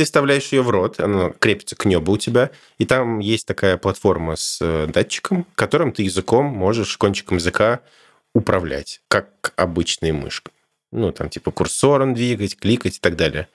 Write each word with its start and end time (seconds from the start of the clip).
ты 0.00 0.04
вставляешь 0.04 0.50
ее 0.50 0.62
в 0.62 0.70
рот, 0.70 0.98
она 0.98 1.28
крепится 1.38 1.76
к 1.76 1.84
небу 1.84 2.12
у 2.12 2.16
тебя, 2.16 2.50
и 2.78 2.86
там 2.86 3.18
есть 3.18 3.46
такая 3.46 3.76
платформа 3.76 4.34
с 4.34 4.58
э, 4.62 4.86
датчиком, 4.86 5.46
которым 5.54 5.92
ты 5.92 6.04
языком 6.04 6.46
можешь, 6.46 6.96
кончиком 6.96 7.36
языка 7.36 7.80
управлять, 8.34 9.02
как 9.08 9.52
обычная 9.56 10.14
мышка. 10.14 10.52
Ну, 10.90 11.12
там 11.12 11.28
типа 11.28 11.50
курсором 11.50 12.14
двигать, 12.14 12.56
кликать 12.56 12.96
и 12.96 12.98
так 12.98 13.14
далее. 13.16 13.46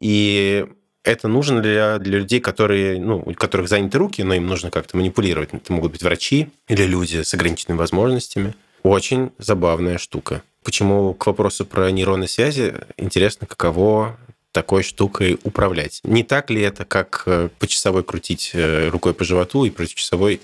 И 0.00 0.64
это 1.04 1.28
нужно 1.28 1.60
для, 1.60 1.98
для 1.98 2.20
людей, 2.20 2.40
которые, 2.40 2.98
ну, 2.98 3.22
у 3.26 3.34
которых 3.34 3.68
заняты 3.68 3.98
руки, 3.98 4.22
но 4.22 4.32
им 4.32 4.46
нужно 4.46 4.70
как-то 4.70 4.96
манипулировать. 4.96 5.50
Это 5.52 5.74
могут 5.74 5.92
быть 5.92 6.02
врачи 6.02 6.48
или 6.68 6.84
люди 6.84 7.22
с 7.22 7.34
ограниченными 7.34 7.76
возможностями. 7.76 8.54
Очень 8.82 9.30
забавная 9.36 9.98
штука. 9.98 10.40
Почему 10.64 11.12
к 11.12 11.26
вопросу 11.26 11.66
про 11.66 11.90
нейронные 11.90 12.28
связи 12.28 12.76
интересно, 12.96 13.46
каково 13.46 14.16
такой 14.52 14.82
штукой 14.82 15.38
управлять. 15.42 16.00
Не 16.04 16.22
так 16.22 16.50
ли 16.50 16.60
это, 16.60 16.84
как 16.84 17.24
э, 17.26 17.48
по 17.58 17.66
часовой 17.66 18.04
крутить 18.04 18.50
э, 18.54 18.88
рукой 18.88 19.14
по 19.14 19.24
животу 19.24 19.64
и 19.64 19.70
против 19.70 19.94
часовой 19.94 20.40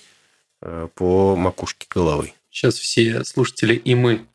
э, 0.62 0.88
по 0.94 1.36
макушке 1.36 1.86
головы? 1.88 2.32
Сейчас 2.50 2.76
все 2.76 3.22
слушатели 3.24 3.74
и 3.74 3.94
мы 3.94 4.26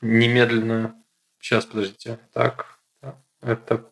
немедленно... 0.00 0.94
Сейчас, 1.40 1.64
подождите. 1.64 2.18
Так, 2.32 2.78
это 3.40 3.84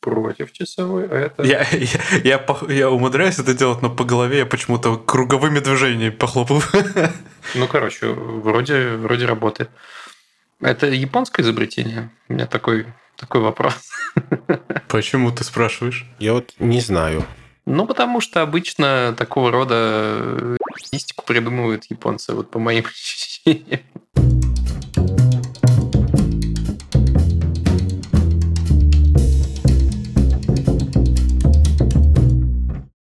против 0.00 0.52
часовой, 0.52 1.08
а 1.08 1.14
это... 1.14 1.42
Я, 1.42 1.66
я, 1.72 2.00
я, 2.24 2.46
я 2.68 2.90
умудряюсь 2.90 3.38
это 3.38 3.54
делать, 3.54 3.82
но 3.82 3.90
по 3.90 4.04
голове 4.04 4.38
я 4.38 4.46
почему-то 4.46 4.96
круговыми 4.96 5.58
движениями 5.58 6.10
похлопаю. 6.10 6.62
Ну, 7.54 7.68
короче, 7.68 8.08
вроде, 8.08 8.96
вроде 8.96 9.26
работает. 9.26 9.70
Это 10.60 10.86
японское 10.86 11.42
изобретение? 11.42 12.10
У 12.28 12.32
меня 12.32 12.46
такой, 12.46 12.86
такой 13.16 13.40
вопрос. 13.40 13.74
Почему 14.88 15.30
ты 15.32 15.44
спрашиваешь? 15.44 16.06
Я 16.18 16.34
вот 16.34 16.54
не 16.58 16.80
знаю. 16.80 17.24
Ну, 17.64 17.86
потому 17.86 18.20
что 18.20 18.42
обычно 18.42 19.14
такого 19.18 19.50
рода 19.50 20.56
мистику 20.92 21.24
придумывают 21.24 21.86
японцы, 21.90 22.32
вот 22.32 22.50
по 22.50 22.58
моим 22.58 22.84
ощущениям. 22.84 23.80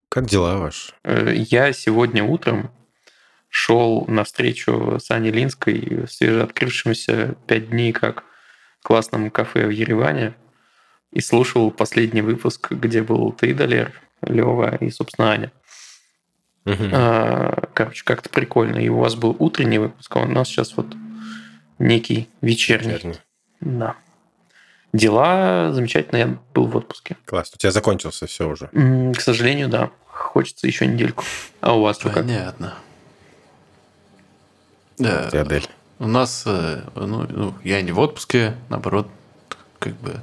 Как 0.09 0.27
дела 0.27 0.57
ваши? 0.59 0.93
Э, 1.03 1.35
я 1.35 1.73
сегодня 1.73 2.23
утром 2.23 2.71
шел 3.49 4.05
на 4.07 4.25
встречу 4.25 4.99
с 5.01 5.11
Аней 5.11 5.33
Линской, 5.33 6.07
свежеоткрывшимся 6.09 7.35
пять 7.47 7.71
дней 7.71 7.93
как 7.93 8.25
классному 8.85 9.31
кафе 9.31 9.67
в 9.67 9.71
Ереване, 9.71 10.35
и 11.11 11.21
слушал 11.21 11.71
последний 11.71 12.23
выпуск, 12.23 12.71
где 12.71 13.03
был 13.03 13.33
ты, 13.33 13.55
Далер, 13.55 13.93
Лева 14.23 14.77
и, 14.77 14.91
собственно, 14.91 15.31
Аня. 15.31 15.53
Угу. 16.67 16.91
А, 16.93 17.69
короче, 17.73 18.05
как-то 18.05 18.29
прикольно. 18.29 18.79
И 18.79 18.89
у 18.89 18.99
вас 18.99 19.15
был 19.15 19.35
утренний 19.39 19.79
выпуск, 19.79 20.15
а 20.17 20.21
у 20.21 20.27
нас 20.27 20.49
сейчас 20.49 20.77
вот 20.77 20.95
некий 21.79 22.29
вечерний. 22.41 22.95
вечерний. 22.95 23.19
Да. 23.61 23.97
Дела 24.93 25.73
замечательно, 25.73 26.19
я 26.19 26.39
был 26.53 26.67
в 26.67 26.77
отпуске. 26.77 27.17
Класс, 27.25 27.53
у 27.55 27.59
тебя 27.59 27.73
закончился 27.73 28.27
все 28.27 28.49
уже. 28.49 28.69
К 28.69 29.21
сожалению, 29.21 29.69
да. 29.69 29.91
Хочется 30.07 30.67
еще 30.67 30.87
недельку. 30.87 31.25
А 31.61 31.77
у 31.77 31.83
вас 31.83 31.99
что 31.99 32.11
Понятно. 32.11 32.75
Да. 34.99 35.29
Ты, 35.31 35.39
Адель. 35.39 35.69
У 36.05 36.07
нас, 36.07 36.43
э, 36.45 36.83
ну, 36.97 37.27
ну, 37.31 37.55
я 37.65 37.81
не 37.81 37.91
в 37.91 37.99
отпуске, 37.99 38.55
наоборот, 38.69 39.09
как 39.79 39.95
бы 40.01 40.21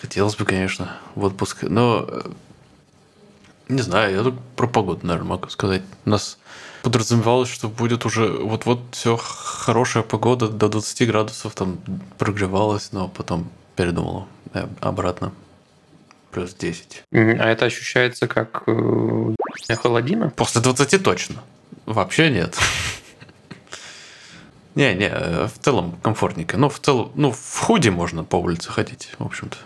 хотелось 0.00 0.34
бы, 0.34 0.44
конечно, 0.44 0.96
в 1.14 1.22
отпуск, 1.22 1.62
но 1.62 2.04
э, 2.08 2.22
не 3.68 3.80
знаю, 3.80 4.12
я 4.12 4.22
только 4.24 4.38
про 4.56 4.66
погоду, 4.66 5.06
наверное, 5.06 5.28
могу 5.28 5.48
сказать. 5.50 5.82
У 6.04 6.10
нас 6.10 6.36
подразумевалось, 6.82 7.48
что 7.48 7.68
будет 7.68 8.04
уже 8.06 8.26
вот-вот 8.26 8.80
все 8.90 9.16
хорошая 9.16 10.02
погода 10.02 10.48
до 10.48 10.68
20 10.68 11.06
градусов, 11.06 11.54
там 11.54 11.78
прогревалось, 12.18 12.90
но 12.90 13.06
потом 13.06 13.48
передумала 13.76 14.26
обратно 14.80 15.30
плюс 16.32 16.54
10. 16.54 17.04
А 17.12 17.16
это 17.16 17.66
ощущается 17.66 18.26
как 18.26 18.64
э, 18.66 19.34
холодина? 19.76 20.30
После 20.30 20.60
20 20.60 21.04
точно. 21.04 21.36
Вообще 21.86 22.30
нет. 22.30 22.58
Не, 24.74 24.94
не, 24.94 25.08
э, 25.08 25.46
в 25.46 25.58
целом 25.58 25.98
комфортненько. 26.02 26.56
Ну, 26.56 26.68
в 26.68 26.78
целом, 26.78 27.12
ну, 27.14 27.30
в 27.30 27.58
худи 27.60 27.90
можно 27.90 28.24
по 28.24 28.36
улице 28.36 28.70
ходить, 28.70 29.14
в 29.18 29.24
общем-то. 29.24 29.56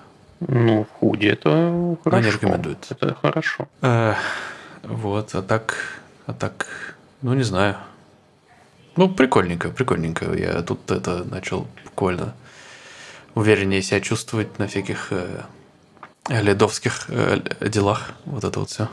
Ну, 0.41 0.85
в 0.85 0.99
худи 0.99 1.27
это 1.27 1.97
хорошо. 2.03 2.17
Но 2.17 2.21
не 2.21 2.31
рекомендуют. 2.31 2.87
Это 2.91 3.15
хорошо. 3.15 3.69
Э, 3.83 4.15
вот, 4.83 5.35
а 5.35 5.43
так, 5.43 5.77
а 6.27 6.33
так, 6.33 6.67
ну, 7.23 7.35
не 7.35 7.43
знаю. 7.43 7.77
Ну, 8.97 9.09
прикольненько, 9.09 9.71
прикольненько. 9.71 10.33
Я 10.35 10.63
тут 10.63 10.91
это 10.91 11.25
начал 11.25 11.67
буквально 11.85 12.35
увереннее 13.35 13.83
себя 13.83 14.01
чувствовать 14.01 14.59
на 14.59 14.67
всяких 14.67 15.09
э, 15.11 15.43
ледовских 16.29 17.05
э, 17.09 17.41
делах. 17.61 18.13
Вот 18.25 18.45
это 18.45 18.61
вот 18.61 18.71
все. 18.71 18.89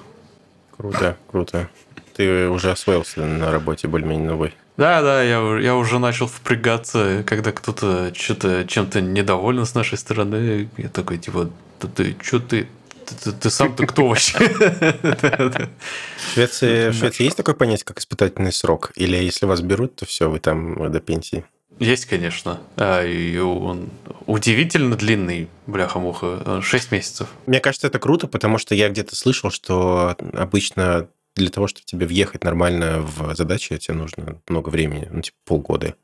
Круто, 0.77 1.17
круто. 1.31 1.69
Ты 2.15 2.49
уже 2.49 2.71
освоился 2.71 3.25
на 3.25 3.51
работе 3.51 3.87
более-менее 3.87 4.27
новой. 4.27 4.53
Да, 4.75 5.01
да, 5.01 5.21
я, 5.21 5.59
я 5.59 5.75
уже 5.75 5.99
начал 5.99 6.27
впрягаться, 6.27 7.23
когда 7.27 7.51
кто-то 7.51 8.13
что-то 8.15 8.65
чем-то 8.65 9.01
недоволен 9.01 9.65
с 9.65 9.75
нашей 9.75 9.97
стороны. 9.97 10.69
Я 10.77 10.89
такой, 10.89 11.19
типа, 11.19 11.49
ты, 11.79 11.87
ты 11.87 12.15
что 12.21 12.39
ты, 12.39 12.67
ты, 13.05 13.31
ты 13.31 13.49
сам-то 13.51 13.85
кто 13.85 14.07
вообще? 14.07 14.39
В 14.39 16.33
Швеции, 16.33 16.89
в 16.89 16.93
Швеции 16.93 17.25
есть 17.25 17.37
такое 17.37 17.53
понятие, 17.53 17.85
как 17.85 17.99
испытательный 17.99 18.51
срок? 18.51 18.91
Или 18.95 19.17
если 19.17 19.45
вас 19.45 19.61
берут, 19.61 19.95
то 19.95 20.05
все, 20.07 20.29
вы 20.29 20.39
там 20.39 20.91
до 20.91 20.99
пенсии? 20.99 21.45
Есть, 21.79 22.05
конечно. 22.05 22.59
А, 22.77 23.03
и 23.03 23.37
он 23.37 23.89
удивительно 24.25 24.95
длинный, 24.95 25.49
бляха-муха, 25.67 26.61
6 26.61 26.91
месяцев. 26.91 27.27
Мне 27.45 27.59
кажется, 27.59 27.87
это 27.87 27.99
круто, 27.99 28.27
потому 28.27 28.57
что 28.57 28.73
я 28.75 28.89
где-то 28.89 29.15
слышал, 29.15 29.51
что 29.51 30.15
обычно 30.33 31.07
для 31.35 31.49
того, 31.49 31.67
чтобы 31.67 31.85
тебе 31.85 32.05
въехать 32.05 32.43
нормально 32.43 33.01
в 33.01 33.35
задачи, 33.35 33.77
тебе 33.77 33.95
нужно 33.95 34.39
много 34.47 34.69
времени, 34.69 35.07
ну, 35.11 35.21
типа 35.21 35.37
полгода. 35.45 35.95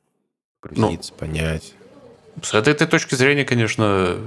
Грузиться, 0.61 1.13
ну, 1.13 1.17
понять. 1.19 1.73
С 2.41 2.53
этой, 2.53 2.73
этой 2.73 2.87
точки 2.87 3.15
зрения, 3.15 3.45
конечно, 3.45 4.17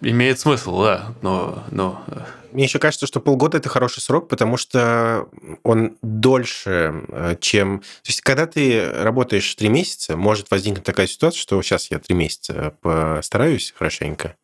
имеет 0.00 0.38
смысл, 0.38 0.82
да, 0.82 1.14
но, 1.22 1.64
но... 1.70 2.02
Э, 2.08 2.20
Мне 2.52 2.64
еще 2.64 2.78
кажется, 2.78 3.06
что 3.06 3.20
полгода 3.20 3.58
это 3.58 3.68
хороший 3.68 4.00
срок, 4.00 4.28
потому 4.28 4.56
что 4.56 5.28
он 5.62 5.96
дольше, 6.02 7.04
э, 7.08 7.36
чем... 7.40 7.80
То 7.80 8.08
есть, 8.08 8.20
когда 8.20 8.46
ты 8.46 8.90
работаешь 8.90 9.54
три 9.54 9.68
месяца, 9.68 10.16
может 10.16 10.50
возникнуть 10.50 10.84
такая 10.84 11.06
ситуация, 11.06 11.40
что 11.40 11.60
сейчас 11.62 11.90
я 11.90 11.98
три 11.98 12.14
месяца 12.14 12.74
постараюсь 12.80 13.72
хорошенько, 13.76 14.36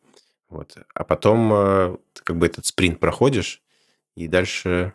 вот, 0.49 0.75
а 0.93 1.03
потом 1.03 1.51
э, 1.53 1.97
как 2.23 2.37
бы 2.37 2.45
этот 2.45 2.65
спринт 2.65 2.99
проходишь, 2.99 3.61
и 4.15 4.27
дальше 4.27 4.93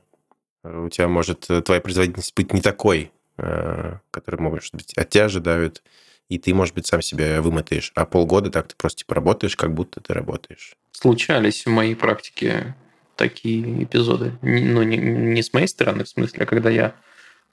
у 0.65 0.89
тебя 0.89 1.09
может 1.09 1.49
твоя 1.65 1.81
производительность 1.81 2.35
быть 2.35 2.53
не 2.53 2.61
такой, 2.61 3.11
который, 3.37 4.41
может 4.41 4.75
быть, 4.75 4.93
от 4.95 5.11
тебя 5.11 5.25
ожидают, 5.25 5.83
и 6.29 6.39
ты, 6.39 6.55
может 6.55 6.75
быть, 6.75 6.87
сам 6.87 7.03
себя 7.03 7.43
вымотаешь. 7.43 7.93
А 7.95 8.07
полгода 8.07 8.51
так 8.51 8.69
ты 8.69 8.77
просто 8.77 9.01
типа 9.01 9.15
работаешь, 9.15 9.57
как 9.57 9.75
будто 9.75 10.01
ты 10.01 10.15
работаешь. 10.15 10.77
Случались 10.93 11.67
в 11.67 11.71
моей 11.71 11.95
практике 11.95 12.75
такие 13.17 13.85
эпизоды. 13.85 14.33
Ну, 14.43 14.83
не, 14.83 14.97
не 14.97 15.43
с 15.43 15.53
моей 15.53 15.67
стороны, 15.67 16.05
в 16.05 16.09
смысле, 16.09 16.45
а 16.45 16.47
когда 16.47 16.71
я 16.71 16.95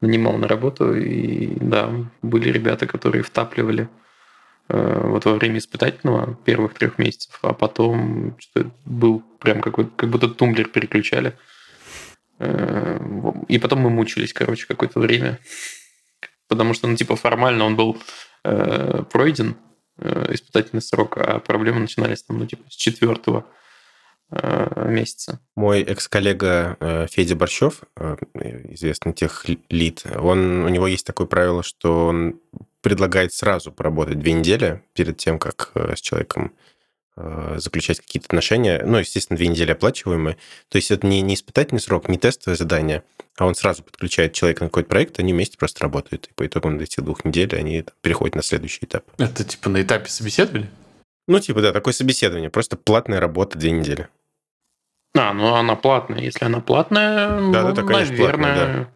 нанимал 0.01 0.37
на 0.37 0.47
работу, 0.47 0.93
и 0.95 1.55
да, 1.59 1.91
были 2.21 2.49
ребята, 2.51 2.87
которые 2.87 3.21
втапливали 3.23 3.89
э, 4.69 5.01
вот 5.03 5.25
во 5.25 5.33
время 5.33 5.57
испытательного 5.57 6.37
первых 6.45 6.73
трех 6.75 6.97
месяцев, 6.97 7.37
а 7.41 7.53
потом 7.53 8.37
был 8.85 9.23
прям 9.39 9.61
какой 9.61 9.87
как 9.87 10.09
будто 10.09 10.29
тумблер 10.29 10.69
переключали. 10.69 11.35
Э, 12.39 12.99
и 13.47 13.59
потом 13.59 13.79
мы 13.79 13.89
мучились, 13.89 14.33
короче, 14.33 14.65
какое-то 14.65 14.99
время. 14.99 15.39
Потому 16.47 16.73
что, 16.73 16.87
ну, 16.87 16.95
типа, 16.95 17.15
формально 17.15 17.65
он 17.65 17.75
был 17.75 17.97
э, 18.43 19.03
пройден 19.11 19.57
э, 19.97 20.33
испытательный 20.33 20.81
срок, 20.81 21.17
а 21.17 21.39
проблемы 21.39 21.79
начинались 21.79 22.23
там, 22.23 22.39
ну, 22.39 22.47
типа, 22.47 22.63
с 22.69 22.75
четвертого 22.75 23.45
э, 24.31 24.89
месяца. 24.89 25.39
Мой 25.55 25.81
экс-коллега 25.83 26.77
э, 26.79 27.07
Федя 27.11 27.35
Борщев, 27.35 27.81
э, 27.97 28.17
известный 28.69 29.13
тех 29.13 29.45
лид, 29.69 30.03
он, 30.15 30.63
у 30.63 30.69
него 30.69 30.87
есть 30.87 31.05
такое 31.05 31.27
правило, 31.27 31.61
что 31.61 32.07
он 32.07 32.39
предлагает 32.81 33.33
сразу 33.33 33.71
поработать 33.71 34.19
две 34.19 34.33
недели 34.33 34.81
перед 34.93 35.17
тем, 35.17 35.37
как 35.37 35.71
э, 35.75 35.95
с 35.95 36.01
человеком 36.01 36.53
заключать 37.57 37.99
какие-то 37.99 38.27
отношения, 38.27 38.81
ну, 38.85 38.97
естественно, 38.97 39.37
две 39.37 39.47
недели 39.47 39.71
оплачиваемые. 39.71 40.37
То 40.69 40.77
есть 40.77 40.91
это 40.91 41.05
не, 41.05 41.21
не 41.21 41.35
испытательный 41.35 41.81
срок, 41.81 42.07
не 42.09 42.17
тестовое 42.17 42.55
задание, 42.55 43.03
а 43.37 43.45
он 43.45 43.55
сразу 43.55 43.83
подключает 43.83 44.33
человека 44.33 44.63
на 44.63 44.69
какой-то 44.69 44.89
проект, 44.89 45.19
они 45.19 45.33
вместе 45.33 45.57
просто 45.57 45.81
работают. 45.83 46.27
И 46.27 46.33
по 46.33 46.45
итогу 46.45 46.69
на 46.69 46.81
этих 46.81 47.03
двух 47.03 47.25
недель 47.25 47.55
они 47.55 47.85
переходят 48.01 48.35
на 48.35 48.43
следующий 48.43 48.85
этап. 48.85 49.03
Это 49.17 49.43
типа 49.43 49.69
на 49.69 49.81
этапе 49.81 50.09
собеседования? 50.09 50.69
Ну, 51.27 51.39
типа, 51.39 51.61
да, 51.61 51.71
такое 51.71 51.93
собеседование. 51.93 52.49
Просто 52.49 52.75
платная 52.75 53.19
работа 53.19 53.57
две 53.57 53.71
недели. 53.71 54.07
А, 55.15 55.33
ну 55.33 55.53
она 55.53 55.75
платная. 55.75 56.21
Если 56.21 56.45
она 56.45 56.59
платная, 56.59 57.29
Да, 57.51 57.69
ну, 57.69 57.73
да, 57.73 57.83
конечно, 57.83 58.15
наверное, 58.15 58.53
платная, 58.53 58.89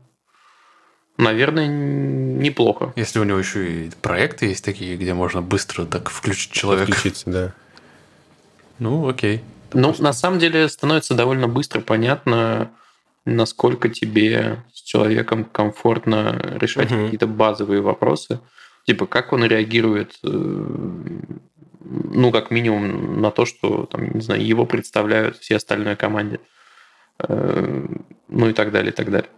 наверное, 1.18 1.68
неплохо. 1.68 2.94
Если 2.96 3.20
у 3.20 3.24
него 3.24 3.40
еще 3.40 3.86
и 3.86 3.92
проекты 4.02 4.48
есть 4.48 4.64
такие, 4.64 4.96
где 4.98 5.14
можно 5.14 5.42
быстро 5.42 5.86
так 5.86 6.10
включить 6.10 6.52
человека. 6.52 6.92
Подключиться, 6.92 7.30
да. 7.30 7.54
Ну, 8.84 9.08
окей. 9.08 9.42
Ну, 9.74 9.96
на 10.00 10.12
самом 10.14 10.40
деле 10.40 10.68
становится 10.68 11.16
довольно 11.16 11.48
быстро 11.48 11.80
понятно, 11.80 12.70
насколько 13.26 13.88
тебе 13.88 14.62
с 14.74 14.82
человеком 14.82 15.46
комфортно 15.46 16.58
решать 16.60 16.92
Мгм. 16.92 17.06
какие-то 17.06 17.28
базовые 17.28 17.82
вопросы. 17.82 18.40
Типа, 18.86 19.06
как 19.06 19.32
он 19.32 19.46
реагирует, 19.46 20.20
э, 20.24 20.28
ну, 21.80 22.32
как 22.32 22.52
минимум, 22.52 23.22
на 23.22 23.32
то, 23.32 23.46
что, 23.46 23.86
там, 23.86 24.12
не 24.14 24.22
знаю, 24.22 24.46
его 24.46 24.66
представляют 24.66 25.38
все 25.38 25.56
остальной 25.56 25.96
команде. 25.96 26.40
Э, 27.20 27.86
Ну 28.30 28.50
и 28.50 28.54
так 28.54 28.72
далее, 28.72 28.92
и 28.92 28.96
так 28.96 29.12
далее. 29.12 29.30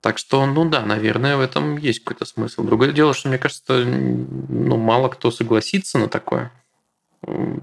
Так 0.00 0.16
что, 0.18 0.46
ну 0.46 0.64
да, 0.68 0.86
наверное, 0.86 1.36
в 1.36 1.40
этом 1.40 1.76
есть 1.76 2.00
какой-то 2.02 2.24
смысл. 2.24 2.64
Другое 2.64 2.92
дело, 2.92 3.12
что, 3.12 3.28
мне 3.28 3.38
кажется, 3.38 3.84
ну, 3.84 4.76
мало 4.78 5.08
кто 5.08 5.30
согласится 5.30 5.98
на 5.98 6.08
такое. 6.08 6.50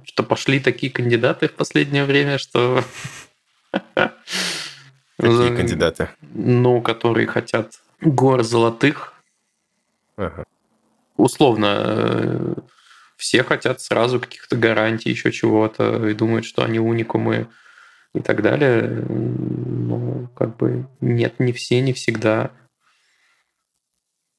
Что 0.04 0.24
пошли 0.24 0.60
такие 0.60 0.92
кандидаты 0.92 1.48
в 1.48 1.54
последнее 1.54 2.06
время, 2.06 2.38
что... 2.38 2.84
Какие 5.20 5.56
кандидаты? 5.56 6.10
Ну, 6.22 6.82
которые 6.82 7.26
хотят 7.28 7.80
гор 8.02 8.44
золотых. 8.44 9.14
Ага. 10.16 10.46
Условно, 11.16 11.76
э, 11.80 12.54
все 13.18 13.44
хотят 13.44 13.82
сразу 13.82 14.20
каких-то 14.20 14.56
гарантий, 14.56 15.10
еще 15.10 15.32
чего-то, 15.32 16.08
и 16.08 16.14
думают, 16.14 16.46
что 16.46 16.64
они 16.64 16.80
уникумы 16.80 17.48
и 18.14 18.20
так 18.20 18.44
далее. 18.44 18.84
Ну, 19.10 20.30
как 20.36 20.56
бы 20.58 20.88
нет, 21.02 21.40
не 21.40 21.52
все, 21.52 21.82
не 21.82 21.94
всегда. 21.94 22.52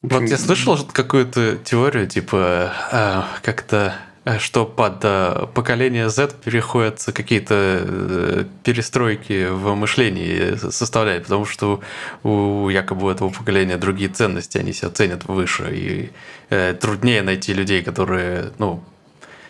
Вот 0.01 0.23
я 0.23 0.39
слышал 0.39 0.79
какую-то 0.87 1.57
теорию, 1.57 2.07
типа, 2.07 2.73
э, 2.93 3.23
как-то, 3.43 3.97
э, 3.97 4.08
что 4.39 4.67
под 4.67 5.05
э, 5.05 5.47
поколение 5.55 6.11
Z 6.11 6.35
переходят 6.45 7.03
какие-то 7.15 7.55
э, 7.55 8.45
перестройки 8.65 9.49
в 9.49 9.75
мышлении 9.75 10.57
составляют, 10.71 11.25
потому 11.25 11.45
что 11.45 11.81
у 12.23 12.69
якобы 12.69 13.11
этого 13.11 13.31
поколения 13.31 13.77
другие 13.77 14.11
ценности, 14.11 14.59
они 14.59 14.73
себя 14.73 14.91
ценят 14.91 15.25
выше, 15.27 15.71
и 15.73 16.11
э, 16.51 16.75
труднее 16.75 17.23
найти 17.23 17.55
людей, 17.55 17.83
которые, 17.83 18.53
ну, 18.59 18.83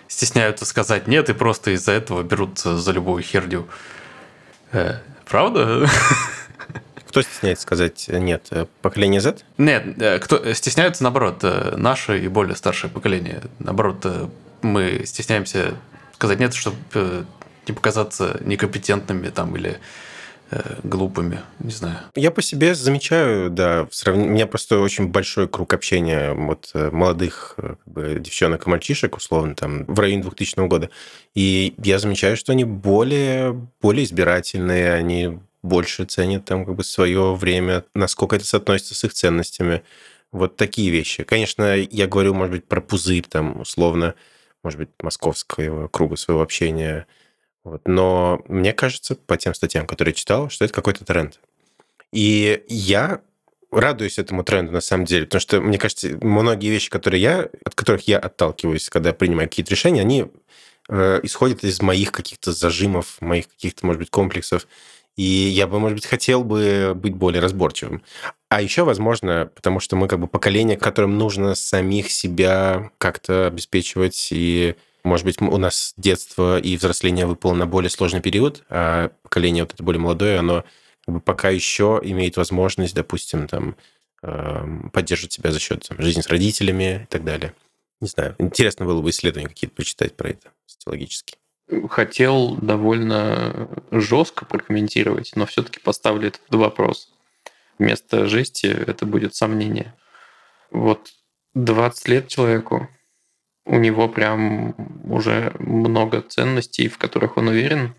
стесняются 0.06 0.64
сказать 0.64 1.06
нет 1.06 1.28
и 1.28 1.34
просто 1.34 1.72
из-за 1.72 1.92
этого 1.92 2.22
берутся 2.22 2.76
за 2.76 2.92
любую 2.92 3.22
херню. 3.22 3.66
Э, 4.72 4.98
Правда? 5.28 5.86
Кто 7.08 7.22
стесняется 7.22 7.62
сказать 7.62 8.08
нет? 8.08 8.46
Э, 8.50 8.66
Поколение 8.82 9.20
Z? 9.20 9.38
Нет, 9.58 10.00
э, 10.00 10.18
кто 10.18 10.52
стесняются, 10.54 11.02
наоборот, 11.02 11.40
э, 11.42 11.74
наше 11.76 12.18
и 12.18 12.28
более 12.28 12.56
старшее 12.56 12.90
поколение. 12.90 13.42
Наоборот, 13.58 14.00
э, 14.04 14.28
мы 14.62 15.02
стесняемся 15.04 15.74
сказать 16.14 16.40
нет, 16.40 16.52
чтобы 16.52 16.76
э, 16.94 17.24
не 17.68 17.74
показаться 17.74 18.40
некомпетентными 18.44 19.28
там 19.28 19.56
или 19.56 19.78
э, 20.50 20.60
глупыми, 20.82 21.40
не 21.60 21.70
знаю. 21.70 21.98
Я 22.16 22.30
по 22.30 22.42
себе 22.42 22.74
замечаю, 22.74 23.50
да, 23.50 23.86
в 23.86 23.94
сравнении... 23.94 24.28
у 24.28 24.32
меня 24.32 24.46
просто 24.46 24.80
очень 24.80 25.08
большой 25.08 25.48
круг 25.48 25.72
общения 25.74 26.32
вот 26.32 26.70
э, 26.74 26.90
молодых 26.90 27.54
как 27.56 27.78
бы, 27.86 28.16
девчонок 28.18 28.66
и 28.66 28.70
мальчишек, 28.70 29.16
условно, 29.16 29.54
там, 29.54 29.84
в 29.84 29.98
районе 30.00 30.22
2000 30.22 30.66
года. 30.66 30.90
И 31.34 31.74
я 31.82 31.98
замечаю, 31.98 32.36
что 32.36 32.52
они 32.52 32.64
более, 32.64 33.52
более 33.80 34.04
избирательные, 34.04 34.92
они 34.92 35.38
больше 35.62 36.04
ценят 36.04 36.44
там 36.44 36.64
как 36.64 36.74
бы 36.74 36.84
свое 36.84 37.34
время, 37.34 37.84
насколько 37.94 38.36
это 38.36 38.44
соотносится 38.44 38.94
с 38.94 39.04
их 39.04 39.12
ценностями. 39.12 39.82
Вот 40.30 40.56
такие 40.56 40.90
вещи. 40.90 41.24
Конечно, 41.24 41.74
я 41.76 42.06
говорю, 42.06 42.34
может 42.34 42.52
быть, 42.52 42.64
про 42.66 42.80
пузырь 42.80 43.24
там, 43.28 43.60
условно, 43.60 44.14
может 44.62 44.78
быть, 44.78 44.90
московского 45.02 45.88
круга 45.88 46.16
своего 46.16 46.42
общения. 46.42 47.06
Вот. 47.64 47.82
Но 47.86 48.42
мне 48.48 48.72
кажется, 48.72 49.14
по 49.14 49.36
тем 49.36 49.54
статьям, 49.54 49.86
которые 49.86 50.12
я 50.12 50.16
читал, 50.16 50.50
что 50.50 50.64
это 50.64 50.74
какой-то 50.74 51.04
тренд. 51.04 51.40
И 52.12 52.64
я 52.68 53.20
радуюсь 53.70 54.18
этому 54.18 54.44
тренду 54.44 54.72
на 54.72 54.80
самом 54.80 55.04
деле, 55.04 55.26
потому 55.26 55.40
что, 55.40 55.60
мне 55.60 55.78
кажется, 55.78 56.18
многие 56.22 56.70
вещи, 56.70 56.90
которые 56.90 57.20
я, 57.20 57.48
от 57.64 57.74
которых 57.74 58.08
я 58.08 58.18
отталкиваюсь, 58.18 58.88
когда 58.88 59.12
принимаю 59.12 59.48
какие-то 59.48 59.70
решения, 59.70 60.00
они 60.00 60.26
э, 60.88 61.20
исходят 61.22 61.64
из 61.64 61.80
моих 61.82 62.12
каких-то 62.12 62.52
зажимов, 62.52 63.20
моих 63.20 63.48
каких-то, 63.48 63.84
может 63.84 64.00
быть, 64.00 64.10
комплексов. 64.10 64.66
И 65.18 65.22
я 65.22 65.66
бы, 65.66 65.80
может 65.80 65.96
быть, 65.96 66.06
хотел 66.06 66.44
бы 66.44 66.92
быть 66.94 67.12
более 67.12 67.42
разборчивым. 67.42 68.02
А 68.48 68.62
еще, 68.62 68.84
возможно, 68.84 69.50
потому 69.52 69.80
что 69.80 69.96
мы 69.96 70.06
как 70.06 70.20
бы 70.20 70.28
поколение, 70.28 70.76
которым 70.76 71.18
нужно 71.18 71.56
самих 71.56 72.12
себя 72.12 72.92
как-то 72.98 73.48
обеспечивать 73.48 74.28
и 74.30 74.76
может 75.04 75.24
быть, 75.24 75.40
у 75.40 75.56
нас 75.56 75.94
детство 75.96 76.58
и 76.60 76.76
взросление 76.76 77.24
выпало 77.24 77.54
на 77.54 77.66
более 77.66 77.88
сложный 77.88 78.20
период, 78.20 78.64
а 78.68 79.10
поколение 79.22 79.64
вот 79.64 79.72
это 79.72 79.82
более 79.82 80.00
молодое, 80.00 80.38
оно 80.38 80.64
как 81.04 81.14
бы 81.14 81.20
пока 81.20 81.48
еще 81.48 82.00
имеет 82.02 82.36
возможность, 82.36 82.94
допустим, 82.94 83.48
там, 83.48 83.76
эм, 84.22 84.90
поддерживать 84.90 85.32
себя 85.32 85.50
за 85.50 85.60
счет 85.60 85.86
там, 85.88 86.00
жизни 86.00 86.20
с 86.20 86.28
родителями 86.28 87.04
и 87.04 87.06
так 87.06 87.24
далее. 87.24 87.54
Не 88.00 88.08
знаю. 88.08 88.36
Интересно 88.38 88.84
было 88.84 89.00
бы 89.00 89.10
исследования 89.10 89.48
какие-то 89.48 89.74
почитать 89.74 90.14
про 90.14 90.30
это 90.30 90.50
социологически. 90.66 91.37
Хотел 91.88 92.56
довольно 92.56 93.68
жестко 93.90 94.44
прокомментировать, 94.44 95.32
но 95.34 95.46
все-таки 95.46 95.80
поставлю 95.80 96.28
этот 96.28 96.42
вопрос. 96.50 97.12
Вместо 97.78 98.26
жести 98.26 98.66
это 98.66 99.06
будет 99.06 99.34
сомнение. 99.34 99.94
Вот 100.70 101.12
20 101.54 102.08
лет 102.08 102.28
человеку, 102.28 102.88
у 103.64 103.78
него 103.78 104.08
прям 104.08 104.74
уже 105.04 105.54
много 105.58 106.22
ценностей, 106.22 106.88
в 106.88 106.98
которых 106.98 107.36
он 107.36 107.48
уверен. 107.48 107.94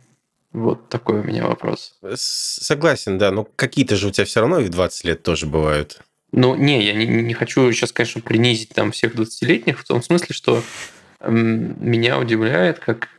Вот 0.52 0.90
такой 0.90 1.20
у 1.20 1.24
меня 1.24 1.46
вопрос. 1.46 1.94
Согласен, 2.16 3.20
да. 3.20 3.32
Но 3.32 3.44
какие-то 3.44 3.96
же 3.96 4.08
у 4.08 4.12
тебя 4.12 4.26
все 4.26 4.40
равно 4.40 4.60
и 4.60 4.66
в 4.66 4.70
20 4.70 5.06
лет 5.06 5.24
тоже 5.24 5.46
бывают. 5.46 6.02
Ну, 6.32 6.56
не, 6.56 6.84
я 6.84 6.94
не, 6.94 7.06
не 7.06 7.34
хочу 7.34 7.72
сейчас, 7.72 7.92
конечно, 7.92 8.22
принизить 8.22 8.70
там 8.70 8.92
всех 8.92 9.16
20-летних, 9.16 9.80
в 9.80 9.84
том 9.84 10.02
смысле, 10.02 10.34
что 10.34 10.64
меня 11.22 12.20
удивляет, 12.20 12.80
как, 12.80 13.10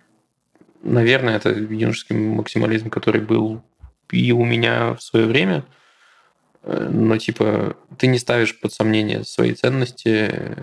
наверное, 0.82 1.37
это 1.37 1.50
юношеский 1.50 2.17
максимализм, 2.17 2.91
который 2.91 3.21
был 3.21 3.62
и 4.11 4.32
у 4.32 4.44
меня 4.44 4.94
в 4.94 5.02
свое 5.02 5.26
время, 5.26 5.64
э, 6.62 6.88
но 6.90 7.16
типа 7.16 7.76
ты 7.99 8.07
не 8.07 8.19
ставишь 8.19 8.59
под 8.59 8.73
сомнение 8.73 9.25
свои 9.25 9.54
ценности 9.54 10.28
э, 10.33 10.54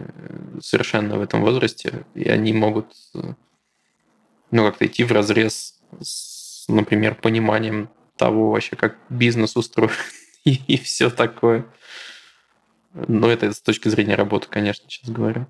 совершенно 0.61 1.17
в 1.17 1.21
этом 1.21 1.41
возрасте, 1.41 2.05
и 2.13 2.27
они 2.29 2.53
могут 2.53 2.93
э, 3.15 3.33
ну, 4.51 4.65
как-то 4.65 4.85
идти 4.85 5.03
в 5.03 5.11
разрез 5.11 5.79
с, 6.01 6.67
например, 6.67 7.15
пониманием 7.15 7.89
того 8.17 8.51
вообще, 8.51 8.75
как 8.75 8.97
бизнес 9.09 9.55
устроен 9.55 9.91
и, 10.43 10.59
и 10.67 10.77
все 10.77 11.09
такое. 11.09 11.65
Но 12.93 13.29
это 13.29 13.53
с 13.53 13.61
точки 13.61 13.89
зрения 13.89 14.15
работы, 14.15 14.47
конечно, 14.49 14.89
сейчас 14.89 15.09
говорю. 15.09 15.47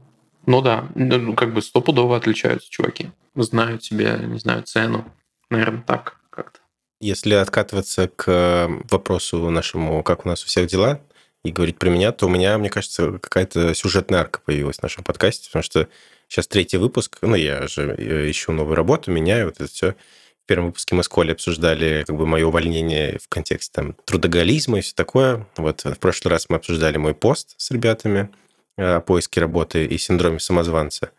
Ну 0.48 0.62
да, 0.62 0.88
ну, 0.96 1.36
как 1.36 1.54
бы 1.54 1.62
стопудово 1.62 2.16
отличаются 2.16 2.72
чуваки. 2.72 3.12
Знают 3.36 3.84
себе, 3.84 4.18
не 4.24 4.39
знаю, 4.39 4.63
цену. 4.63 5.06
Наверное, 5.50 5.84
так 5.86 6.18
как-то. 6.30 6.60
Если 7.01 7.34
откатываться 7.34 8.08
к 8.08 8.70
вопросу 8.89 9.50
нашему, 9.50 10.01
как 10.04 10.25
у 10.25 10.30
нас 10.30 10.44
у 10.44 10.48
всех 10.48 10.68
дела, 10.68 11.01
и 11.44 11.51
говорить 11.51 11.77
про 11.77 11.89
меня, 11.89 12.12
то 12.12 12.25
у 12.25 12.30
меня, 12.30 12.58
мне 12.58 12.70
кажется, 12.70 13.20
какая-то 13.20 13.74
сюжетная 13.74 14.22
арка 14.22 14.39
появилась 14.44 14.77
в 14.77 14.84
нашем 14.84 15.04
подкасте, 15.04 15.50
потому 15.50 15.63
что 15.63 15.88
сейчас 16.27 16.48
третий 16.48 16.77
выпуск, 16.77 17.20
ну, 17.22 17.36
я 17.36 17.68
же 17.68 17.96
э, 17.98 18.30
ищу 18.30 18.51
новую 18.51 18.75
работу, 18.75 19.12
меняю, 19.12 19.46
вот 19.46 19.56
это 19.56 19.70
все. 19.70 19.92
В 19.92 20.48
первом 20.48 20.68
выпуске 20.68 20.96
мы 20.96 21.04
с 21.04 21.10
Колей 21.10 21.34
обсуждали 21.34 22.06
как 22.08 22.16
бы 22.16 22.25
мое 22.25 22.46
увольнение 22.46 23.20
в 23.22 23.27
контексте 23.27 23.72
там 23.74 23.96
трудоголизма 24.06 24.80
и 24.80 24.82
все 24.82 24.94
такое. 24.96 25.46
Вот 25.58 25.84
в 25.84 26.00
прошлый 26.00 26.32
раз 26.32 26.48
мы 26.48 26.56
обсуждали 26.56 26.98
мой 26.98 27.13
пост 27.13 27.54
с 27.58 27.70
ребятами 27.70 28.30
э, 28.30 28.47
о 28.77 29.01
поиске 29.01 29.41
работы 29.41 29.86
и 29.86 29.98
синдроме 29.98 30.39
самозванца. 30.39 31.12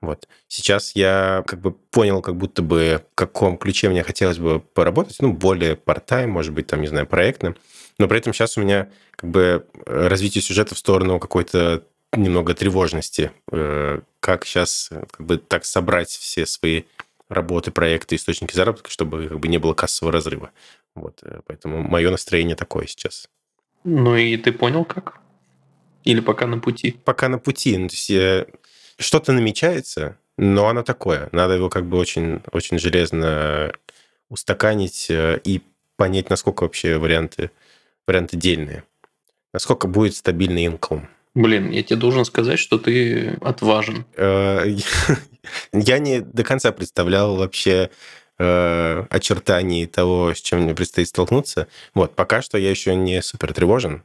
Вот. 0.00 0.28
Сейчас 0.46 0.94
я 0.94 1.42
как 1.46 1.60
бы 1.60 1.72
понял, 1.72 2.20
как 2.20 2.36
будто 2.36 2.62
бы 2.62 3.02
в 3.12 3.14
каком 3.14 3.56
ключе 3.56 3.88
мне 3.88 4.02
хотелось 4.02 4.38
бы 4.38 4.60
поработать, 4.60 5.16
ну, 5.20 5.32
более 5.32 5.74
part-time, 5.74 6.26
может 6.26 6.52
быть, 6.52 6.66
там, 6.66 6.82
не 6.82 6.86
знаю, 6.86 7.06
проектно. 7.06 7.56
Но 7.98 8.06
при 8.06 8.18
этом 8.18 8.34
сейчас 8.34 8.58
у 8.58 8.60
меня 8.60 8.88
как 9.12 9.30
бы 9.30 9.66
развитие 9.86 10.42
сюжета 10.42 10.74
в 10.74 10.78
сторону 10.78 11.18
какой-то 11.18 11.82
немного 12.12 12.54
тревожности. 12.54 13.32
Э, 13.50 14.00
Как 14.20 14.44
сейчас 14.44 14.90
как 15.10 15.26
бы 15.26 15.38
так 15.38 15.64
собрать 15.64 16.10
все 16.10 16.44
свои 16.46 16.82
работы, 17.28 17.70
проекты, 17.70 18.16
источники 18.16 18.54
заработка, 18.54 18.90
чтобы 18.90 19.28
как 19.28 19.40
бы 19.40 19.48
не 19.48 19.58
было 19.58 19.74
кассового 19.74 20.12
разрыва. 20.12 20.50
Вот. 20.94 21.20
э, 21.22 21.40
Поэтому 21.46 21.82
мое 21.82 22.10
настроение 22.10 22.54
такое 22.56 22.86
сейчас. 22.86 23.28
Ну 23.84 24.14
и 24.16 24.36
ты 24.36 24.52
понял 24.52 24.84
как? 24.84 25.20
Или 26.06 26.20
пока 26.20 26.46
на 26.46 26.58
пути? 26.58 26.96
Пока 27.04 27.28
на 27.28 27.38
пути. 27.38 27.76
Ну, 27.76 27.88
то 27.88 27.94
есть, 27.94 28.10
э, 28.10 28.46
что-то 28.96 29.32
намечается, 29.32 30.16
но 30.38 30.68
оно 30.68 30.82
такое. 30.84 31.28
Надо 31.32 31.54
его 31.54 31.68
как 31.68 31.84
бы 31.84 31.98
очень, 31.98 32.40
очень 32.52 32.78
железно 32.78 33.72
устаканить 34.28 35.10
э, 35.10 35.40
и 35.42 35.62
понять, 35.96 36.30
насколько 36.30 36.62
вообще 36.62 36.98
варианты, 36.98 37.50
варианты 38.06 38.36
дельные. 38.36 38.84
Насколько 39.52 39.88
будет 39.88 40.14
стабильный 40.14 40.66
инком. 40.66 41.08
Блин, 41.34 41.70
я 41.70 41.82
тебе 41.82 41.96
должен 41.96 42.24
сказать, 42.24 42.60
что 42.60 42.78
ты 42.78 43.36
отважен. 43.40 44.04
Э, 44.16 44.64
я 45.72 45.98
не 45.98 46.20
до 46.20 46.44
конца 46.44 46.72
представлял 46.72 47.36
вообще 47.36 47.90
очертаний 48.38 49.86
того, 49.86 50.34
с 50.34 50.42
чем 50.42 50.60
мне 50.60 50.74
предстоит 50.74 51.08
столкнуться. 51.08 51.68
Вот, 51.94 52.14
пока 52.14 52.42
что 52.42 52.58
я 52.58 52.68
еще 52.68 52.94
не 52.94 53.22
супер 53.22 53.54
тревожен. 53.54 54.02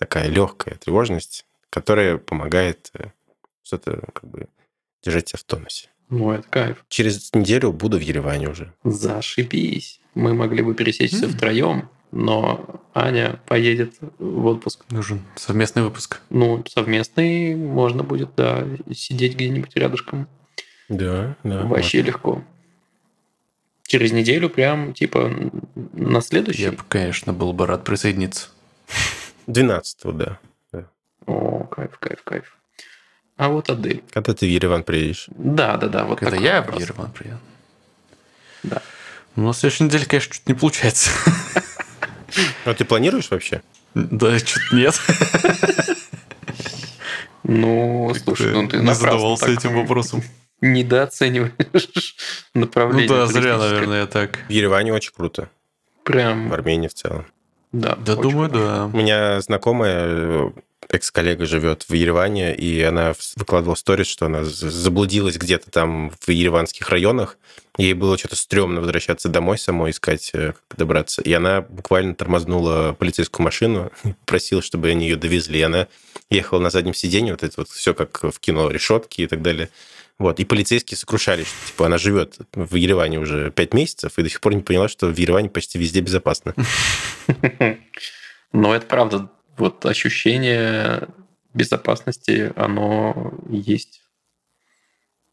Такая 0.00 0.28
легкая 0.28 0.76
тревожность, 0.76 1.44
которая 1.68 2.16
помогает 2.16 2.90
э, 2.94 3.08
что-то 3.62 4.02
как 4.14 4.30
бы 4.30 4.48
держать 5.04 5.28
себя 5.28 5.38
в 5.38 5.44
тонусе. 5.44 5.90
Ну, 6.08 6.32
это 6.32 6.48
кайф. 6.48 6.86
Через 6.88 7.34
неделю 7.34 7.70
буду 7.70 7.98
в 7.98 8.00
Ереване 8.00 8.48
уже. 8.48 8.72
Зашибись. 8.82 10.00
Мы 10.14 10.32
могли 10.32 10.62
бы 10.62 10.74
пересечься 10.74 11.26
mm. 11.26 11.28
втроем, 11.28 11.90
но 12.12 12.80
Аня 12.94 13.42
поедет 13.46 13.96
в 14.18 14.46
отпуск. 14.46 14.86
Нужен 14.88 15.20
совместный 15.36 15.82
выпуск. 15.82 16.22
Ну, 16.30 16.64
совместный 16.66 17.54
можно 17.54 18.02
будет, 18.02 18.30
да, 18.38 18.66
сидеть 18.94 19.34
где-нибудь 19.34 19.76
рядышком. 19.76 20.28
Да, 20.88 21.36
да. 21.44 21.66
Вообще 21.66 21.98
можно. 21.98 22.08
легко. 22.08 22.44
Через 23.86 24.12
неделю 24.12 24.48
прям, 24.48 24.94
типа, 24.94 25.30
на 25.92 26.22
следующий? 26.22 26.62
Я 26.62 26.72
бы, 26.72 26.80
конечно, 26.88 27.34
был 27.34 27.52
бы 27.52 27.66
рад 27.66 27.84
присоединиться. 27.84 28.48
12 29.52 30.16
да. 30.16 30.38
да. 30.72 30.86
О, 31.26 31.64
кайф, 31.64 31.98
кайф, 31.98 32.22
кайф. 32.22 32.56
А 33.36 33.48
вот 33.48 33.70
Адель. 33.70 34.02
Когда 34.12 34.34
ты 34.34 34.46
в 34.46 34.48
Ереван 34.48 34.84
приедешь? 34.84 35.26
Да, 35.28 35.76
да, 35.76 35.88
да. 35.88 36.04
Вот 36.04 36.18
Когда 36.18 36.36
я 36.36 36.60
вопрос. 36.60 36.76
в 36.76 36.80
Ереван 36.80 37.12
приеду. 37.12 37.38
Да. 38.62 38.82
Ну, 39.36 39.46
на 39.46 39.54
следующей 39.54 39.84
неделе, 39.84 40.04
конечно, 40.04 40.34
что-то 40.34 40.52
не 40.52 40.58
получается. 40.58 41.10
А 42.64 42.74
ты 42.74 42.84
планируешь 42.84 43.28
вообще? 43.30 43.60
Да, 43.94 44.38
что-то 44.38 44.76
нет. 44.76 45.00
Ну, 47.42 48.14
слушай, 48.22 48.52
ну 48.52 48.68
ты 48.68 48.76
не 48.76 48.94
задавался 48.94 49.50
этим 49.50 49.74
вопросом. 49.74 50.22
Недооцениваешь 50.60 52.16
направление. 52.54 53.08
Ну 53.08 53.16
да, 53.16 53.26
зря, 53.26 53.58
наверное, 53.58 54.06
так. 54.06 54.38
В 54.46 54.50
Ереване 54.50 54.92
очень 54.92 55.12
круто. 55.12 55.50
Прям. 56.04 56.50
В 56.50 56.52
Армении 56.52 56.86
в 56.86 56.94
целом. 56.94 57.26
Да, 57.72 57.96
да 57.96 58.16
думаю, 58.16 58.48
да. 58.50 58.86
У 58.86 58.96
меня 58.96 59.40
знакомая 59.40 60.52
экс-коллега 60.88 61.46
живет 61.46 61.84
в 61.88 61.92
Ереване, 61.94 62.54
и 62.54 62.82
она 62.82 63.14
выкладывала 63.36 63.76
сторис, 63.76 64.08
что 64.08 64.26
она 64.26 64.44
заблудилась 64.44 65.36
где-то 65.36 65.70
там 65.70 66.10
в 66.20 66.28
ереванских 66.30 66.88
районах. 66.88 67.38
Ей 67.78 67.94
было 67.94 68.18
что-то 68.18 68.36
стрёмно 68.36 68.80
возвращаться 68.80 69.28
домой 69.28 69.56
самой, 69.56 69.92
искать, 69.92 70.30
э, 70.34 70.52
как 70.68 70.78
добраться. 70.78 71.22
И 71.22 71.32
она 71.32 71.62
буквально 71.62 72.14
тормознула 72.14 72.96
полицейскую 72.98 73.44
машину, 73.44 73.92
просила, 74.26 74.60
чтобы 74.62 74.88
они 74.88 75.08
ее 75.08 75.16
довезли. 75.16 75.60
И 75.60 75.62
она 75.62 75.86
ехала 76.28 76.58
на 76.58 76.70
заднем 76.70 76.94
сиденье, 76.94 77.34
вот 77.34 77.42
это 77.44 77.54
вот 77.56 77.68
все 77.68 77.94
как 77.94 78.22
в 78.22 78.38
кино, 78.40 78.70
решетки 78.70 79.22
и 79.22 79.26
так 79.26 79.42
далее. 79.42 79.70
Вот. 80.20 80.38
И 80.38 80.44
полицейские 80.44 80.98
сокрушались, 80.98 81.46
что 81.46 81.68
типа, 81.68 81.86
она 81.86 81.96
живет 81.96 82.36
в 82.52 82.74
Ереване 82.74 83.18
уже 83.18 83.50
пять 83.50 83.72
месяцев 83.72 84.18
и 84.18 84.22
до 84.22 84.28
сих 84.28 84.42
пор 84.42 84.54
не 84.54 84.60
поняла, 84.60 84.86
что 84.86 85.06
в 85.06 85.16
Ереване 85.16 85.48
почти 85.48 85.78
везде 85.78 86.02
безопасно. 86.02 86.54
Но 88.52 88.74
это 88.74 88.84
правда 88.84 89.30
вот 89.56 89.86
ощущение 89.86 91.08
безопасности, 91.54 92.52
оно 92.54 93.32
есть. 93.48 94.02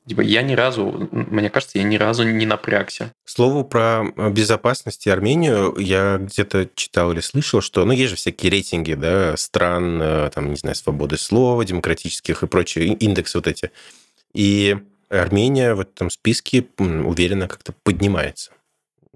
Типа 0.07 0.21
я 0.21 0.41
ни 0.41 0.53
разу, 0.53 1.09
мне 1.11 1.49
кажется, 1.49 1.79
я 1.79 1.83
ни 1.83 1.97
разу 1.97 2.23
не 2.23 2.45
напрягся. 2.45 3.11
К 3.25 3.29
слову 3.29 3.65
про 3.65 4.05
безопасность 4.31 5.05
и 5.05 5.09
Армению, 5.09 5.75
я 5.77 6.17
где-то 6.17 6.69
читал 6.75 7.11
или 7.11 7.19
слышал, 7.19 7.59
что, 7.59 7.83
ну, 7.83 7.91
есть 7.91 8.11
же 8.11 8.15
всякие 8.15 8.53
рейтинги, 8.53 8.93
да, 8.93 9.35
стран, 9.35 10.01
э, 10.01 10.29
там, 10.33 10.49
не 10.49 10.55
знаю, 10.55 10.75
свободы 10.75 11.17
слова, 11.17 11.65
демократических 11.65 12.41
и 12.41 12.47
прочие, 12.47 12.93
индексы 12.93 13.37
вот 13.37 13.47
эти. 13.47 13.71
И 14.37 14.77
Армения 15.09 15.73
в 15.73 15.79
этом 15.79 16.11
списке 16.11 16.63
уверенно 16.77 17.47
как-то 17.47 17.73
поднимается. 17.83 18.51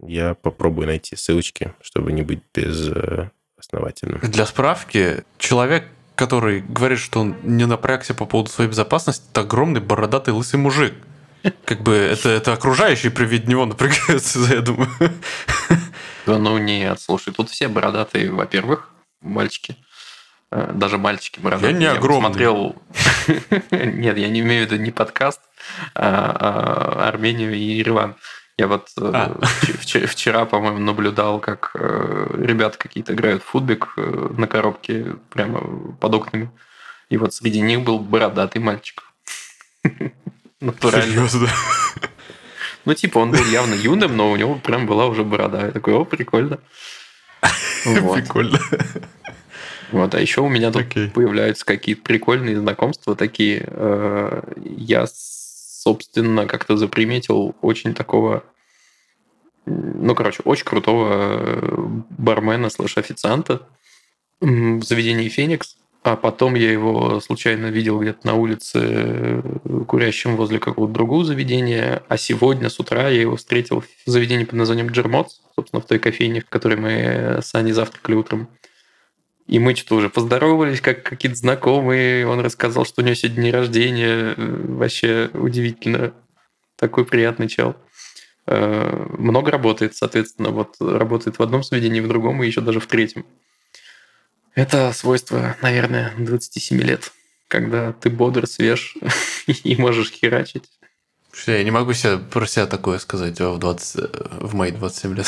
Я 0.01 0.33
попробую 0.33 0.87
найти 0.87 1.15
ссылочки, 1.15 1.75
чтобы 1.79 2.11
не 2.11 2.23
быть 2.23 2.41
без 2.55 2.89
э, 2.89 3.29
основательным. 3.55 4.19
Для 4.21 4.47
справки, 4.47 5.23
человек, 5.37 5.85
который 6.15 6.61
говорит, 6.61 6.97
что 6.97 7.19
он 7.19 7.35
не 7.43 7.67
напрягся 7.67 8.15
по 8.15 8.25
поводу 8.25 8.49
своей 8.49 8.71
безопасности, 8.71 9.23
это 9.29 9.41
огромный 9.41 9.79
бородатый 9.79 10.31
лысый 10.31 10.59
мужик. 10.59 10.95
Как 11.65 11.83
бы 11.83 11.93
это, 11.93 12.29
это 12.29 12.53
окружающие 12.53 13.11
при 13.11 13.25
виде 13.25 13.45
него 13.45 13.67
напрягаются, 13.67 14.39
я 14.51 14.61
думаю. 14.61 14.89
Да 16.25 16.39
ну 16.39 16.57
нет, 16.57 16.99
слушай, 16.99 17.31
тут 17.31 17.51
все 17.51 17.67
бородатые, 17.67 18.31
во-первых, 18.31 18.89
мальчики. 19.21 19.75
Э, 20.51 20.71
даже 20.73 20.97
мальчики 20.97 21.39
бородатые. 21.39 21.73
Я 21.73 21.77
не 21.77 21.85
огромный. 21.85 22.29
смотрел... 22.29 22.75
Нет, 23.71 24.17
я 24.17 24.29
не 24.29 24.39
имею 24.41 24.67
в 24.67 24.71
виду 24.71 24.81
не 24.81 24.91
подкаст, 24.91 25.41
а, 25.95 26.35
а 26.39 27.07
Армению 27.07 27.53
и 27.53 27.59
Ереван. 27.59 28.15
Я 28.57 28.67
вот 28.67 28.89
э, 28.97 29.11
а. 29.13 29.39
вчера, 30.07 30.45
по-моему, 30.45 30.79
наблюдал, 30.79 31.39
как 31.39 31.71
э, 31.73 32.27
ребята 32.37 32.77
какие-то 32.77 33.13
играют 33.13 33.41
в 33.41 33.47
футбик 33.47 33.93
э, 33.97 34.29
на 34.37 34.47
коробке 34.47 35.15
прямо 35.29 35.93
под 35.99 36.13
окнами. 36.13 36.51
И 37.09 37.17
вот 37.17 37.33
среди 37.33 37.61
них 37.61 37.81
был 37.81 37.99
бородатый 37.99 38.59
мальчик. 38.59 39.03
Натурально. 40.61 41.05
Серьезно? 41.05 41.49
Ну, 42.85 42.93
типа, 42.93 43.19
он 43.19 43.31
был 43.31 43.43
явно 43.45 43.73
юным, 43.73 44.15
но 44.15 44.31
у 44.31 44.35
него 44.35 44.55
прям 44.55 44.85
была 44.85 45.07
уже 45.07 45.23
борода. 45.23 45.65
Я 45.65 45.71
такой, 45.71 45.93
о, 45.93 46.05
прикольно. 46.05 46.59
Прикольно. 47.83 48.59
Вот, 49.91 50.15
а 50.15 50.21
еще 50.21 50.41
у 50.41 50.49
меня 50.49 50.71
тут 50.71 50.85
появляются 51.13 51.65
какие-то 51.65 52.01
прикольные 52.01 52.59
знакомства 52.59 53.15
такие. 53.15 53.67
Я, 54.57 55.05
собственно, 55.07 56.45
как-то 56.45 56.77
заприметил 56.77 57.55
очень 57.61 57.93
такого 57.93 58.43
ну, 59.65 60.15
короче, 60.15 60.41
очень 60.43 60.65
крутого 60.65 61.07
э, 61.11 61.85
бармена 62.17 62.69
слэш-официанта 62.69 63.67
в 64.39 64.81
заведении 64.83 65.29
«Феникс». 65.29 65.77
А 66.03 66.15
потом 66.15 66.55
я 66.55 66.71
его 66.71 67.19
случайно 67.19 67.67
видел 67.67 67.99
где-то 67.99 68.25
на 68.25 68.33
улице 68.33 68.79
э, 68.81 69.41
курящим 69.87 70.35
возле 70.35 70.57
какого-то 70.57 70.93
другого 70.93 71.23
заведения. 71.23 72.01
А 72.07 72.17
сегодня 72.17 72.69
с 72.69 72.79
утра 72.79 73.07
я 73.09 73.21
его 73.21 73.35
встретил 73.35 73.81
в 73.81 74.09
заведении 74.09 74.45
под 74.45 74.55
названием 74.55 74.87
Джермотс, 74.87 75.41
собственно, 75.55 75.79
в 75.79 75.85
той 75.85 75.99
кофейне, 75.99 76.41
в 76.41 76.49
которой 76.49 76.77
мы 76.77 77.39
с 77.43 77.53
Аней 77.53 77.73
завтракали 77.73 78.15
утром. 78.15 78.49
И 79.47 79.59
мы 79.59 79.75
что-то 79.75 79.95
уже 79.95 80.09
поздоровались, 80.09 80.81
как 80.81 81.03
какие-то 81.03 81.37
знакомые. 81.37 82.27
Он 82.27 82.39
рассказал, 82.39 82.85
что 82.85 83.01
у 83.01 83.05
него 83.05 83.15
сегодня 83.15 83.43
день 83.43 83.51
рождения. 83.51 84.33
Э, 84.37 84.65
вообще 84.67 85.29
удивительно. 85.33 86.13
Такой 86.77 87.05
приятный 87.05 87.47
чел. 87.47 87.75
Э, 88.47 89.07
много 89.17 89.51
работает, 89.51 89.95
соответственно, 89.95 90.49
вот 90.49 90.75
работает 90.79 91.37
в 91.37 91.43
одном 91.43 91.63
заведении, 91.63 91.99
в 91.99 92.07
другом 92.07 92.41
и 92.41 92.47
еще 92.47 92.61
даже 92.61 92.79
в 92.79 92.87
третьем. 92.87 93.25
Это 94.55 94.91
свойство, 94.93 95.55
наверное, 95.61 96.13
27 96.17 96.81
лет, 96.81 97.11
когда 97.47 97.93
ты 97.93 98.09
бодр, 98.09 98.47
свеж 98.47 98.97
и 99.47 99.75
можешь 99.75 100.11
херачить. 100.11 100.69
Я 101.47 101.63
не 101.63 101.71
могу 101.71 101.93
себе 101.93 102.17
про 102.17 102.45
себя 102.45 102.67
такое 102.67 102.99
сказать 102.99 103.39
в, 103.39 103.57
20, 103.57 104.09
в 104.41 104.55
мои 104.55 104.71
27 104.71 105.15
лет. 105.15 105.27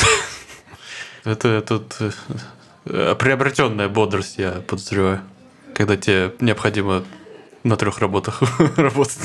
Это 1.24 1.62
тут 1.62 1.96
э, 2.00 2.10
приобретенная 2.84 3.88
бодрость, 3.88 4.38
я 4.38 4.62
подозреваю, 4.66 5.20
когда 5.74 5.96
тебе 5.96 6.32
необходимо 6.40 7.04
на 7.64 7.76
трех 7.76 7.98
работах 7.98 8.42
работать. 8.76 9.18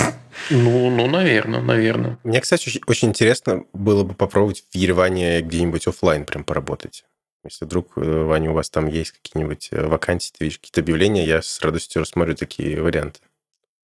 Ну, 0.50 0.89
ну, 0.89 1.08
наверное, 1.08 1.62
наверное. 1.62 2.18
Мне, 2.24 2.42
кстати, 2.42 2.68
очень, 2.68 2.82
очень 2.88 3.10
интересно 3.10 3.66
было 3.74 4.04
бы 4.04 4.13
попробовать 4.16 4.63
в 4.72 4.75
Ереване 4.75 5.42
где-нибудь 5.42 5.88
офлайн 5.88 6.25
прям 6.25 6.44
поработать. 6.44 7.04
Если 7.44 7.66
вдруг, 7.66 7.94
э, 7.98 8.24
Ваня, 8.24 8.51
у 8.51 8.54
вас 8.54 8.70
там 8.70 8.88
есть 8.88 9.12
какие-нибудь 9.12 9.70
э, 9.72 9.86
вакансии, 9.88 10.34
ты 10.38 10.46
видишь 10.46 10.60
какие-то 10.60 10.82
объявления, 10.82 11.25
я 11.25 11.42
с 11.42 11.62
радостью 11.62 12.01
рассмотрю 12.01 12.36
такие 12.36 12.82
варианты. 12.82 13.20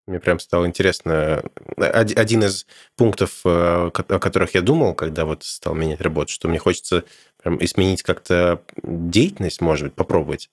Мне 0.08 0.20
прям 0.20 0.40
стало 0.40 0.68
интересно. 0.68 1.44
Один 1.78 2.44
из 2.44 2.68
пунктов, 2.96 3.42
э, 3.44 3.50
о 3.50 4.20
которых 4.20 4.54
я 4.54 4.62
думал, 4.62 4.94
когда 4.94 5.26
вот 5.26 5.44
стал 5.44 5.74
менять 5.74 6.02
работу, 6.02 6.32
что 6.32 6.48
мне 6.48 6.60
хочется 6.60 7.06
прям 7.42 7.64
изменить 7.64 8.04
как-то 8.04 8.62
деятельность, 8.84 9.62
может 9.62 9.88
быть, 9.88 9.96
попробовать. 9.96 10.52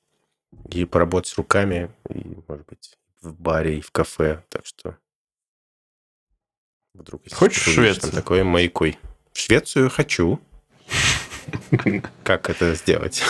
И 0.71 0.85
поработать 0.85 1.35
руками, 1.37 1.91
и, 2.09 2.37
может 2.49 2.67
быть, 2.67 2.99
в 3.21 3.35
баре 3.35 3.79
и 3.79 3.81
в 3.81 3.91
кафе. 3.91 4.43
Так 4.49 4.67
что 4.67 4.97
вдруг 6.95 7.23
Хочешь 7.33 7.67
в 7.67 7.73
Швецию? 7.73 8.13
Такой 8.13 8.43
маякой. 8.43 8.99
В 9.33 9.39
Швецию 9.39 9.91
хочу. 9.91 10.41
Как 12.25 12.49
это 12.49 12.75
сделать? 12.75 13.23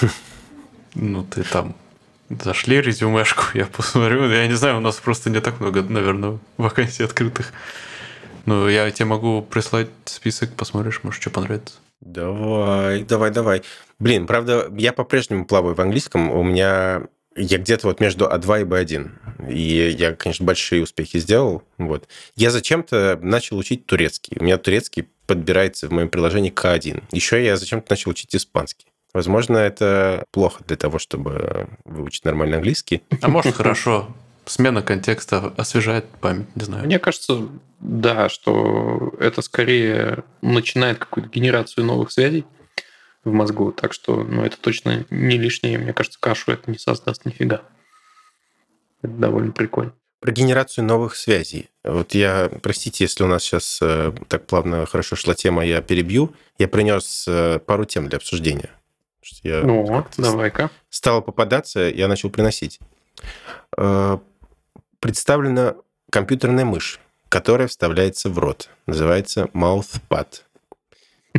Ну, 0.94 1.24
ты 1.24 1.42
там 1.42 1.74
зашли 2.42 2.80
резюмешку, 2.80 3.44
я 3.54 3.66
посмотрю. 3.66 4.28
Я 4.30 4.46
не 4.46 4.54
знаю, 4.54 4.78
у 4.78 4.80
нас 4.80 4.96
просто 4.96 5.30
не 5.30 5.40
так 5.40 5.60
много, 5.60 5.82
наверное, 5.82 6.38
вакансий 6.56 7.04
открытых. 7.04 7.52
Ну, 8.46 8.68
я 8.68 8.90
тебе 8.90 9.06
могу 9.06 9.42
прислать 9.42 9.88
список, 10.04 10.54
посмотришь, 10.54 11.00
может, 11.02 11.20
что 11.20 11.30
понравится. 11.30 11.74
Давай, 12.00 13.04
давай, 13.04 13.30
давай. 13.30 13.62
Блин, 14.00 14.26
правда, 14.26 14.68
я 14.76 14.92
по-прежнему 14.92 15.46
плаваю 15.46 15.76
в 15.76 15.80
английском. 15.80 16.30
У 16.30 16.42
меня 16.42 17.02
я 17.36 17.58
где-то 17.58 17.86
вот 17.86 18.00
между 18.00 18.26
А2 18.26 18.62
и 18.62 18.64
Б1. 18.64 19.50
И 19.50 19.96
я, 19.96 20.14
конечно, 20.14 20.44
большие 20.44 20.82
успехи 20.82 21.18
сделал. 21.18 21.62
Вот. 21.78 22.08
Я 22.36 22.50
зачем-то 22.50 23.18
начал 23.22 23.56
учить 23.56 23.86
турецкий. 23.86 24.36
У 24.38 24.44
меня 24.44 24.58
турецкий 24.58 25.08
подбирается 25.26 25.88
в 25.88 25.92
моем 25.92 26.08
приложении 26.08 26.52
К1. 26.52 27.04
Еще 27.12 27.44
я 27.44 27.56
зачем-то 27.56 27.86
начал 27.90 28.10
учить 28.10 28.34
испанский. 28.34 28.86
Возможно, 29.14 29.58
это 29.58 30.24
плохо 30.30 30.64
для 30.66 30.76
того, 30.76 30.98
чтобы 30.98 31.68
выучить 31.84 32.24
нормальный 32.24 32.56
английский. 32.56 33.02
А 33.20 33.28
может, 33.28 33.54
хорошо. 33.54 34.08
Смена 34.44 34.82
контекста 34.82 35.52
освежает 35.56 36.06
память, 36.20 36.54
не 36.56 36.64
знаю. 36.64 36.84
Мне 36.86 36.98
кажется, 36.98 37.48
да, 37.78 38.28
что 38.28 39.12
это 39.20 39.40
скорее 39.42 40.24
начинает 40.40 40.98
какую-то 40.98 41.28
генерацию 41.28 41.84
новых 41.84 42.10
связей 42.10 42.44
в 43.24 43.32
мозгу. 43.32 43.70
Так 43.70 43.92
что 43.92 44.24
ну, 44.24 44.44
это 44.44 44.56
точно 44.56 45.06
не 45.10 45.38
лишнее. 45.38 45.78
Мне 45.78 45.92
кажется, 45.92 46.18
кашу 46.20 46.52
это 46.52 46.70
не 46.70 46.78
создаст 46.78 47.24
нифига. 47.24 47.62
Это 49.02 49.12
довольно 49.12 49.52
прикольно. 49.52 49.92
Про 50.20 50.32
генерацию 50.32 50.84
новых 50.84 51.16
связей. 51.16 51.68
Вот 51.84 52.14
я, 52.14 52.50
простите, 52.62 53.04
если 53.04 53.24
у 53.24 53.26
нас 53.26 53.42
сейчас 53.42 53.78
э, 53.82 54.12
так 54.28 54.46
плавно 54.46 54.86
хорошо 54.86 55.16
шла 55.16 55.34
тема, 55.34 55.64
я 55.64 55.82
перебью. 55.82 56.34
Я 56.58 56.68
принес 56.68 57.24
э, 57.28 57.58
пару 57.58 57.84
тем 57.84 58.08
для 58.08 58.18
обсуждения. 58.18 58.70
Я 59.42 59.62
ну 59.62 60.04
давай-ка. 60.16 60.70
Стало 60.90 61.20
попадаться, 61.20 61.80
я 61.80 62.08
начал 62.08 62.30
приносить. 62.30 62.80
Э, 63.76 64.18
представлена 65.00 65.76
компьютерная 66.10 66.64
мышь, 66.64 67.00
которая 67.28 67.68
вставляется 67.68 68.28
в 68.28 68.38
рот. 68.38 68.68
Называется 68.86 69.48
mouthpad. 69.54 70.42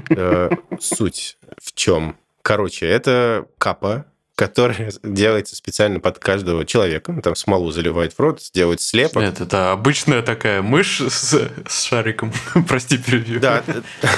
Э, 0.09 0.49
суть 0.79 1.37
в 1.61 1.73
чем? 1.73 2.17
Короче, 2.41 2.87
это 2.87 3.47
капа, 3.57 4.05
которая 4.43 4.91
делается 5.03 5.55
специально 5.55 6.01
под 6.01 6.19
каждого 6.19 6.65
человека. 6.65 7.13
Ну, 7.13 7.21
там 7.21 7.33
смолу 7.33 7.71
заливает 7.71 8.11
в 8.11 8.19
рот, 8.19 8.41
делает 8.53 8.81
слепок. 8.81 9.23
Нет, 9.23 9.39
это 9.39 9.71
обычная 9.71 10.21
такая 10.21 10.61
мышь 10.61 10.99
с, 10.99 11.49
с 11.65 11.83
шариком. 11.83 12.33
Прости, 12.67 12.97
перебью. 12.97 13.39
Да, 13.39 13.63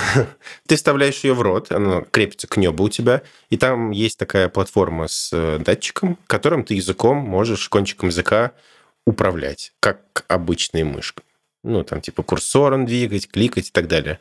ты 0.67 0.75
вставляешь 0.75 1.23
ее 1.23 1.35
в 1.35 1.41
рот, 1.43 1.71
она 1.71 2.01
крепится 2.09 2.47
к 2.47 2.57
небу 2.57 2.85
у 2.85 2.89
тебя, 2.89 3.21
и 3.51 3.57
там 3.57 3.91
есть 3.91 4.17
такая 4.17 4.49
платформа 4.49 5.07
с 5.07 5.29
э, 5.31 5.59
датчиком, 5.59 6.17
которым 6.25 6.63
ты 6.63 6.73
языком 6.73 7.17
можешь, 7.17 7.69
кончиком 7.69 8.09
языка 8.09 8.53
управлять, 9.05 9.73
как 9.79 10.25
обычной 10.27 10.85
мышкой. 10.85 11.23
Ну, 11.63 11.83
там 11.83 12.01
типа 12.01 12.23
курсором 12.23 12.87
двигать, 12.87 13.29
кликать 13.29 13.67
и 13.67 13.71
так 13.71 13.87
далее. 13.87 14.19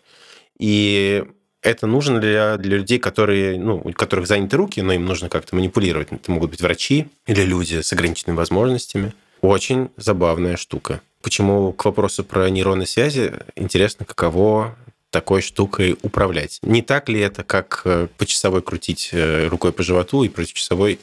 И 0.58 1.24
это 1.64 1.86
нужно 1.86 2.20
для, 2.20 2.56
для 2.58 2.76
людей, 2.76 2.98
которые, 2.98 3.58
ну, 3.58 3.80
у 3.82 3.92
которых 3.92 4.26
заняты 4.26 4.56
руки, 4.56 4.80
но 4.80 4.92
им 4.92 5.06
нужно 5.06 5.28
как-то 5.28 5.56
манипулировать. 5.56 6.12
Это 6.12 6.30
могут 6.30 6.50
быть 6.50 6.60
врачи 6.60 7.08
или 7.26 7.42
люди 7.42 7.80
с 7.80 7.92
ограниченными 7.92 8.36
возможностями. 8.36 9.14
Очень 9.40 9.90
забавная 9.96 10.56
штука. 10.56 11.00
Почему 11.22 11.72
к 11.72 11.84
вопросу 11.86 12.22
про 12.22 12.48
нейронные 12.50 12.86
связи 12.86 13.32
интересно, 13.56 14.04
каково 14.04 14.76
такой 15.10 15.42
штукой 15.42 15.96
управлять. 16.02 16.58
Не 16.62 16.82
так 16.82 17.08
ли 17.08 17.20
это, 17.20 17.44
как 17.44 17.82
э, 17.84 18.08
по 18.18 18.26
часовой 18.26 18.62
крутить 18.62 19.10
э, 19.12 19.46
рукой 19.46 19.72
по 19.72 19.84
животу 19.84 20.24
и 20.24 20.28
против 20.28 20.54
часовой 20.54 20.98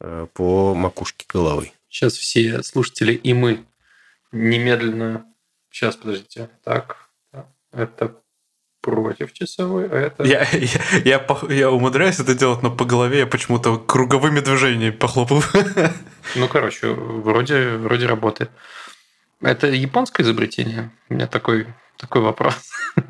э, 0.00 0.28
по 0.34 0.72
макушке 0.72 1.26
головы? 1.28 1.72
Сейчас 1.88 2.12
все 2.14 2.62
слушатели 2.62 3.12
и 3.12 3.34
мы 3.34 3.64
немедленно... 4.30 5.26
Сейчас, 5.68 5.96
подождите. 5.96 6.48
Так, 6.62 7.10
это 7.72 8.19
против 8.80 9.32
часовой, 9.32 9.88
а 9.88 9.96
это... 9.96 10.24
Я, 10.24 10.46
я, 10.52 11.00
я, 11.04 11.26
я 11.48 11.70
умудряюсь 11.70 12.18
это 12.18 12.34
делать, 12.34 12.62
но 12.62 12.70
по 12.70 12.84
голове 12.84 13.20
я 13.20 13.26
почему-то 13.26 13.78
круговыми 13.78 14.40
движениями 14.40 14.90
похлопал. 14.90 15.42
Ну, 16.36 16.46
короче, 16.48 16.88
вроде, 16.88 17.76
вроде 17.76 18.06
работает. 18.06 18.50
Это 19.40 19.66
японское 19.68 20.22
изобретение? 20.22 20.90
У 21.08 21.14
меня 21.14 21.26
такой, 21.26 21.66
такой 21.96 22.22
вопрос. 22.22 22.54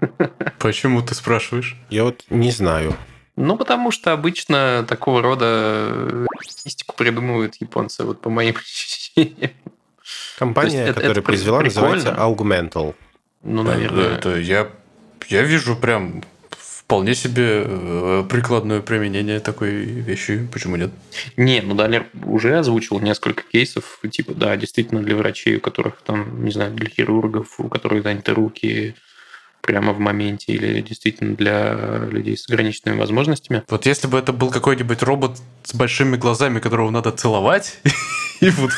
Почему 0.59 1.03
ты 1.03 1.15
спрашиваешь? 1.15 1.77
Я 1.91 2.05
вот 2.05 2.25
не 2.31 2.51
знаю. 2.51 2.97
Ну, 3.37 3.57
потому 3.57 3.91
что 3.91 4.13
обычно 4.13 4.87
такого 4.89 5.23
рода 5.23 6.27
статистику 6.49 6.95
придумывают 6.95 7.57
японцы, 7.57 8.05
вот 8.05 8.21
по 8.21 8.31
моим 8.31 8.57
ощущениям. 8.57 9.51
Компания, 10.39 10.87
которая 10.87 11.11
это 11.13 11.23
произвела, 11.23 11.61
прикольно. 11.61 11.97
называется 11.97 12.23
Augmental. 12.23 12.95
Ну, 13.43 13.63
наверное. 13.63 14.17
Это 14.17 14.37
я 14.37 14.71
я 15.31 15.43
вижу 15.43 15.77
прям 15.77 16.23
вполне 16.51 17.15
себе 17.15 17.63
э, 17.65 18.25
прикладное 18.29 18.81
применение 18.81 19.39
такой 19.39 19.71
вещи. 19.71 20.45
Почему 20.53 20.75
нет? 20.75 20.91
Не, 21.37 21.61
ну 21.61 21.75
Далер 21.75 22.07
уже 22.25 22.59
озвучил 22.59 22.99
несколько 22.99 23.45
кейсов, 23.45 24.01
типа, 24.11 24.35
да, 24.35 24.57
действительно 24.57 25.01
для 25.01 25.15
врачей, 25.15 25.57
у 25.57 25.61
которых 25.61 26.03
там, 26.05 26.45
не 26.45 26.51
знаю, 26.51 26.73
для 26.75 26.89
хирургов, 26.89 27.61
у 27.61 27.69
которых 27.69 28.03
заняты 28.03 28.35
руки 28.35 28.97
прямо 29.61 29.93
в 29.93 30.01
моменте, 30.01 30.53
или 30.53 30.81
действительно 30.81 31.37
для 31.37 32.09
людей 32.11 32.37
с 32.37 32.49
ограниченными 32.49 32.99
возможностями. 32.99 33.63
Вот 33.69 33.87
если 33.87 34.09
бы 34.09 34.19
это 34.19 34.33
был 34.33 34.51
какой-нибудь 34.51 35.03
робот 35.05 35.39
с 35.63 35.75
большими 35.75 36.17
глазами, 36.17 36.59
которого 36.59 36.91
надо 36.91 37.13
целовать, 37.13 37.79
и 38.41 38.51
вот 38.51 38.73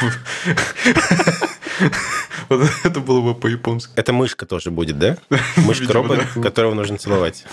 Вот 2.49 2.69
это 2.85 3.01
было 3.01 3.21
бы 3.21 3.35
по-японски. 3.35 3.93
Это 3.97 4.13
мышка 4.13 4.47
тоже 4.47 4.71
будет, 4.71 4.99
да? 4.99 5.17
Мышка-робот, 5.57 6.21
которого 6.43 6.75
нужно 6.75 6.99
целовать. 6.99 7.45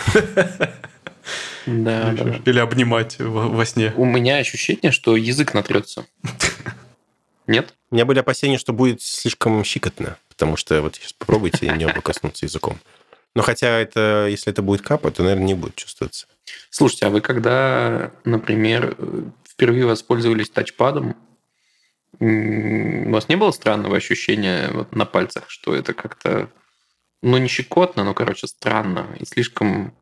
Да, 1.66 2.12
да. 2.12 2.40
Или 2.46 2.60
обнимать 2.60 3.18
во 3.20 3.66
сне. 3.66 3.94
У 3.96 4.06
меня 4.06 4.38
ощущение, 4.38 4.92
что 4.92 5.16
язык 5.16 5.54
натрется. 5.54 6.06
Нет? 7.48 7.74
У 7.92 7.96
меня 7.96 8.06
были 8.06 8.20
опасения, 8.20 8.58
что 8.58 8.74
будет 8.74 9.02
слишком 9.02 9.64
щикотно, 9.64 10.18
потому 10.30 10.58
что 10.58 10.82
вот 10.82 10.96
сейчас 10.96 11.14
попробуйте 11.14 11.68
небо 11.70 12.02
коснуться 12.02 12.46
языком. 12.46 12.78
Но 13.36 13.42
хотя 13.42 13.80
это, 13.80 14.28
если 14.30 14.52
это 14.52 14.62
будет 14.62 14.82
капа, 14.82 15.12
то, 15.12 15.24
наверное, 15.24 15.46
не 15.46 15.54
будет 15.54 15.76
чувствоваться. 15.76 16.28
Слушайте, 16.70 17.06
а 17.06 17.10
вы 17.10 17.22
когда, 17.22 18.12
например, 18.26 18.98
впервые 19.48 19.86
воспользовались 19.86 20.50
тачпадом, 20.50 21.16
у 22.20 23.12
вас 23.12 23.30
не 23.30 23.38
было 23.38 23.52
странного 23.52 23.98
ощущения 23.98 24.70
вот 24.72 24.96
на 24.96 25.06
пальцах, 25.06 25.50
что 25.50 25.74
это 25.74 25.94
как-то, 25.94 26.50
ну, 27.22 27.38
не 27.38 27.48
щекотно, 27.48 28.04
но, 28.04 28.14
короче, 28.14 28.48
странно 28.48 29.08
и 29.20 29.26
слишком 29.26 29.94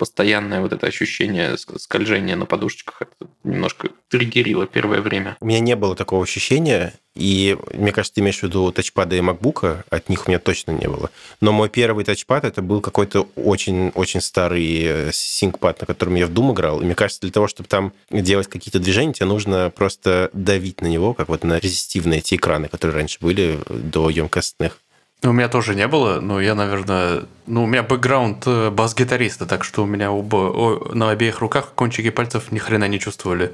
постоянное 0.00 0.62
вот 0.62 0.72
это 0.72 0.86
ощущение 0.86 1.58
скольжения 1.58 2.34
на 2.34 2.46
подушечках 2.46 3.02
это 3.02 3.30
немножко 3.44 3.90
триггерило 4.08 4.66
первое 4.66 5.02
время. 5.02 5.36
У 5.40 5.46
меня 5.46 5.60
не 5.60 5.76
было 5.76 5.94
такого 5.94 6.22
ощущения, 6.22 6.94
и 7.14 7.58
мне 7.74 7.92
кажется, 7.92 8.14
ты 8.14 8.22
имеешь 8.22 8.38
в 8.38 8.42
виду 8.44 8.72
тачпады 8.72 9.18
и 9.18 9.20
макбука, 9.20 9.84
от 9.90 10.08
них 10.08 10.26
у 10.26 10.30
меня 10.30 10.38
точно 10.38 10.70
не 10.70 10.88
было. 10.88 11.10
Но 11.42 11.52
мой 11.52 11.68
первый 11.68 12.06
тачпад 12.06 12.44
это 12.44 12.62
был 12.62 12.80
какой-то 12.80 13.28
очень-очень 13.36 14.22
старый 14.22 15.12
синкпад, 15.12 15.76
э, 15.76 15.80
на 15.82 15.86
котором 15.86 16.14
я 16.14 16.26
в 16.26 16.30
Doom 16.30 16.54
играл. 16.54 16.80
И 16.80 16.84
мне 16.86 16.94
кажется, 16.94 17.20
для 17.20 17.30
того, 17.30 17.46
чтобы 17.46 17.68
там 17.68 17.92
делать 18.10 18.46
какие-то 18.46 18.78
движения, 18.78 19.12
тебе 19.12 19.26
нужно 19.26 19.68
просто 19.68 20.30
давить 20.32 20.80
на 20.80 20.86
него, 20.86 21.12
как 21.12 21.28
вот 21.28 21.44
на 21.44 21.58
резистивные 21.58 22.20
эти 22.20 22.36
экраны, 22.36 22.68
которые 22.68 22.96
раньше 22.96 23.18
были 23.20 23.58
до 23.68 24.08
емкостных. 24.08 24.78
У 25.22 25.32
меня 25.32 25.48
тоже 25.48 25.74
не 25.74 25.86
было, 25.86 26.20
но 26.20 26.40
я, 26.40 26.54
наверное... 26.54 27.24
Ну, 27.46 27.64
у 27.64 27.66
меня 27.66 27.82
бэкграунд 27.82 28.42
э, 28.46 28.70
бас-гитариста, 28.70 29.44
так 29.44 29.64
что 29.64 29.82
у 29.82 29.86
меня 29.86 30.10
оба, 30.10 30.94
на 30.94 31.10
обеих 31.10 31.40
руках 31.40 31.72
кончики 31.74 32.08
пальцев 32.08 32.50
ни 32.52 32.58
хрена 32.58 32.88
не 32.88 32.98
чувствовали. 32.98 33.52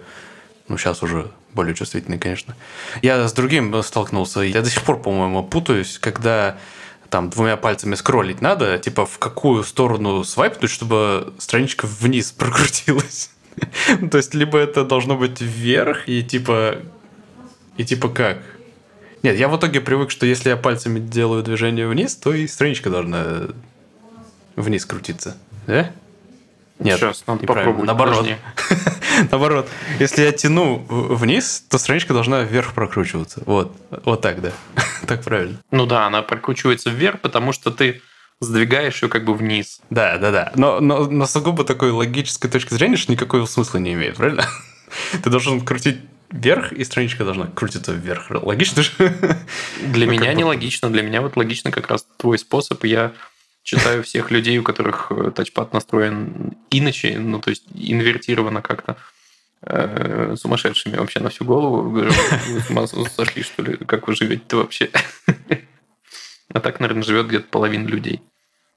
Ну, 0.69 0.79
сейчас 0.79 1.03
уже 1.03 1.29
более 1.55 1.75
чувствительный, 1.75 2.19
конечно. 2.19 2.55
Я 3.03 3.27
с 3.27 3.33
другим 3.33 3.83
столкнулся. 3.83 4.43
Я 4.43 4.63
до 4.63 4.71
сих 4.71 4.83
пор, 4.83 5.03
по-моему, 5.03 5.43
путаюсь, 5.43 5.99
когда 5.99 6.57
там 7.11 7.31
двумя 7.31 7.57
пальцами 7.57 7.97
скроллить 7.97 8.41
надо, 8.41 8.79
типа 8.79 9.05
в 9.05 9.19
какую 9.19 9.65
сторону 9.65 10.23
свайпнуть, 10.23 10.71
чтобы 10.71 11.33
страничка 11.39 11.87
вниз 11.87 12.31
прокрутилась. 12.31 13.31
То 14.11 14.19
есть, 14.19 14.35
либо 14.35 14.59
это 14.59 14.85
должно 14.85 15.17
быть 15.17 15.41
вверх, 15.41 16.09
и 16.09 16.23
типа... 16.23 16.77
И 17.77 17.85
типа 17.85 18.09
как? 18.09 18.39
Нет, 19.27 19.39
я 19.39 19.49
в 19.49 19.57
итоге 19.57 19.81
привык, 19.81 20.13
что 20.13 20.25
если 20.25 20.51
я 20.51 20.57
пальцами 20.57 21.01
делаю 21.01 21.43
движение 21.43 21.89
вниз, 21.89 22.15
то 22.15 22.33
и 22.33 22.47
страничка 22.47 22.91
должна 22.91 23.49
вниз 24.55 24.87
крутиться. 24.87 25.37
Да? 25.67 25.91
Нет, 26.79 27.01
Сейчас, 27.01 27.25
надо 27.27 27.45
попробовать. 27.45 27.87
Наоборот. 27.87 28.29
Наоборот. 29.33 29.69
Если 29.99 30.23
я 30.23 30.31
тяну 30.31 30.87
вниз, 30.89 31.65
то 31.69 31.77
страничка 31.77 32.13
должна 32.13 32.43
вверх 32.43 32.73
прокручиваться. 32.73 33.43
Вот. 33.47 33.77
Вот 34.05 34.21
так, 34.21 34.41
да. 34.41 34.53
так 35.09 35.25
правильно. 35.25 35.61
Ну 35.73 35.87
да, 35.87 36.07
она 36.07 36.23
прокручивается 36.23 36.91
вверх, 36.91 37.21
потому 37.21 37.51
что 37.51 37.73
ты 37.73 38.03
сдвигаешь 38.41 39.03
ее 39.03 39.09
как 39.09 39.25
бы 39.25 39.35
вниз. 39.35 39.81
Да, 39.91 40.19
да, 40.19 40.31
да. 40.31 40.53
Но, 40.55 40.79
но 40.79 41.07
на 41.07 41.27
сугубо 41.27 41.65
такой 41.65 41.91
логической 41.91 42.49
точки 42.49 42.75
зрения, 42.75 42.97
что 42.97 43.11
никакого 43.11 43.45
смысла 43.47 43.79
не 43.79 43.95
имеет, 43.95 44.19
правильно? 44.19 44.47
ты 45.25 45.31
должен 45.31 45.63
крутить 45.63 45.99
вверх, 46.31 46.73
и 46.73 46.85
страничка 46.85 47.25
должна 47.25 47.47
крутиться 47.47 47.93
вверх. 47.93 48.31
Логично 48.31 48.83
же? 48.83 48.91
Для 49.83 50.07
ну, 50.07 50.13
меня 50.13 50.33
не 50.33 50.45
логично. 50.45 50.91
Для 50.91 51.03
меня 51.03 51.21
вот 51.23 51.37
логично 51.37 51.71
как 51.71 51.89
раз 51.89 52.07
твой 52.17 52.39
способ. 52.39 52.85
Я 52.85 53.13
читаю 53.63 54.03
всех 54.03 54.31
людей, 54.31 54.59
у 54.59 54.63
которых 54.63 55.11
э, 55.11 55.31
тачпад 55.33 55.73
настроен 55.73 56.57
иначе, 56.71 57.19
ну, 57.19 57.41
то 57.41 57.51
есть 57.51 57.65
инвертировано 57.75 58.63
как-то 58.63 58.97
э, 59.63 60.37
сумасшедшими 60.39 60.97
вообще 60.97 61.21
на 61.21 61.31
всю 61.31 61.45
голову. 61.45 61.91
Говорю, 61.91 62.13
вы 62.69 63.09
сошли, 63.09 63.43
что 63.43 63.63
ли? 63.63 63.77
Как 63.77 64.07
вы 64.09 64.15
живете-то 64.15 64.57
вообще? 64.59 64.91
А 66.53 66.61
так, 66.61 66.81
наверное, 66.81 67.03
живет 67.03 67.27
где-то 67.27 67.49
половина 67.51 67.87
людей, 67.87 68.23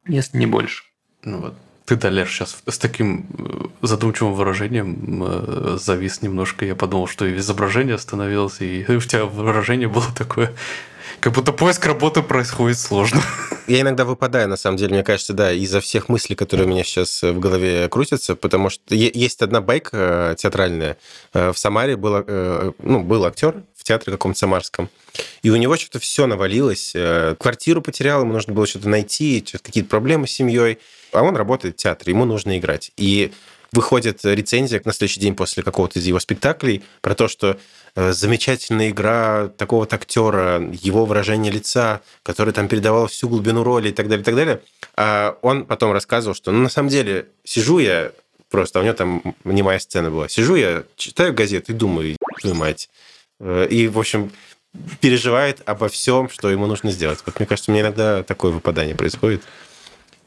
если 0.06 0.38
не 0.38 0.48
больше. 0.48 0.84
Ну 1.24 1.40
вот. 1.40 1.56
Ты, 1.90 1.96
Далер, 1.96 2.28
сейчас 2.28 2.58
с 2.68 2.78
таким 2.78 3.26
э, 3.40 3.66
задумчивым 3.82 4.36
выражением 4.36 5.24
э, 5.26 5.78
завис 5.82 6.22
немножко. 6.22 6.64
Я 6.64 6.76
подумал, 6.76 7.08
что 7.08 7.26
и 7.26 7.36
изображение 7.38 7.96
остановилось, 7.96 8.62
и 8.62 8.86
у 8.90 9.02
тебя 9.02 9.26
выражение 9.26 9.88
было 9.88 10.06
такое, 10.16 10.54
как 11.20 11.34
будто 11.34 11.52
поиск 11.52 11.84
работы 11.88 12.22
происходит 12.22 12.78
сложно. 12.78 13.24
Я 13.66 13.82
иногда 13.82 14.06
выпадаю, 14.06 14.48
на 14.48 14.56
самом 14.56 14.78
деле, 14.78 14.94
мне 14.94 15.04
кажется, 15.04 15.34
да, 15.34 15.52
из-за 15.52 15.82
всех 15.82 16.10
мыслей, 16.10 16.36
которые 16.36 16.68
у 16.68 16.70
меня 16.70 16.84
сейчас 16.84 17.24
в 17.24 17.40
голове 17.40 17.90
крутятся, 17.90 18.36
потому 18.36 18.70
что 18.70 18.94
есть 18.94 19.42
одна 19.42 19.60
байка 19.60 20.36
театральная. 20.38 20.96
В 21.34 21.56
Самаре 21.56 21.98
был, 21.98 22.24
ну, 22.84 23.02
был 23.02 23.26
актер 23.26 23.64
в 23.76 23.84
театре 23.84 24.12
каком-то 24.12 24.38
самарском, 24.38 24.90
и 25.42 25.50
у 25.50 25.56
него 25.56 25.76
что-то 25.76 25.98
все 25.98 26.28
навалилось. 26.28 26.94
Квартиру 27.40 27.82
потерял, 27.82 28.22
ему 28.22 28.34
нужно 28.34 28.54
было 28.54 28.68
что-то 28.68 28.90
найти, 28.90 29.44
какие-то 29.64 29.90
проблемы 29.90 30.28
с 30.28 30.32
семьей. 30.32 30.78
А 31.12 31.24
он 31.24 31.36
работает 31.36 31.76
в 31.76 31.78
театре, 31.78 32.14
ему 32.14 32.26
нужно 32.26 32.58
играть. 32.58 32.92
И 32.98 33.32
выходит 33.72 34.24
рецензия 34.24 34.82
на 34.84 34.94
следующий 34.94 35.20
день 35.20 35.36
после 35.36 35.64
какого-то 35.64 36.00
из 36.00 36.06
его 36.06 36.20
спектаклей 36.20 36.84
про 37.02 37.16
то, 37.16 37.28
что 37.28 37.58
э, 37.96 38.12
замечательная 38.14 38.90
игра 38.90 39.50
такого-то 39.58 39.96
актера, 39.96 40.62
его 40.82 41.06
выражение 41.06 41.52
лица, 41.52 42.02
который 42.24 42.54
там 42.54 42.68
передавал 42.68 43.08
всю 43.08 43.30
глубину 43.30 43.64
роли 43.64 43.90
и 43.90 43.92
так 43.92 44.08
далее, 44.08 44.22
и 44.22 44.26
так 44.26 44.36
далее. 44.36 44.62
А 44.96 45.38
он 45.42 45.66
потом 45.66 45.92
рассказывал, 45.92 46.36
что 46.36 46.52
ну, 46.52 46.60
на 46.60 46.70
самом 46.70 46.90
деле 46.90 47.28
сижу 47.44 47.80
я 47.80 48.12
просто, 48.50 48.80
а 48.80 48.82
у 48.82 48.86
него 48.86 48.96
там 48.96 49.36
немая 49.44 49.80
сцена 49.80 50.10
была, 50.10 50.28
сижу 50.28 50.56
я, 50.56 50.84
читаю 50.96 51.34
газету 51.34 51.72
и 51.72 51.76
думаю, 51.76 52.18
твою 52.42 52.56
мать. 52.56 52.90
Э, 53.40 53.68
и, 53.70 53.88
в 53.88 54.00
общем, 54.00 54.32
переживает 55.02 55.62
обо 55.66 55.90
всем, 55.90 56.30
что 56.30 56.50
ему 56.50 56.68
нужно 56.68 56.92
сделать. 56.92 57.20
Вот 57.26 57.40
мне 57.40 57.46
кажется, 57.46 57.72
меня 57.72 57.82
иногда 57.82 58.24
такое 58.24 58.52
выпадание 58.52 58.96
происходит. 58.96 59.44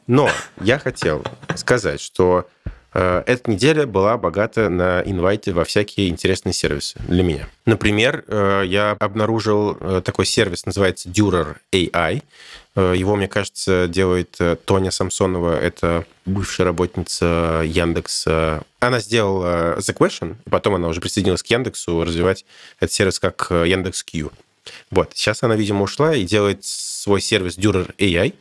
Но 0.06 0.30
я 0.60 0.78
хотел 0.78 1.24
сказать, 1.54 2.00
что 2.00 2.46
э, 2.92 3.22
эта 3.26 3.50
неделя 3.50 3.86
была 3.86 4.18
богата 4.18 4.68
на 4.68 5.02
инвайты 5.02 5.52
во 5.52 5.64
всякие 5.64 6.08
интересные 6.08 6.52
сервисы 6.52 6.98
для 7.06 7.22
меня. 7.22 7.48
Например, 7.66 8.24
э, 8.26 8.62
я 8.66 8.96
обнаружил 8.98 9.76
э, 9.78 10.02
такой 10.04 10.26
сервис, 10.26 10.66
называется 10.66 11.08
Durer 11.08 11.56
AI. 11.72 12.22
Э, 12.74 12.94
его, 12.96 13.16
мне 13.16 13.28
кажется, 13.28 13.86
делает 13.86 14.36
э, 14.40 14.56
Тоня 14.64 14.90
Самсонова. 14.90 15.58
Это 15.58 16.04
бывшая 16.24 16.64
работница 16.64 17.62
Яндекса. 17.64 18.62
Она 18.80 19.00
сделала 19.00 19.76
The 19.78 19.94
Question, 19.96 20.36
потом 20.50 20.74
она 20.74 20.88
уже 20.88 21.00
присоединилась 21.00 21.42
к 21.42 21.46
Яндексу 21.46 22.02
развивать 22.02 22.44
этот 22.80 22.92
сервис 22.92 23.20
как 23.20 23.46
э, 23.50 23.68
Яндекс.Q. 23.68 24.30
Вот. 24.90 25.10
Сейчас 25.14 25.42
она, 25.42 25.56
видимо, 25.56 25.82
ушла 25.82 26.14
и 26.14 26.24
делает 26.24 26.64
свой 26.64 27.20
сервис 27.20 27.58
Durer 27.58 27.94
AI, 27.96 28.34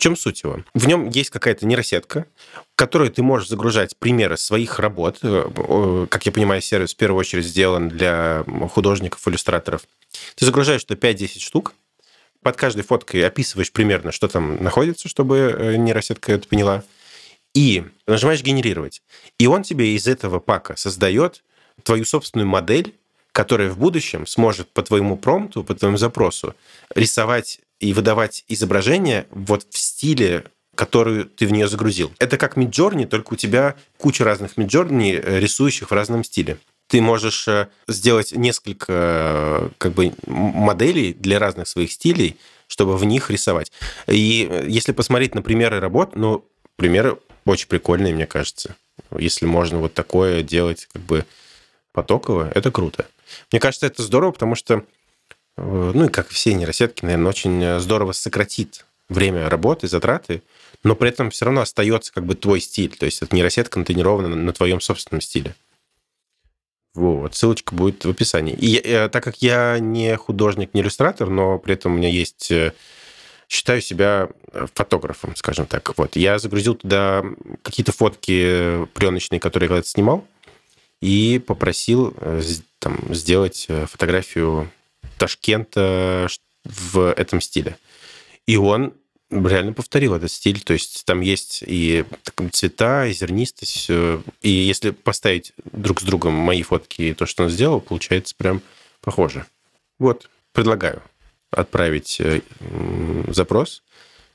чем 0.00 0.16
суть 0.16 0.42
его? 0.42 0.64
В 0.74 0.88
нем 0.88 1.08
есть 1.08 1.30
какая-то 1.30 1.66
нейросетка, 1.66 2.26
в 2.54 2.76
которую 2.76 3.10
ты 3.10 3.22
можешь 3.22 3.48
загружать 3.48 3.96
примеры 3.96 4.36
своих 4.36 4.78
работ. 4.78 5.18
Э, 5.22 6.06
как 6.08 6.26
я 6.26 6.32
понимаю, 6.32 6.60
сервис 6.62 6.94
в 6.94 6.96
первую 6.96 7.20
очередь 7.20 7.44
сделан 7.44 7.88
для 7.88 8.44
художников, 8.72 9.26
иллюстраторов. 9.28 9.82
Ты 10.34 10.44
загружаешь 10.44 10.84
туда 10.84 10.98
5-10 11.08 11.38
штук, 11.38 11.74
под 12.42 12.56
каждой 12.56 12.82
фоткой 12.82 13.26
описываешь 13.26 13.70
примерно, 13.70 14.12
что 14.12 14.26
там 14.26 14.62
находится, 14.62 15.08
чтобы 15.08 15.54
э, 15.56 15.76
нейросетка 15.76 16.32
это 16.32 16.48
поняла, 16.48 16.82
и 17.54 17.84
нажимаешь 18.06 18.42
«Генерировать». 18.42 19.02
И 19.38 19.46
он 19.46 19.62
тебе 19.62 19.94
из 19.94 20.06
этого 20.06 20.40
пака 20.40 20.76
создает 20.76 21.42
твою 21.82 22.04
собственную 22.04 22.48
модель, 22.48 22.94
которая 23.32 23.70
в 23.70 23.78
будущем 23.78 24.26
сможет 24.26 24.68
по 24.70 24.82
твоему 24.82 25.16
промпту, 25.16 25.64
по 25.64 25.74
твоему 25.74 25.96
запросу 25.96 26.54
рисовать 26.94 27.60
и 27.80 27.92
выдавать 27.92 28.44
изображение 28.48 29.26
вот 29.30 29.66
в 29.70 29.78
стиле 29.78 30.44
которую 30.76 31.26
ты 31.26 31.46
в 31.46 31.52
нее 31.52 31.68
загрузил. 31.68 32.10
Это 32.18 32.38
как 32.38 32.56
Midjourney, 32.56 33.04
только 33.04 33.34
у 33.34 33.36
тебя 33.36 33.76
куча 33.98 34.24
разных 34.24 34.56
Midjourney, 34.56 35.20
э, 35.22 35.38
рисующих 35.38 35.90
в 35.90 35.92
разном 35.92 36.24
стиле. 36.24 36.56
Ты 36.86 37.02
можешь 37.02 37.46
э, 37.48 37.68
сделать 37.86 38.32
несколько 38.32 38.86
э, 38.88 39.68
как 39.76 39.92
бы, 39.92 40.14
моделей 40.26 41.12
для 41.12 41.38
разных 41.38 41.68
своих 41.68 41.92
стилей, 41.92 42.38
чтобы 42.66 42.96
в 42.96 43.04
них 43.04 43.30
рисовать. 43.30 43.70
И 44.06 44.64
если 44.68 44.92
посмотреть 44.92 45.34
на 45.34 45.42
примеры 45.42 45.80
работ, 45.80 46.16
ну, 46.16 46.46
примеры 46.76 47.18
очень 47.44 47.68
прикольные, 47.68 48.14
мне 48.14 48.26
кажется. 48.26 48.74
Если 49.18 49.44
можно 49.44 49.80
вот 49.80 49.92
такое 49.92 50.42
делать 50.42 50.88
как 50.94 51.02
бы 51.02 51.26
потоково, 51.92 52.50
это 52.54 52.70
круто. 52.70 53.06
Мне 53.52 53.60
кажется, 53.60 53.86
это 53.86 54.02
здорово, 54.02 54.32
потому 54.32 54.54
что 54.54 54.84
ну 55.60 56.06
и 56.06 56.08
как 56.08 56.28
все 56.28 56.54
нейросетки, 56.54 57.04
наверное, 57.04 57.28
очень 57.28 57.62
э, 57.62 57.80
здорово 57.80 58.12
сократит 58.12 58.86
время 59.08 59.48
работы, 59.48 59.88
затраты, 59.88 60.42
но 60.82 60.94
при 60.94 61.10
этом 61.10 61.30
все 61.30 61.44
равно 61.44 61.60
остается 61.60 62.12
как 62.12 62.24
бы 62.24 62.34
твой 62.34 62.60
стиль. 62.60 62.96
То 62.96 63.06
есть 63.06 63.22
эта 63.22 63.34
нейросетка 63.34 63.78
натренирована 63.78 64.28
на 64.28 64.52
твоем 64.52 64.80
собственном 64.80 65.20
стиле. 65.20 65.54
Вот, 66.94 67.36
ссылочка 67.36 67.74
будет 67.74 68.04
в 68.04 68.10
описании. 68.10 68.54
И 68.54 68.66
я, 68.66 68.80
э, 68.82 69.08
так 69.08 69.22
как 69.22 69.42
я 69.42 69.78
не 69.78 70.16
художник, 70.16 70.74
не 70.74 70.80
иллюстратор, 70.80 71.28
но 71.28 71.58
при 71.58 71.74
этом 71.74 71.94
у 71.94 71.96
меня 71.96 72.08
есть... 72.08 72.52
Считаю 73.52 73.80
себя 73.80 74.28
фотографом, 74.74 75.34
скажем 75.34 75.66
так. 75.66 75.98
Вот. 75.98 76.14
Я 76.14 76.38
загрузил 76.38 76.76
туда 76.76 77.24
какие-то 77.62 77.90
фотки 77.90 78.86
пленочные, 78.94 79.40
которые 79.40 79.66
я 79.66 79.68
когда-то 79.70 79.88
снимал, 79.88 80.24
и 81.00 81.42
попросил 81.44 82.14
там, 82.78 83.12
сделать 83.12 83.66
фотографию 83.88 84.70
Ташкента 85.20 86.28
в 86.64 87.12
этом 87.12 87.42
стиле. 87.42 87.76
И 88.46 88.56
он 88.56 88.94
реально 89.30 89.74
повторил 89.74 90.14
этот 90.14 90.30
стиль. 90.30 90.62
То 90.62 90.72
есть 90.72 91.04
там 91.04 91.20
есть 91.20 91.62
и 91.66 92.06
цвета, 92.52 93.04
и 93.04 93.12
зернистость. 93.12 93.90
И 93.90 94.50
если 94.50 94.90
поставить 94.90 95.52
друг 95.72 96.00
с 96.00 96.04
другом 96.04 96.32
мои 96.32 96.62
фотки 96.62 97.02
и 97.02 97.14
то, 97.14 97.26
что 97.26 97.44
он 97.44 97.50
сделал, 97.50 97.82
получается 97.82 98.34
прям 98.34 98.62
похоже. 99.02 99.44
Вот, 99.98 100.30
предлагаю 100.52 101.02
отправить 101.50 102.18
э, 102.20 102.40
запрос, 103.28 103.82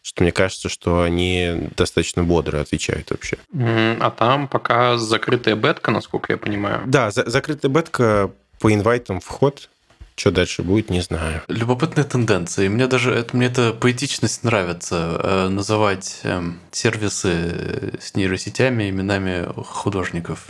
что 0.03 0.21
мне 0.21 0.31
кажется, 0.31 0.69
что 0.69 1.01
они 1.01 1.69
достаточно 1.75 2.23
бодро 2.23 2.61
отвечают 2.61 3.09
вообще. 3.09 3.37
А 3.53 4.11
там 4.11 4.47
пока 4.47 4.97
закрытая 4.97 5.55
бетка, 5.55 5.89
насколько 5.89 6.31
я 6.31 6.37
понимаю. 6.37 6.83
Да, 6.85 7.09
за 7.09 7.27
закрытая 7.27 7.71
бетка 7.71 8.31
по 8.59 8.71
инвайтам 8.71 9.19
вход 9.19 9.69
что 10.15 10.31
дальше 10.31 10.63
будет, 10.63 10.89
не 10.89 11.01
знаю. 11.01 11.41
Любопытная 11.47 12.05
тенденция. 12.05 12.65
И 12.65 12.69
мне 12.69 12.87
даже 12.87 13.13
это, 13.13 13.35
мне 13.35 13.47
эта 13.47 13.73
поэтичность 13.73 14.43
нравится. 14.43 15.19
Э, 15.21 15.47
называть 15.49 16.21
э, 16.23 16.41
сервисы 16.71 17.93
с 17.99 18.15
нейросетями 18.15 18.89
именами 18.89 19.47
художников. 19.63 20.47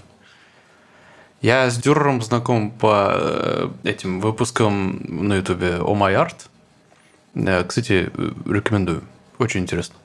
Я 1.41 1.69
с 1.69 1.78
Дюрером 1.78 2.21
знаком 2.21 2.71
по 2.71 3.12
э, 3.13 3.69
этим 3.84 4.19
выпускам 4.21 4.99
на 5.08 5.36
Ютубе 5.36 5.78
Oh 5.80 5.95
My. 5.95 6.32
Э, 7.36 7.63
кстати, 7.63 8.12
рекомендую. 8.45 9.04
Очень 9.39 9.62
интересно. 9.62 9.95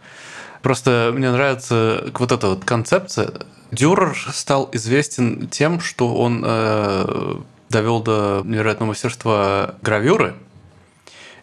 Просто 0.62 1.12
мне 1.14 1.31
нравится 1.31 2.11
вот 2.18 2.33
эта 2.33 2.49
вот 2.49 2.64
концепция. 2.64 3.31
Дюрер 3.70 4.16
стал 4.33 4.68
известен 4.73 5.49
тем, 5.49 5.81
что 5.81 6.14
он 6.16 6.42
э, 6.44 7.37
довел 7.70 8.02
до 8.02 8.42
невероятного 8.44 8.90
мастерства 8.90 9.76
гравюры. 9.80 10.35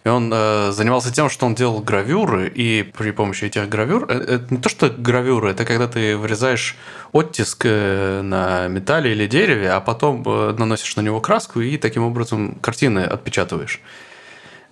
И 0.04 0.10
он 0.10 0.32
э, 0.34 0.72
занимался 0.72 1.12
тем, 1.12 1.30
что 1.30 1.46
он 1.46 1.54
делал 1.54 1.82
гравюры, 1.82 2.48
и 2.48 2.90
при 2.98 3.12
помощи 3.12 3.44
этих 3.44 3.68
гравюр... 3.68 4.06
Э, 4.10 4.14
это 4.14 4.46
не 4.54 4.58
то, 4.62 4.70
что 4.70 4.90
гравюры, 4.90 5.52
это 5.52 5.66
когда 5.66 5.88
ты 5.90 6.16
вырезаешь 6.16 6.78
оттиск 7.12 7.66
э, 7.66 8.22
на 8.22 8.70
металле 8.70 9.12
или 9.12 9.28
дереве, 9.28 9.70
а 9.70 9.82
потом 9.82 10.24
э, 10.26 10.56
наносишь 10.58 10.96
на 10.96 11.02
него 11.02 11.20
краску 11.20 11.60
и 11.60 11.76
таким 11.78 12.04
образом 12.04 12.56
картины 12.62 13.00
отпечатываешь. 13.00 13.82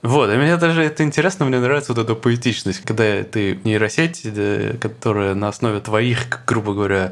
Вот, 0.04 0.32
и 0.32 0.38
мне 0.38 0.56
даже 0.56 0.84
это 0.84 1.04
интересно, 1.04 1.46
мне 1.46 1.60
нравится 1.60 1.94
вот 1.94 2.02
эта 2.02 2.16
поэтичность, 2.16 2.82
когда 2.86 3.24
ты 3.24 3.60
нейросеть, 3.66 4.26
которая 4.80 5.34
на 5.34 5.50
основе 5.50 5.82
твоих, 5.82 6.46
грубо 6.46 6.74
говоря, 6.74 7.12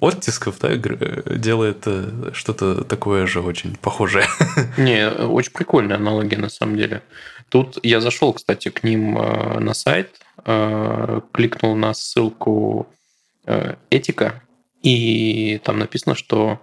оттисков, 0.00 0.58
да, 0.60 0.76
делает 0.76 1.82
э, 1.86 2.30
что-то 2.32 2.84
такое 2.84 3.26
же 3.26 3.40
очень 3.40 3.76
похожее. 3.76 4.26
Не, 4.76 5.08
очень 5.08 5.52
прикольная 5.52 5.96
аналогия 5.96 6.38
на 6.38 6.48
самом 6.48 6.76
деле. 6.76 7.02
Тут 7.48 7.78
я 7.82 8.00
зашел, 8.00 8.32
кстати, 8.32 8.68
к 8.68 8.82
ним 8.82 9.18
э, 9.18 9.58
на 9.60 9.74
сайт, 9.74 10.20
э, 10.44 11.20
кликнул 11.32 11.76
на 11.76 11.94
ссылку 11.94 12.88
этика, 13.90 14.42
и 14.82 15.60
там 15.62 15.78
написано, 15.78 16.16
что 16.16 16.58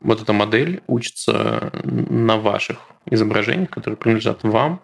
вот 0.00 0.22
эта 0.22 0.32
модель 0.32 0.82
учится 0.86 1.72
на 1.82 2.36
ваших 2.36 2.78
изображениях, 3.10 3.70
которые 3.70 3.96
принадлежат 3.96 4.44
вам, 4.44 4.80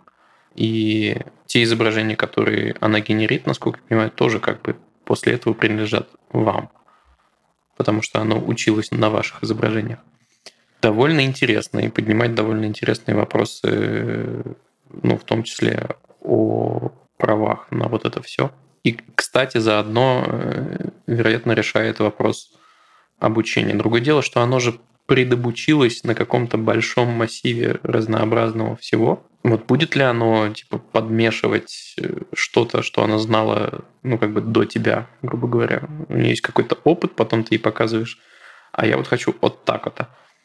И 0.57 1.17
те 1.47 1.63
изображения, 1.63 2.17
которые 2.17 2.75
она 2.81 2.99
генерит, 2.99 3.47
насколько 3.47 3.79
я 3.79 3.89
понимаю, 3.89 4.11
тоже 4.11 4.41
как 4.41 4.63
бы 4.63 4.75
после 5.05 5.35
этого 5.35 5.55
принадлежат 5.55 6.09
вам. 6.33 6.71
Потому 7.79 8.03
что 8.03 8.21
оно 8.21 8.39
училось 8.39 8.91
на 8.91 9.09
ваших 9.09 9.43
изображениях. 9.43 10.01
Довольно 10.83 11.25
интересно 11.25 11.79
и 11.79 11.89
поднимать 11.89 12.35
довольно 12.35 12.67
интересные 12.67 13.15
вопросы, 13.15 14.45
ну, 15.03 15.17
в 15.17 15.25
том 15.25 15.43
числе 15.43 15.97
о 16.21 16.93
правах 17.17 17.69
на 17.71 17.89
вот 17.89 18.05
это 18.05 18.21
все. 18.21 18.53
И, 18.85 18.99
кстати, 19.15 19.59
заодно, 19.59 20.25
э, 20.27 20.89
вероятно, 21.07 21.53
решает 21.53 21.99
вопрос 21.99 22.53
обучения. 23.19 23.75
Другое 23.75 24.01
дело, 24.01 24.23
что 24.23 24.41
оно 24.41 24.61
же 24.61 24.79
предобучилось 25.09 26.05
на 26.05 26.15
каком-то 26.15 26.59
большом 26.59 27.09
массиве 27.09 27.81
разнообразного 27.83 28.77
всего. 28.77 29.27
Вот 29.43 29.65
будет 29.65 29.97
ли 29.97 30.03
оно 30.03 30.53
типа 30.53 30.77
подмешивать 30.79 31.95
э, 31.97 32.19
что-то, 32.35 32.83
что 32.83 33.03
она 33.03 33.19
знала, 33.19 33.87
ну 34.03 34.19
как 34.19 34.35
бы 34.35 34.43
до 34.43 34.67
тебя, 34.67 35.09
грубо 35.23 35.49
говоря. 35.49 35.89
У 36.11 36.15
нее 36.15 36.31
есть 36.31 36.43
какой-то 36.43 36.77
опыт, 36.85 37.17
потом 37.17 37.43
ты 37.43 37.55
ей 37.55 37.59
показываешь, 37.59 38.19
а 38.73 38.87
я 38.87 38.99
вот 38.99 39.09
хочу 39.09 39.35
вот 39.41 39.65
так 39.65 39.87
вот. 39.87 39.99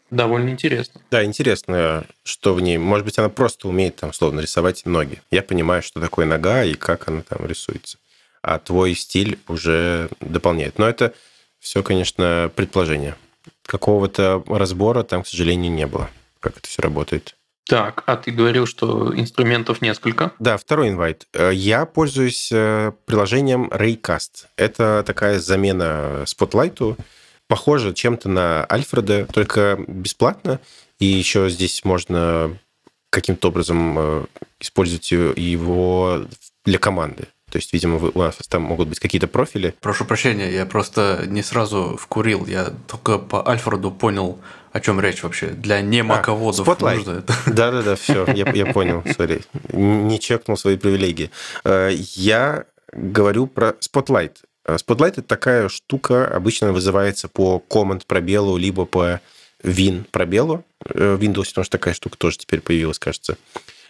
Довольно 0.09 0.49
интересно. 0.49 1.01
Да, 1.11 1.25
интересно, 1.25 2.05
что 2.23 2.53
в 2.53 2.61
ней. 2.61 2.77
Может 2.77 3.03
быть, 3.05 3.19
она 3.19 3.27
просто 3.27 3.67
умеет 3.67 3.97
там 3.97 4.13
словно 4.13 4.39
рисовать 4.39 4.85
ноги. 4.85 5.21
Я 5.29 5.43
понимаю, 5.43 5.83
что 5.83 5.99
такое 5.99 6.25
нога 6.25 6.63
и 6.63 6.75
как 6.75 7.09
она 7.09 7.21
там 7.21 7.45
рисуется. 7.45 7.97
А 8.41 8.59
твой 8.59 8.95
стиль 8.95 9.39
уже 9.49 10.07
дополняет. 10.21 10.77
Но 10.77 10.87
это 10.87 11.13
все, 11.59 11.83
конечно, 11.83 12.49
предположение. 12.55 13.15
Какого-то 13.65 14.43
разбора 14.47 15.03
там, 15.03 15.23
к 15.23 15.27
сожалению, 15.27 15.71
не 15.71 15.87
было, 15.87 16.09
как 16.39 16.57
это 16.57 16.67
все 16.67 16.81
работает. 16.81 17.35
Так, 17.65 18.03
а 18.07 18.17
ты 18.17 18.31
говорил, 18.31 18.65
что 18.65 19.17
инструментов 19.17 19.81
несколько? 19.81 20.33
Да, 20.39 20.57
второй 20.57 20.89
инвайт. 20.89 21.27
Э, 21.33 21.51
я 21.53 21.85
пользуюсь 21.85 22.49
э, 22.51 22.91
приложением 23.05 23.69
Raycast. 23.69 24.47
Это 24.57 25.03
такая 25.05 25.39
замена 25.39 26.23
Spotlight. 26.25 26.97
Похоже 27.47 27.93
чем-то 27.93 28.29
на 28.29 28.65
Альфреда, 28.69 29.25
только 29.31 29.79
бесплатно. 29.87 30.59
И 30.99 31.05
еще 31.05 31.49
здесь 31.49 31.85
можно 31.85 32.57
каким-то 33.09 33.47
образом 33.47 33.95
э, 33.97 34.25
использовать 34.59 35.11
его 35.11 36.25
для 36.65 36.79
команды. 36.79 37.27
То 37.53 37.57
есть, 37.57 37.71
видимо, 37.71 37.97
у 37.97 38.17
вас 38.17 38.37
там 38.49 38.63
могут 38.63 38.87
быть 38.87 38.99
какие-то 38.99 39.27
профили. 39.27 39.75
Прошу 39.79 40.05
прощения, 40.05 40.51
я 40.51 40.65
просто 40.65 41.25
не 41.27 41.43
сразу 41.43 41.99
вкурил. 42.01 42.47
Я 42.47 42.73
только 42.87 43.19
по 43.19 43.47
Альфреду 43.47 43.91
понял, 43.91 44.39
о 44.71 44.79
чем 44.79 44.99
речь 44.99 45.21
вообще. 45.21 45.49
Для 45.49 45.79
немаководов 45.81 46.67
а, 46.67 46.95
нужно 46.95 47.19
это. 47.19 47.35
Да-да-да, 47.45 47.95
все, 47.95 48.25
я, 48.33 48.49
я 48.51 48.65
понял, 48.65 49.03
сори. 49.15 49.41
Не 49.71 50.19
чекнул 50.19 50.57
свои 50.57 50.77
привилегии. 50.77 51.29
Э, 51.63 51.91
я 52.15 52.65
говорю 52.91 53.45
про 53.45 53.75
Spotlight. 53.79 54.37
Э, 54.65 54.77
Spotlight– 54.77 55.11
это 55.17 55.21
такая 55.21 55.69
штука, 55.69 56.27
обычно 56.27 56.73
вызывается 56.73 57.27
по 57.27 57.59
команд 57.59 58.07
пробелу, 58.07 58.57
либо 58.57 58.85
по 58.85 59.21
win 59.61 60.05
пробелу. 60.09 60.65
Э, 60.85 61.17
в 61.17 61.21
Windows, 61.21 61.49
потому 61.49 61.65
что 61.65 61.77
такая 61.77 61.93
штука 61.93 62.17
тоже 62.17 62.39
теперь 62.39 62.61
появилась, 62.61 62.97
кажется. 62.97 63.37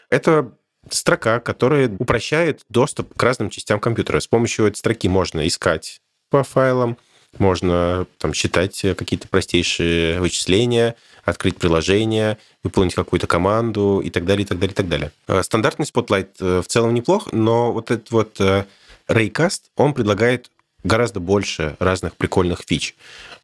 Это 0.10 0.52
строка, 0.90 1.40
которая 1.40 1.90
упрощает 2.00 2.62
доступ 2.70 3.14
к 3.16 3.24
разным 3.24 3.50
частям 3.50 3.80
компьютера. 3.80 4.20
С 4.20 4.28
помощью 4.28 4.66
этой 4.66 4.78
строки 4.78 5.08
можно 5.08 5.48
искать 5.48 6.02
по 6.30 6.44
файлам, 6.44 6.98
можно 7.38 8.06
там, 8.20 8.34
считать 8.34 8.80
какие-то 8.82 9.28
простейшие 9.28 10.20
вычисления, 10.20 10.96
открыть 11.24 11.58
приложение, 11.58 12.38
выполнить 12.64 12.96
какую-то 12.96 13.28
команду 13.28 14.02
и 14.04 14.10
так 14.10 14.26
далее, 14.26 14.44
и 14.44 14.48
так 14.48 14.60
далее, 14.60 14.74
и 14.74 14.76
так 14.76 14.88
далее. 14.88 15.12
Э, 15.28 15.42
стандартный 15.42 15.86
Spotlight 15.86 16.30
э, 16.40 16.62
в 16.62 16.68
целом 16.68 16.94
неплох, 16.94 17.32
но 17.32 17.72
вот 17.72 17.92
этот 17.92 18.12
вот 18.12 18.40
э, 18.40 18.66
Raycast, 19.08 19.62
он 19.76 19.94
предлагает 19.94 20.50
гораздо 20.84 21.20
больше 21.20 21.76
разных 21.80 22.16
прикольных 22.16 22.62
фич. 22.68 22.96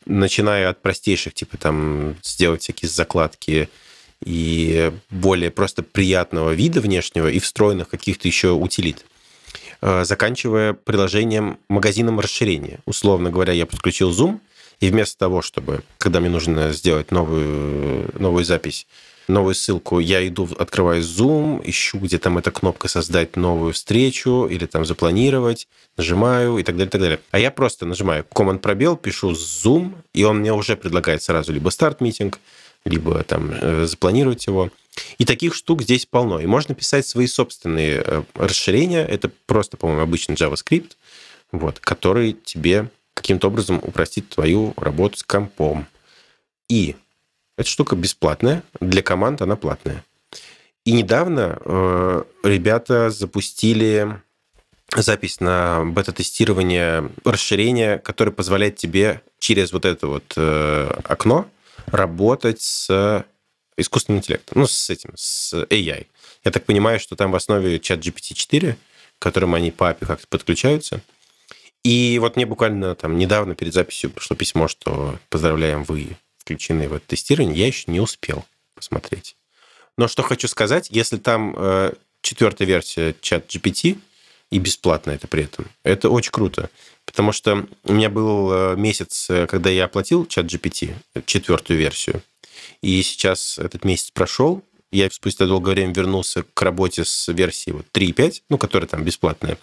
Начиная 0.06 0.70
от 0.70 0.82
простейших, 0.82 1.34
типа 1.34 1.58
там 1.58 2.16
сделать 2.22 2.64
всякие 2.64 2.90
закладки 2.90 3.70
и 4.24 4.92
более 5.10 5.52
просто 5.52 5.84
приятного 5.84 6.52
вида 6.52 6.82
внешнего 6.82 7.28
и 7.30 7.40
встроенных 7.40 7.90
каких-то 7.90 8.28
еще 8.28 8.52
утилит 8.52 9.06
э, 9.82 10.04
заканчивая 10.04 10.74
приложением 10.74 11.58
магазином 11.70 12.20
расширения. 12.20 12.80
Условно 12.86 13.30
говоря, 13.30 13.54
я 13.54 13.66
подключил 13.66 14.12
Zoom, 14.12 14.40
и 14.80 14.90
вместо 14.90 15.18
того, 15.18 15.42
чтобы, 15.42 15.84
когда 15.98 16.20
мне 16.20 16.30
нужно 16.30 16.72
сделать 16.72 17.12
новую, 17.12 18.10
новую 18.18 18.46
запись, 18.46 18.88
новую 19.28 19.54
ссылку, 19.54 20.00
я 20.00 20.26
иду, 20.28 20.50
открываю 20.58 21.02
Zoom, 21.02 21.62
ищу, 21.64 22.00
где 22.00 22.18
там 22.18 22.38
эта 22.38 22.52
кнопка 22.52 22.88
«Создать 22.88 23.36
новую 23.36 23.74
встречу» 23.74 24.48
или 24.48 24.66
там 24.66 24.86
«Запланировать», 24.86 25.68
нажимаю 25.98 26.58
и 26.58 26.64
так 26.64 26.76
далее, 26.76 26.88
и 26.88 26.92
так 26.92 27.02
далее. 27.02 27.20
А 27.32 27.40
я 27.40 27.52
просто 27.52 27.86
нажимаю 27.86 28.26
Command 28.34 28.60
пробел, 28.60 28.98
пишу 28.98 29.32
Zoom, 29.32 29.94
и 30.14 30.24
он 30.24 30.40
мне 30.40 30.54
уже 30.54 30.76
предлагает 30.76 31.22
сразу 31.22 31.54
либо 31.54 31.70
старт-митинг, 31.70 32.40
либо 32.86 33.24
там 33.24 33.52
э, 33.52 33.86
запланировать 33.86 34.46
его. 34.48 34.70
И 35.18 35.26
таких 35.26 35.54
штук 35.54 35.84
здесь 35.84 36.06
полно. 36.06 36.40
И 36.40 36.46
можно 36.46 36.76
писать 36.76 37.06
свои 37.06 37.28
собственные 37.28 38.04
э, 38.06 38.24
расширения. 38.36 39.06
Это 39.06 39.32
просто, 39.46 39.78
по-моему, 39.78 40.02
обычный 40.02 40.36
JavaScript, 40.36 40.92
вот, 41.52 41.80
который 41.80 42.34
тебе 42.34 42.90
каким-то 43.14 43.48
образом 43.48 43.80
упростит 43.84 44.30
твою 44.30 44.74
работу 44.78 45.18
с 45.18 45.24
компом. 45.24 45.88
И 46.70 46.96
эта 47.58 47.70
штука 47.70 47.96
бесплатная, 47.96 48.64
для 48.80 49.02
команд 49.02 49.42
она 49.42 49.56
платная. 49.56 50.04
И 50.86 50.92
недавно 50.92 51.60
э, 51.64 52.24
ребята 52.44 53.10
запустили 53.10 54.22
запись 54.96 55.40
на 55.40 55.84
бета-тестирование 55.86 57.12
расширения, 57.24 58.00
которое 58.00 58.32
позволяет 58.32 58.78
тебе 58.78 59.22
через 59.38 59.72
вот 59.72 59.86
это 59.86 60.08
вот 60.08 60.34
э, 60.36 61.00
окно 61.04 61.48
работать 61.92 62.62
с 62.62 63.26
искусственным 63.78 64.20
интеллектом, 64.20 64.60
ну, 64.60 64.68
с 64.68 64.90
этим, 64.90 65.12
с 65.16 65.54
AI. 65.54 66.08
Я 66.44 66.52
так 66.52 66.66
понимаю, 66.66 67.00
что 67.00 67.16
там 67.16 67.32
в 67.32 67.36
основе 67.36 67.80
чат 67.80 68.00
GPT-4, 68.00 68.74
к 68.74 69.22
которому 69.22 69.56
они 69.56 69.72
по 69.72 69.92
API 69.92 70.06
как-то 70.06 70.28
подключаются. 70.28 71.02
И 71.84 72.18
вот 72.20 72.36
мне 72.36 72.46
буквально 72.46 72.96
там 72.96 73.18
недавно 73.18 73.56
перед 73.56 73.74
записью 73.74 74.10
пришло 74.10 74.36
письмо, 74.36 74.68
что 74.68 75.18
поздравляем, 75.30 75.84
вы 75.84 76.18
включены 76.38 76.90
в 76.90 76.94
это 76.94 77.08
тестирование. 77.08 77.58
Я 77.58 77.68
еще 77.68 77.86
не 77.88 78.00
успел 78.00 78.46
посмотреть. 78.76 79.36
Но 79.98 80.08
что 80.08 80.24
хочу 80.24 80.48
сказать, 80.48 80.88
если 80.90 81.18
там 81.18 81.54
э, 81.58 81.94
четвертая 82.22 82.68
версия 82.68 83.16
чат 83.22 83.48
GPT, 83.48 83.98
и 84.52 84.60
бесплатно 84.60 85.12
это 85.12 85.28
при 85.28 85.44
этом, 85.44 85.68
это 85.84 86.10
очень 86.10 86.32
круто. 86.32 86.70
Потому 87.06 87.32
что 87.32 87.68
у 87.86 87.94
меня 87.94 88.10
был 88.10 88.52
э, 88.52 88.76
месяц, 88.76 89.30
э, 89.30 89.48
когда 89.48 89.70
я 89.70 89.86
оплатил 89.86 90.26
чат 90.26 90.46
GPT, 90.46 90.94
четвертую 91.26 91.80
версию, 91.80 92.22
и 92.82 93.02
сейчас 93.02 93.58
этот 93.58 93.84
месяц 93.84 94.12
прошел, 94.12 94.64
я 94.92 95.10
спустя 95.12 95.46
долгое 95.46 95.72
время 95.72 95.94
вернулся 95.94 96.44
к 96.54 96.62
работе 96.62 97.06
с 97.06 97.28
версией 97.32 97.78
вот 97.78 97.86
3.5, 97.94 98.44
ну, 98.50 98.58
которая 98.58 98.88
там 98.88 99.04
бесплатная. 99.04 99.58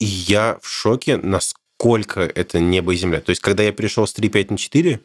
И 0.00 0.04
я 0.04 0.58
в 0.60 0.68
шоке, 0.68 1.16
насколько 1.16 2.20
это 2.20 2.58
небо 2.58 2.92
и 2.92 2.96
земля. 2.96 3.20
То 3.20 3.30
есть, 3.30 3.40
когда 3.40 3.62
я 3.62 3.72
перешел 3.72 4.06
с 4.06 4.14
3.5 4.14 4.52
на 4.52 4.58
4, 4.58 5.00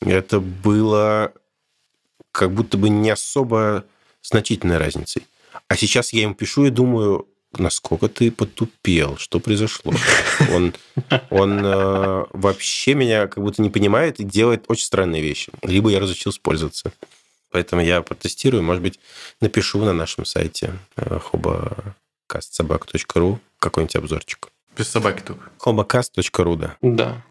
это 0.00 0.40
было 0.40 1.32
как 2.32 2.52
будто 2.52 2.78
бы 2.78 2.88
не 2.88 3.10
особо 3.10 3.84
значительной 4.22 4.78
разницей. 4.78 5.26
А 5.68 5.76
сейчас 5.76 6.12
я 6.12 6.22
им 6.22 6.34
пишу 6.34 6.66
и 6.66 6.70
думаю, 6.70 7.26
насколько 7.58 8.08
ты 8.08 8.30
потупел, 8.30 9.16
что 9.16 9.40
произошло. 9.40 9.92
Он, 10.52 10.72
он 11.30 11.64
э, 11.64 12.24
вообще 12.32 12.94
меня 12.94 13.26
как 13.26 13.42
будто 13.42 13.62
не 13.62 13.70
понимает 13.70 14.20
и 14.20 14.24
делает 14.24 14.64
очень 14.68 14.84
странные 14.84 15.22
вещи. 15.22 15.50
Либо 15.62 15.90
я 15.90 15.98
разучился 16.00 16.40
пользоваться. 16.40 16.92
Поэтому 17.50 17.82
я 17.82 18.02
протестирую, 18.02 18.62
может 18.62 18.82
быть, 18.82 19.00
напишу 19.40 19.84
на 19.84 19.92
нашем 19.92 20.24
сайте 20.24 20.78
э, 20.96 21.18
hobocastsobak.ru 21.32 23.38
какой-нибудь 23.58 23.96
обзорчик. 23.96 24.48
Без 24.76 24.88
собаки 24.88 25.22
только. 25.22 25.50
hobocast.ru, 25.64 26.56
да. 26.56 26.76
Да. 26.80 27.24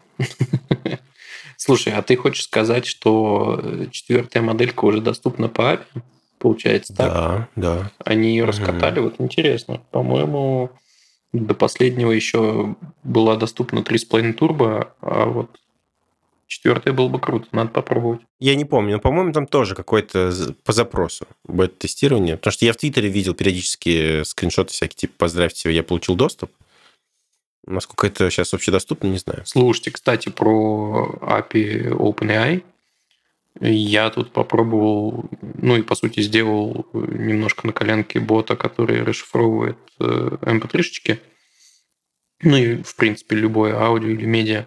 Слушай, 1.56 1.94
а 1.94 2.02
ты 2.02 2.16
хочешь 2.16 2.44
сказать, 2.44 2.86
что 2.86 3.88
четвертая 3.90 4.42
моделька 4.42 4.84
уже 4.84 5.00
доступна 5.00 5.48
по 5.48 5.74
API? 5.74 6.02
Получается 6.40 6.94
так? 6.96 7.12
Да, 7.12 7.48
да. 7.54 7.92
Они 8.02 8.30
ее 8.30 8.46
раскатали, 8.46 8.98
угу. 8.98 9.10
вот 9.10 9.20
интересно. 9.20 9.82
По-моему, 9.90 10.70
до 11.34 11.54
последнего 11.54 12.10
еще 12.10 12.74
была 13.04 13.36
доступна 13.36 13.80
3,5 13.80 14.32
турбо, 14.32 14.94
а 15.02 15.26
вот 15.26 15.50
четвертая 16.46 16.94
было 16.94 17.08
бы 17.08 17.20
круто, 17.20 17.46
надо 17.52 17.70
попробовать. 17.70 18.22
Я 18.38 18.54
не 18.54 18.64
помню, 18.64 18.94
но, 18.94 19.00
по-моему, 19.00 19.32
там 19.32 19.46
тоже 19.46 19.74
какой-то 19.74 20.32
по 20.64 20.72
запросу 20.72 21.26
будет 21.44 21.78
тестирование. 21.78 22.38
Потому 22.38 22.52
что 22.52 22.64
я 22.64 22.72
в 22.72 22.76
Твиттере 22.76 23.10
видел 23.10 23.34
периодически 23.34 24.22
скриншоты 24.24 24.72
всякие, 24.72 24.96
типа 24.96 25.14
«Поздравьте, 25.18 25.70
я 25.70 25.82
получил 25.82 26.16
доступ». 26.16 26.50
Насколько 27.66 28.06
это 28.06 28.30
сейчас 28.30 28.52
вообще 28.52 28.72
доступно, 28.72 29.08
не 29.08 29.18
знаю. 29.18 29.42
Слушайте, 29.44 29.90
кстати, 29.90 30.30
про 30.30 31.18
API 31.20 31.90
OpenAI. 31.90 32.62
Я 33.58 34.10
тут 34.10 34.32
попробовал, 34.32 35.28
ну 35.42 35.76
и 35.76 35.82
по 35.82 35.94
сути 35.94 36.20
сделал 36.20 36.86
немножко 36.92 37.66
на 37.66 37.72
коленке 37.72 38.20
бота, 38.20 38.56
который 38.56 39.02
расшифровывает 39.02 39.78
mp3-шечки. 39.98 41.10
Эм 41.12 41.18
ну 42.42 42.56
и, 42.56 42.82
в 42.82 42.96
принципе, 42.96 43.36
любое 43.36 43.74
аудио 43.74 44.08
или 44.08 44.24
медиа. 44.24 44.66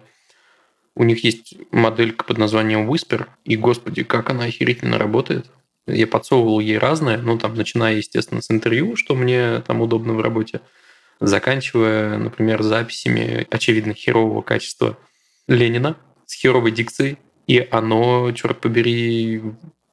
У 0.94 1.02
них 1.02 1.24
есть 1.24 1.54
моделька 1.72 2.24
под 2.24 2.38
названием 2.38 2.88
Whisper, 2.88 3.26
и, 3.44 3.56
господи, 3.56 4.04
как 4.04 4.30
она 4.30 4.44
охерительно 4.44 4.96
работает. 4.96 5.46
Я 5.86 6.06
подсовывал 6.06 6.60
ей 6.60 6.78
разное, 6.78 7.18
ну, 7.18 7.36
там, 7.36 7.56
начиная, 7.56 7.96
естественно, 7.96 8.40
с 8.40 8.50
интервью, 8.50 8.96
что 8.96 9.14
мне 9.14 9.60
там 9.66 9.80
удобно 9.80 10.14
в 10.14 10.20
работе, 10.20 10.60
заканчивая, 11.20 12.16
например, 12.16 12.62
записями, 12.62 13.46
очевидно, 13.50 13.92
херового 13.92 14.40
качества 14.42 14.96
Ленина 15.48 15.96
с 16.26 16.34
херовой 16.34 16.70
дикцией, 16.70 17.18
и 17.46 17.66
оно, 17.70 18.32
черт 18.32 18.60
побери, 18.60 19.42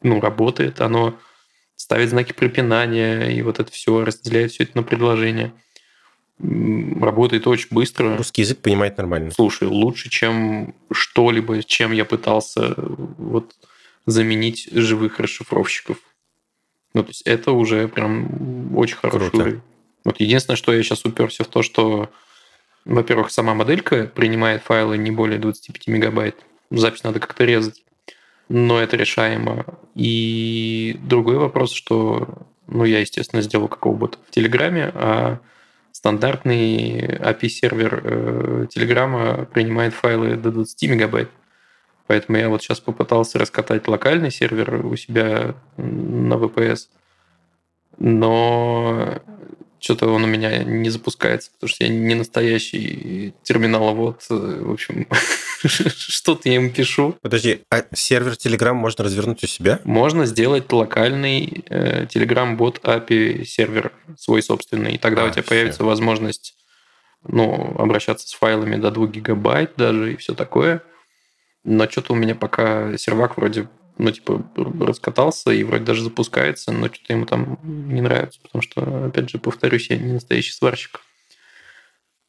ну, 0.02 0.20
работает, 0.20 0.82
оно 0.82 1.18
ставит 1.76 2.10
знаки 2.10 2.34
препинания, 2.34 3.30
и 3.30 3.42
вот 3.42 3.60
это 3.60 3.72
все 3.72 4.06
разделяет 4.06 4.52
все 4.52 4.64
это 4.64 4.78
на 4.78 4.84
предложение. 4.84 5.54
Работает 6.40 7.46
очень 7.48 7.68
быстро. 7.72 8.18
Русский 8.18 8.42
язык 8.42 8.60
понимает 8.60 8.98
нормально. 8.98 9.32
Слушай, 9.32 9.68
лучше, 9.68 10.10
чем 10.10 10.74
что-либо, 10.92 11.62
чем 11.64 11.92
я 11.92 12.06
пытался 12.06 12.74
вот 12.78 13.56
заменить 14.06 14.70
живых 14.72 15.20
расшифровщиков. 15.20 15.98
Ну, 16.94 17.04
то 17.04 17.10
есть 17.10 17.22
это 17.24 17.52
уже 17.52 17.88
прям 17.88 18.76
очень 18.76 18.98
хороший 18.98 19.30
Круто. 19.30 19.38
уровень. 19.38 19.62
Вот 20.04 20.20
единственное, 20.20 20.58
что 20.58 20.74
я 20.74 20.82
сейчас 20.82 21.06
уперся 21.06 21.44
в 21.44 21.48
то, 21.48 21.62
что, 21.62 22.10
во-первых, 22.86 23.32
сама 23.32 23.54
моделька 23.54 24.06
принимает 24.08 24.64
файлы 24.64 24.98
не 24.98 25.12
более 25.12 25.38
25 25.38 25.88
мегабайт 25.88 26.38
запись 26.72 27.04
надо 27.04 27.20
как-то 27.20 27.44
резать. 27.46 27.84
Но 28.50 28.80
это 28.80 28.98
решаемо. 28.98 29.66
И 29.96 30.98
другой 31.02 31.38
вопрос, 31.38 31.72
что 31.72 32.48
ну, 32.68 32.86
я, 32.86 33.00
естественно, 33.00 33.42
сделал 33.42 33.68
какого 33.68 33.96
бота 33.96 34.18
в 34.28 34.32
Телеграме, 34.32 34.92
а 34.94 35.40
стандартный 35.92 37.18
API-сервер 37.18 38.02
э, 38.04 38.68
Телеграма 38.70 39.46
принимает 39.54 39.94
файлы 39.94 40.36
до 40.36 40.52
20 40.52 40.90
мегабайт. 40.90 41.30
Поэтому 42.08 42.38
я 42.38 42.50
вот 42.50 42.62
сейчас 42.62 42.80
попытался 42.80 43.40
раскатать 43.40 43.88
локальный 43.88 44.32
сервер 44.32 44.86
у 44.86 44.96
себя 44.96 45.56
на 45.78 46.34
VPS. 46.34 46.88
Но 48.00 49.22
что-то 49.82 50.08
он 50.10 50.24
у 50.24 50.28
меня 50.28 50.64
не 50.64 50.90
запускается, 50.90 51.50
потому 51.52 51.68
что 51.68 51.84
я 51.84 51.90
не 51.90 52.14
настоящий 52.14 53.34
терминаловод. 53.42 54.24
В 54.30 54.72
общем, 54.72 55.08
что-то 55.66 56.48
я 56.48 56.58
им 56.58 56.70
пишу. 56.70 57.18
Подожди, 57.22 57.64
а 57.72 57.84
сервер 57.92 58.34
Telegram 58.34 58.74
можно 58.74 59.04
развернуть 59.04 59.44
у 59.44 59.48
себя? 59.48 59.80
Можно 59.84 60.28
сделать 60.28 60.72
локальный 60.72 61.66
э, 61.68 62.06
Telegram-бот 62.06 62.82
API 62.84 63.44
сервер 63.44 63.92
свой 64.20 64.44
собственный, 64.44 64.94
и 64.94 64.98
тогда 65.00 65.24
а, 65.24 65.26
у 65.26 65.30
тебя 65.32 65.42
все. 65.42 65.50
появится 65.50 65.84
возможность 65.84 66.56
ну, 67.28 67.76
обращаться 67.80 68.28
с 68.28 68.34
файлами 68.34 68.76
до 68.76 68.92
2 68.92 69.08
гигабайт 69.08 69.74
даже 69.78 70.14
и 70.14 70.16
все 70.16 70.36
такое. 70.36 70.84
Но 71.64 71.90
что-то 71.90 72.14
у 72.14 72.16
меня 72.16 72.36
пока 72.36 72.96
сервак 72.98 73.38
вроде 73.38 73.68
ну, 74.02 74.12
типа, 74.12 74.44
раскатался 74.56 75.52
и 75.52 75.64
вроде 75.64 75.84
даже 75.84 76.04
запускается, 76.04 76.72
но 76.72 76.88
что-то 76.88 77.14
ему 77.14 77.26
там 77.26 77.60
не 77.64 78.02
нравится, 78.02 78.40
потому 78.42 78.62
что, 78.62 79.06
опять 79.06 79.30
же, 79.30 79.38
повторюсь, 79.38 79.90
я 79.90 79.98
не 79.98 80.14
настоящий 80.14 80.54
сварщик. 80.54 81.02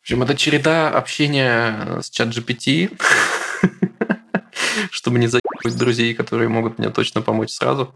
В 0.00 0.02
общем, 0.02 0.22
это 0.22 0.37
череда 0.37 0.90
общения 0.90 2.00
с 2.02 2.11
чат 2.11 2.28
GPT, 2.28 3.00
чтобы 4.90 5.18
не 5.18 5.28
заебать 5.28 5.78
друзей, 5.78 6.14
которые 6.14 6.48
могут 6.48 6.78
мне 6.78 6.90
точно 6.90 7.22
помочь 7.22 7.50
сразу. 7.50 7.94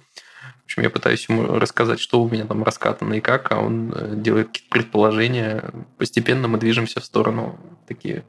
В 0.63 0.65
общем, 0.65 0.83
я 0.83 0.91
пытаюсь 0.91 1.29
ему 1.29 1.59
рассказать, 1.59 2.01
что 2.01 2.23
у 2.23 2.31
меня 2.31 2.47
там 2.47 2.65
раскатано 2.65 3.15
и 3.15 3.21
как, 3.21 3.53
а 3.53 3.59
он 3.59 3.93
э, 3.93 4.15
делает 4.17 4.49
какие-то 4.49 4.71
предположения. 4.71 5.71
Постепенно 5.99 6.49
мы 6.49 6.59
движемся 6.59 7.01
в 7.01 7.05
сторону 7.05 7.61
такие 7.87 8.25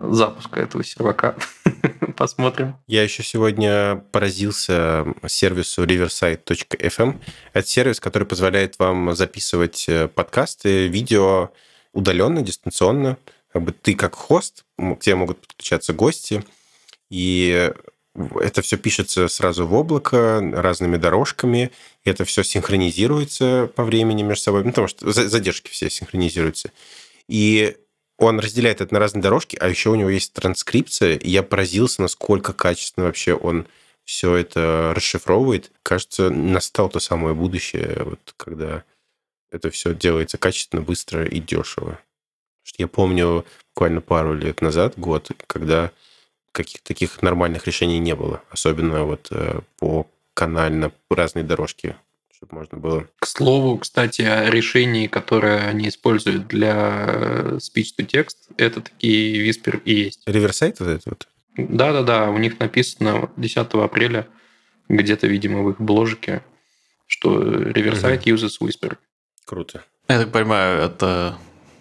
запуска 0.00 0.60
этого 0.60 0.84
сервака. 0.84 1.34
Посмотрим. 2.16 2.76
Я 2.86 3.02
еще 3.02 3.22
сегодня 3.22 3.96
поразился 4.10 5.06
сервису 5.26 5.84
riverside.fm. 5.84 7.20
Это 7.52 7.68
сервис, 7.68 8.00
который 8.00 8.26
позволяет 8.26 8.78
вам 8.78 9.14
записывать 9.14 9.84
э, 9.88 10.08
подкасты, 10.08 10.88
видео 10.88 11.50
удаленно, 11.92 12.42
дистанционно. 12.42 13.18
Как 13.52 13.62
бы 13.62 13.72
ты 13.72 13.94
как 13.94 14.14
хост, 14.14 14.64
к 14.78 14.98
тебе 15.00 15.16
могут 15.16 15.40
подключаться 15.40 15.92
гости, 15.92 16.44
и 17.10 17.70
это 18.40 18.62
все 18.62 18.76
пишется 18.76 19.28
сразу 19.28 19.66
в 19.66 19.74
облако 19.74 20.40
разными 20.54 20.96
дорожками, 20.96 21.70
это 22.04 22.24
все 22.24 22.42
синхронизируется 22.42 23.70
по 23.74 23.84
времени 23.84 24.22
между 24.22 24.42
собой, 24.42 24.64
ну, 24.64 24.70
потому 24.70 24.88
что 24.88 25.12
задержки 25.12 25.70
все 25.70 25.90
синхронизируются. 25.90 26.70
И 27.28 27.76
он 28.18 28.40
разделяет 28.40 28.80
это 28.80 28.92
на 28.94 29.00
разные 29.00 29.22
дорожки, 29.22 29.56
а 29.60 29.68
еще 29.68 29.90
у 29.90 29.94
него 29.94 30.08
есть 30.08 30.32
транскрипция, 30.32 31.16
и 31.16 31.30
я 31.30 31.42
поразился, 31.42 32.02
насколько 32.02 32.52
качественно 32.52 33.06
вообще 33.06 33.34
он 33.34 33.66
все 34.04 34.36
это 34.36 34.92
расшифровывает. 34.94 35.70
Кажется, 35.82 36.30
настало 36.30 36.88
то 36.90 37.00
самое 37.00 37.34
будущее, 37.34 38.02
вот 38.04 38.34
когда 38.36 38.84
это 39.50 39.70
все 39.70 39.94
делается 39.94 40.38
качественно, 40.38 40.82
быстро 40.82 41.26
и 41.26 41.40
дешево. 41.40 41.98
Я 42.78 42.88
помню 42.88 43.44
буквально 43.74 44.00
пару 44.00 44.34
лет 44.34 44.60
назад, 44.60 44.94
год, 44.96 45.30
когда 45.46 45.92
каких-то 46.52 46.86
таких 46.86 47.22
нормальных 47.22 47.66
решений 47.66 47.98
не 47.98 48.14
было. 48.14 48.42
Особенно 48.50 49.04
вот 49.04 49.28
э, 49.30 49.60
по 49.78 50.06
канально 50.34 50.90
разные 51.10 51.44
дорожки 51.44 51.96
чтобы 52.36 52.56
можно 52.56 52.78
было... 52.78 53.08
К 53.18 53.26
слову, 53.26 53.78
кстати, 53.78 54.22
о 54.22 54.50
решении, 54.50 55.06
которое 55.06 55.66
они 55.68 55.88
используют 55.88 56.46
для 56.48 57.04
э, 57.08 57.58
speech-to-text, 57.58 58.36
это 58.58 58.82
такие 58.82 59.48
Whisper 59.48 59.80
и 59.84 59.94
есть. 59.94 60.22
Реверсайт 60.26 60.78
вот 60.80 60.88
этот 60.88 61.06
вот? 61.06 61.28
Да-да-да, 61.56 62.30
у 62.30 62.36
них 62.36 62.60
написано 62.60 63.30
10 63.38 63.56
апреля, 63.56 64.26
где-то, 64.88 65.26
видимо, 65.26 65.62
в 65.62 65.70
их 65.70 65.80
бложике, 65.80 66.42
что 67.06 67.42
Riverside 67.42 68.18
угу. 68.18 68.36
uses 68.36 68.60
Whisper. 68.60 68.98
Круто. 69.46 69.84
Я 70.08 70.18
так 70.18 70.32
понимаю, 70.32 70.82
это... 70.82 71.38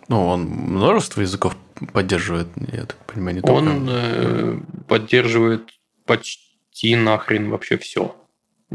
Ну, 0.07 0.25
он 0.27 0.43
множество 0.43 1.19
языков 1.21 1.57
поддерживает, 1.91 2.47
я 2.71 2.85
так 2.85 2.97
понимаю, 3.05 3.35
не 3.35 3.41
только... 3.41 3.53
Он 3.53 3.87
э, 3.89 4.59
поддерживает 4.87 5.69
почти 6.05 6.95
нахрен 6.95 7.49
вообще 7.49 7.77
все. 7.77 8.15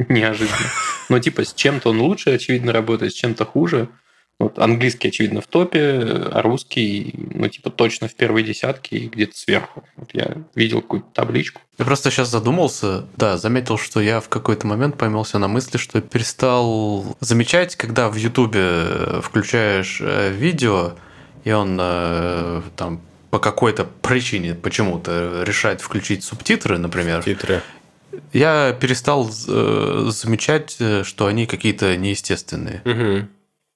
Неожиданно. 0.08 0.70
Но 1.08 1.18
типа 1.18 1.44
с 1.44 1.52
чем-то 1.52 1.90
он 1.90 2.00
лучше, 2.00 2.30
очевидно, 2.30 2.72
работает, 2.72 3.12
с 3.12 3.16
чем-то 3.16 3.44
хуже. 3.44 3.88
Вот 4.38 4.58
английский, 4.58 5.08
очевидно, 5.08 5.42
в 5.42 5.46
топе, 5.46 5.80
а 6.32 6.40
русский, 6.40 7.12
ну, 7.34 7.46
типа, 7.48 7.68
точно 7.68 8.08
в 8.08 8.14
первой 8.14 8.42
десятке 8.42 8.96
и 8.96 9.08
где-то 9.08 9.36
сверху. 9.36 9.84
Вот 9.96 10.14
я 10.14 10.34
видел 10.54 10.80
какую-то 10.80 11.08
табличку. 11.12 11.60
Я 11.78 11.84
просто 11.84 12.10
сейчас 12.10 12.30
задумался, 12.30 13.04
да, 13.18 13.36
заметил, 13.36 13.76
что 13.76 14.00
я 14.00 14.18
в 14.20 14.30
какой-то 14.30 14.66
момент 14.66 14.96
поймался 14.96 15.38
на 15.38 15.46
мысли, 15.46 15.76
что 15.76 16.00
перестал 16.00 17.18
замечать, 17.20 17.76
когда 17.76 18.08
в 18.08 18.14
Ютубе 18.14 19.20
включаешь 19.20 19.98
э, 20.00 20.32
видео, 20.32 20.94
и 21.44 21.52
он 21.52 21.76
э, 21.78 22.62
там 22.76 23.02
по 23.28 23.38
какой-то 23.38 23.84
причине 23.84 24.54
почему-то 24.54 25.42
решает 25.46 25.82
включить 25.82 26.24
субтитры, 26.24 26.78
например. 26.78 27.22
Титры 27.22 27.60
я 28.32 28.72
перестал 28.72 29.28
э, 29.28 30.06
замечать, 30.10 30.76
э, 30.78 31.04
что 31.04 31.26
они 31.26 31.46
какие-то 31.46 31.96
неестественные. 31.96 32.82
Угу. 32.84 33.28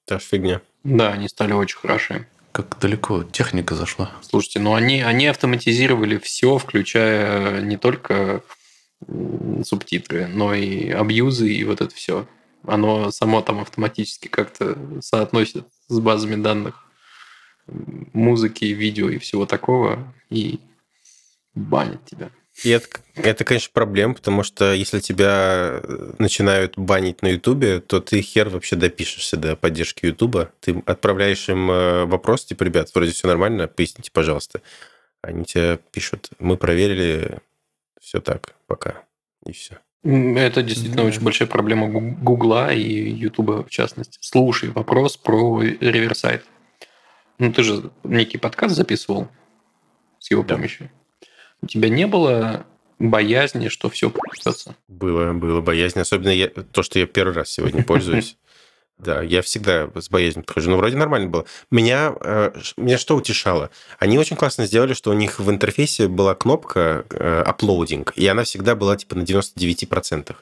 Та 0.05 0.19
же 0.19 0.25
фигня. 0.25 0.61
Да, 0.83 1.11
они 1.11 1.27
стали 1.27 1.53
очень 1.53 1.77
хороши. 1.77 2.27
Как 2.51 2.77
далеко 2.79 3.23
техника 3.23 3.75
зашла. 3.75 4.11
Слушайте, 4.21 4.59
ну 4.59 4.75
они, 4.75 5.01
они 5.01 5.27
автоматизировали 5.27 6.17
все, 6.17 6.57
включая 6.57 7.61
не 7.61 7.77
только 7.77 8.43
субтитры, 9.63 10.27
но 10.27 10.53
и 10.53 10.89
абьюзы 10.89 11.51
и 11.51 11.63
вот 11.63 11.81
это 11.81 11.93
все. 11.93 12.27
Оно 12.65 13.11
само 13.11 13.41
там 13.41 13.59
автоматически 13.59 14.27
как-то 14.27 14.77
соотносит 15.01 15.65
с 15.87 15.99
базами 15.99 16.41
данных 16.41 16.85
музыки, 17.67 18.65
видео 18.65 19.09
и 19.09 19.17
всего 19.17 19.45
такого 19.45 20.13
и 20.29 20.59
банит 21.53 22.03
тебя. 22.05 22.29
И 22.63 22.69
это, 22.69 22.87
это, 23.15 23.43
конечно, 23.43 23.71
проблема, 23.73 24.13
потому 24.13 24.43
что 24.43 24.73
если 24.73 24.99
тебя 25.01 25.81
э, 25.83 26.13
начинают 26.19 26.77
банить 26.77 27.21
на 27.21 27.27
Ютубе, 27.27 27.81
то 27.81 27.99
ты 27.99 28.21
хер 28.21 28.47
вообще 28.47 28.77
допишешься 28.77 29.35
до 29.35 29.57
поддержки 29.57 30.05
Ютуба. 30.05 30.51
Ты 30.61 30.81
отправляешь 30.85 31.49
им 31.49 31.69
э, 31.69 32.05
вопрос, 32.05 32.45
типа, 32.45 32.63
ребят, 32.63 32.89
вроде 32.95 33.11
все 33.11 33.27
нормально, 33.27 33.67
поясните, 33.67 34.09
пожалуйста. 34.11 34.61
Они 35.21 35.43
тебе 35.43 35.79
пишут, 35.91 36.29
мы 36.39 36.55
проверили, 36.55 37.39
все 37.99 38.21
так, 38.21 38.55
пока, 38.67 39.03
и 39.45 39.51
все. 39.51 39.79
Это 40.03 40.61
действительно 40.61 41.01
да. 41.01 41.07
очень 41.07 41.23
большая 41.23 41.47
проблема 41.49 41.87
Гугла 41.87 42.71
и 42.71 43.09
Ютуба 43.09 43.63
в 43.63 43.69
частности. 43.69 44.17
Слушай, 44.21 44.69
вопрос 44.69 45.17
про 45.17 45.61
реверсайт. 45.61 46.45
Ну, 47.37 47.51
ты 47.51 47.63
же 47.63 47.91
некий 48.03 48.37
подкаст 48.37 48.75
записывал 48.75 49.27
с 50.19 50.29
его 50.31 50.43
да. 50.43 50.55
помощью 50.55 50.89
у 51.65 51.67
тебя 51.67 51.89
не 51.89 52.05
было 52.05 52.65
боязни, 52.99 53.69
что 53.69 53.89
все 53.89 54.09
придется. 54.09 54.75
Было, 54.87 55.33
было 55.33 55.61
боязнь. 55.61 55.99
Особенно 55.99 56.29
я, 56.29 56.47
то, 56.47 56.83
что 56.83 56.99
я 56.99 57.07
первый 57.07 57.33
раз 57.33 57.49
сегодня 57.49 57.83
пользуюсь. 57.83 58.37
Да, 58.97 59.21
я 59.21 59.41
всегда 59.41 59.89
с 59.93 60.09
боязнью 60.09 60.45
подхожу. 60.45 60.71
Ну, 60.71 60.77
вроде 60.77 60.95
нормально 60.95 61.27
было. 61.27 61.45
Меня, 61.69 62.15
э, 62.17 62.53
меня 62.77 62.97
что 62.97 63.17
утешало? 63.17 63.69
Они 63.99 64.17
очень 64.17 64.37
классно 64.37 64.65
сделали, 64.65 64.93
что 64.93 65.11
у 65.11 65.13
них 65.13 65.37
в 65.37 65.51
интерфейсе 65.51 66.07
была 66.07 66.33
кнопка 66.33 67.05
э, 67.09 67.43
uploading, 67.45 68.09
и 68.15 68.25
она 68.25 68.45
всегда 68.45 68.73
была 68.73 68.95
типа 68.95 69.17
на 69.17 69.23
99%. 69.23 70.33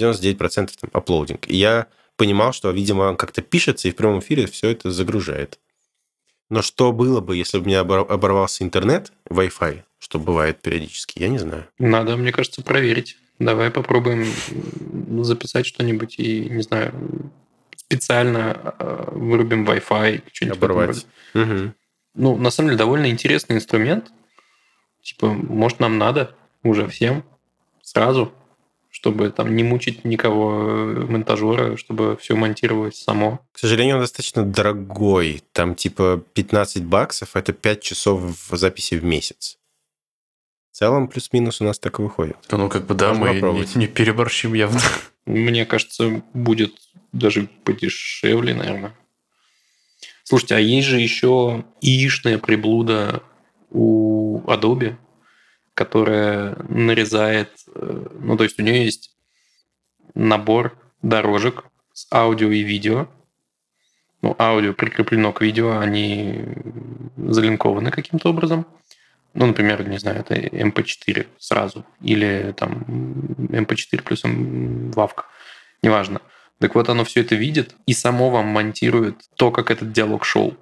99% 0.00 0.70
там 0.80 0.90
uploading. 0.92 1.46
И 1.46 1.56
я 1.56 1.86
понимал, 2.16 2.52
что, 2.52 2.72
видимо, 2.72 3.02
он 3.02 3.16
как-то 3.16 3.40
пишется, 3.40 3.86
и 3.86 3.92
в 3.92 3.94
прямом 3.94 4.18
эфире 4.18 4.48
все 4.48 4.70
это 4.70 4.90
загружает. 4.90 5.60
Но 6.50 6.60
что 6.60 6.90
было 6.90 7.20
бы, 7.20 7.36
если 7.36 7.58
бы 7.58 7.62
у 7.62 7.66
меня 7.68 7.82
оборвался 7.82 8.64
интернет, 8.64 9.12
Wi-Fi, 9.30 9.84
что 10.02 10.18
бывает 10.18 10.60
периодически, 10.60 11.20
я 11.20 11.28
не 11.28 11.38
знаю. 11.38 11.68
Надо, 11.78 12.16
мне 12.16 12.32
кажется, 12.32 12.60
проверить. 12.60 13.16
Давай 13.38 13.70
попробуем 13.70 14.26
записать 15.22 15.64
что-нибудь 15.64 16.18
и, 16.18 16.50
не 16.50 16.62
знаю, 16.62 16.92
специально 17.76 18.74
э, 18.78 19.08
вырубим 19.12 19.64
Wi-Fi, 19.64 20.22
что-нибудь 20.32 20.58
Оборвать. 20.58 21.06
Угу. 21.34 21.72
Ну, 22.14 22.36
на 22.36 22.50
самом 22.50 22.70
деле, 22.70 22.78
довольно 22.78 23.10
интересный 23.10 23.56
инструмент. 23.56 24.12
Типа, 25.02 25.28
может, 25.28 25.78
нам 25.78 25.98
надо 25.98 26.34
уже 26.64 26.88
всем 26.88 27.24
сразу, 27.82 28.32
чтобы 28.90 29.30
там 29.30 29.54
не 29.54 29.62
мучить 29.62 30.04
никого 30.04 30.64
э, 30.64 31.06
монтажера, 31.08 31.76
чтобы 31.76 32.16
все 32.16 32.34
монтировать 32.34 32.96
само. 32.96 33.40
К 33.52 33.60
сожалению, 33.60 33.96
он 33.96 34.02
достаточно 34.02 34.44
дорогой. 34.44 35.44
Там 35.52 35.76
типа 35.76 36.22
15 36.34 36.84
баксов, 36.84 37.36
это 37.36 37.52
5 37.52 37.80
часов 37.80 38.20
в 38.20 38.56
записи 38.56 38.96
в 38.96 39.04
месяц. 39.04 39.58
В 40.72 40.74
целом, 40.74 41.06
плюс-минус 41.06 41.60
у 41.60 41.64
нас 41.64 41.78
так 41.78 41.98
и 41.98 42.02
выходит. 42.02 42.38
Ну, 42.50 42.70
как 42.70 42.86
бы, 42.86 42.94
да, 42.94 43.12
Можно 43.12 43.52
мы 43.52 43.58
не, 43.58 43.66
не 43.74 43.86
переборщим 43.86 44.54
явно. 44.54 44.80
Мне 45.26 45.66
кажется, 45.66 46.22
будет 46.32 46.72
даже 47.12 47.46
подешевле, 47.62 48.54
наверное. 48.54 48.94
Слушайте, 50.24 50.54
а 50.54 50.58
есть 50.58 50.88
же 50.88 50.98
еще 50.98 51.66
яичная 51.82 52.38
приблуда 52.38 53.22
у 53.70 54.40
Adobe, 54.46 54.96
которая 55.74 56.56
нарезает, 56.70 57.50
э, 57.74 58.06
ну, 58.20 58.38
то 58.38 58.44
есть 58.44 58.58
у 58.58 58.62
нее 58.62 58.86
есть 58.86 59.14
набор 60.14 60.78
дорожек 61.02 61.64
с 61.92 62.06
аудио 62.10 62.50
и 62.50 62.62
видео. 62.62 63.08
Ну, 64.22 64.34
аудио 64.38 64.72
прикреплено 64.72 65.32
к 65.34 65.42
видео, 65.42 65.78
они 65.78 66.46
залинкованы 67.16 67.90
каким-то 67.90 68.30
образом. 68.30 68.66
Ну, 69.34 69.46
например, 69.46 69.88
не 69.88 69.98
знаю, 69.98 70.20
это 70.20 70.34
MP4 70.34 71.26
сразу. 71.38 71.84
Или 72.00 72.54
там 72.56 72.84
MP4 73.50 74.02
плюс 74.02 74.22
вавка. 74.94 75.24
Неважно. 75.82 76.20
Так 76.58 76.74
вот, 76.74 76.88
оно 76.88 77.04
все 77.04 77.22
это 77.22 77.34
видит 77.34 77.74
и 77.86 77.92
само 77.92 78.30
вам 78.30 78.46
монтирует 78.46 79.16
то, 79.36 79.50
как 79.50 79.70
этот 79.70 79.92
диалог 79.92 80.24
шел. 80.24 80.56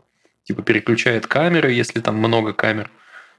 Типа 0.45 0.63
переключает 0.63 1.27
камеры, 1.27 1.73
если 1.73 2.01
там 2.01 2.17
много 2.17 2.53
камер 2.53 2.91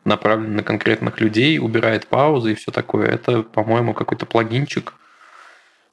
направлено 0.03 0.55
на 0.57 0.63
конкретных 0.63 1.19
людей, 1.19 1.59
убирает 1.59 2.07
паузы 2.07 2.51
и 2.51 2.55
все 2.55 2.71
такое. 2.71 3.07
Это, 3.07 3.43
по-моему, 3.43 3.93
какой-то 3.93 4.25
плагинчик 4.25 4.93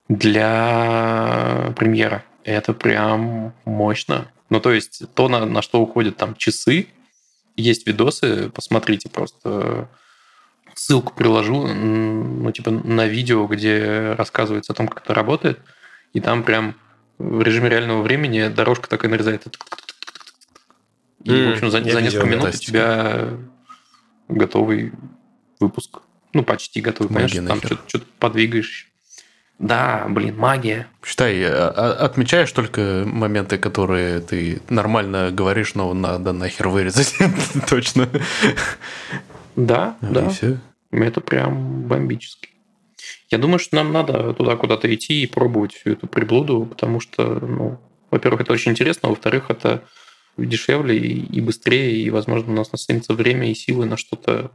для 0.08 1.72
премьера. 1.76 2.24
Это 2.44 2.72
прям 2.72 3.54
мощно. 3.64 4.28
Ну, 4.50 4.60
то 4.60 4.72
есть 4.72 5.02
то, 5.14 5.28
на, 5.28 5.44
на 5.44 5.62
что 5.62 5.80
уходят 5.80 6.16
там 6.16 6.34
часы, 6.34 6.88
есть 7.62 7.86
видосы, 7.86 8.50
посмотрите 8.50 9.08
просто. 9.08 9.88
Ссылку 10.74 11.12
приложу, 11.12 11.66
ну, 11.66 12.52
типа 12.52 12.70
на 12.70 13.06
видео, 13.06 13.46
где 13.46 14.14
рассказывается 14.16 14.72
о 14.72 14.76
том, 14.76 14.86
как 14.86 15.02
это 15.02 15.14
работает– 15.14 15.58
и 16.12 16.20
там 16.20 16.42
прям 16.42 16.74
в 17.18 17.42
режиме 17.42 17.68
реального 17.68 18.02
времени 18.02 18.48
дорожка 18.48 18.88
такая 18.88 19.10
нарезает. 19.10 19.46
И, 21.24 21.30
mm, 21.30 21.48
в 21.48 21.52
общем, 21.52 21.70
за, 21.70 21.82
за 21.82 22.00
несколько 22.00 22.26
минут 22.26 22.54
у 22.54 22.58
тебя 22.58 23.30
готовый 24.28 24.92
выпуск. 25.60 26.00
Ну, 26.32 26.44
почти 26.44 26.80
готовый. 26.80 27.12
Магия 27.12 27.36
Конечно, 27.36 27.48
там 27.48 27.58
что-то, 27.58 27.88
что-то 27.88 28.06
подвигаешь. 28.18 28.87
Да, 29.58 30.06
блин, 30.08 30.36
магия. 30.36 30.86
Считай, 31.04 31.42
а, 31.44 31.68
а, 31.68 31.92
отмечаешь 32.04 32.52
только 32.52 33.02
моменты, 33.04 33.58
которые 33.58 34.20
ты 34.20 34.62
нормально 34.68 35.30
говоришь, 35.32 35.74
но 35.74 35.92
надо 35.94 36.32
нахер 36.32 36.68
вырезать. 36.68 37.16
Точно. 37.68 38.08
Да, 39.56 39.96
да. 40.00 40.30
Это 40.92 41.20
прям 41.20 41.82
бомбически. 41.82 42.50
Я 43.30 43.38
думаю, 43.38 43.58
что 43.58 43.76
нам 43.76 43.92
надо 43.92 44.32
туда 44.32 44.56
куда-то 44.56 44.92
идти 44.94 45.22
и 45.22 45.26
пробовать 45.26 45.74
всю 45.74 45.90
эту 45.90 46.06
приблуду, 46.06 46.64
потому 46.64 47.00
что, 47.00 47.24
ну, 47.24 47.78
во-первых, 48.10 48.42
это 48.42 48.52
очень 48.52 48.72
интересно, 48.72 49.08
а 49.08 49.10
во-вторых, 49.10 49.46
это 49.50 49.82
дешевле 50.36 50.96
и 50.96 51.40
быстрее, 51.40 51.96
и, 51.96 52.10
возможно, 52.10 52.52
у 52.52 52.56
нас 52.56 52.68
останется 52.72 53.12
время 53.12 53.50
и 53.50 53.54
силы 53.54 53.86
на 53.86 53.96
что-то 53.96 54.52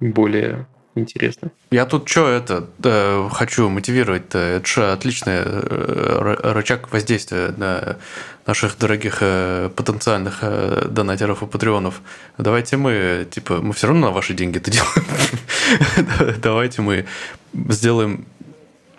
более 0.00 0.66
интересно. 0.94 1.50
Я 1.70 1.86
тут 1.86 2.08
что 2.08 2.28
это 2.28 2.66
да, 2.78 3.28
хочу 3.30 3.68
мотивировать. 3.68 4.22
-то. 4.28 4.38
Это 4.38 4.66
же 4.66 4.92
отличный 4.92 5.42
э, 5.44 6.52
рычаг 6.52 6.92
воздействия 6.92 7.54
на 7.56 7.96
наших 8.46 8.78
дорогих 8.78 9.18
э, 9.20 9.70
потенциальных 9.74 10.38
э, 10.42 10.88
донатеров 10.90 11.42
и 11.42 11.46
патреонов. 11.46 12.00
Давайте 12.38 12.76
мы, 12.76 13.26
типа, 13.30 13.60
мы 13.62 13.72
все 13.72 13.86
равно 13.86 14.08
на 14.08 14.12
ваши 14.12 14.34
деньги 14.34 14.58
это 14.58 14.70
делаем. 14.70 15.04
Давайте 16.42 16.82
мы 16.82 17.06
сделаем 17.68 18.26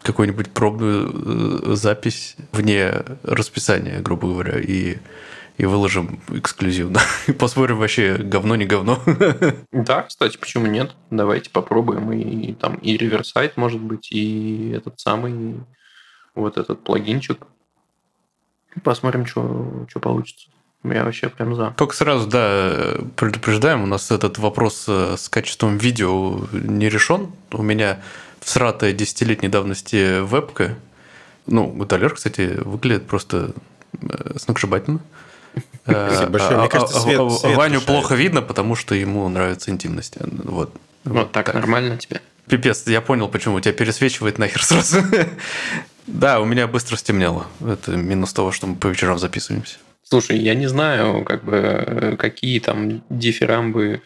какую-нибудь 0.01 0.51
пробную 0.51 1.75
запись 1.75 2.35
вне 2.51 2.93
расписания, 3.23 4.01
грубо 4.01 4.27
говоря, 4.27 4.59
и 4.59 4.97
и 5.57 5.65
выложим 5.65 6.19
эксклюзивно. 6.29 6.99
И 7.27 7.31
посмотрим 7.31 7.77
вообще, 7.77 8.17
говно 8.17 8.55
не 8.55 8.65
говно. 8.65 9.01
Да, 9.71 10.03
кстати, 10.03 10.37
почему 10.37 10.67
нет? 10.67 10.95
Давайте 11.09 11.49
попробуем. 11.49 12.11
И 12.11 12.53
там 12.53 12.75
и 12.75 12.97
реверсайт, 12.97 13.57
может 13.57 13.81
быть, 13.81 14.11
и 14.11 14.71
этот 14.75 14.99
самый 14.99 15.59
вот 16.35 16.57
этот 16.57 16.83
плагинчик. 16.83 17.45
Посмотрим, 18.83 19.25
что, 19.25 19.85
получится. 20.01 20.49
Я 20.83 21.05
вообще 21.05 21.29
прям 21.29 21.55
за. 21.55 21.71
Только 21.77 21.95
сразу, 21.95 22.27
да, 22.27 22.95
предупреждаем, 23.15 23.83
у 23.83 23.85
нас 23.85 24.11
этот 24.11 24.37
вопрос 24.37 24.85
э, 24.89 25.15
с 25.17 25.29
качеством 25.29 25.77
видео 25.77 26.41
не 26.51 26.89
решен. 26.89 27.31
У 27.51 27.61
меня 27.61 28.01
всратая 28.41 28.91
десятилетней 28.91 29.47
давности 29.47 30.21
вебка. 30.21 30.75
Ну, 31.45 31.67
Гуталер, 31.67 32.13
кстати, 32.13 32.59
выглядит 32.65 33.07
просто 33.07 33.53
э, 34.01 34.37
сногсшибательно. 34.37 34.99
Спасибо 35.83 36.31
большое. 36.31 36.59
Мне 36.59 36.69
кажется, 36.69 36.99
свет, 36.99 37.19
а, 37.19 37.29
свет 37.29 37.57
Ваню 37.57 37.81
плохо 37.81 38.15
видно, 38.15 38.41
потому 38.41 38.75
что 38.75 38.95
ему 38.95 39.27
нравится 39.27 39.71
интимность. 39.71 40.15
Вот. 40.19 40.71
Вот, 41.03 41.13
вот 41.13 41.31
так, 41.31 41.47
так 41.47 41.55
нормально 41.55 41.97
тебе? 41.97 42.21
Пипец, 42.47 42.87
я 42.87 43.01
понял, 43.01 43.27
почему. 43.27 43.59
Тебя 43.59 43.73
пересвечивает 43.73 44.37
нахер 44.37 44.63
сразу. 44.63 44.99
да, 46.07 46.39
у 46.39 46.45
меня 46.45 46.67
быстро 46.67 46.95
стемнело. 46.95 47.47
Это 47.65 47.91
минус 47.91 48.33
того, 48.33 48.51
что 48.51 48.67
мы 48.67 48.75
по 48.75 48.87
вечерам 48.87 49.17
записываемся. 49.19 49.77
Слушай, 50.03 50.37
я 50.37 50.53
не 50.53 50.67
знаю, 50.67 51.23
как 51.23 51.43
бы, 51.43 52.15
какие 52.19 52.59
там 52.59 53.03
дифирамбы 53.09 54.01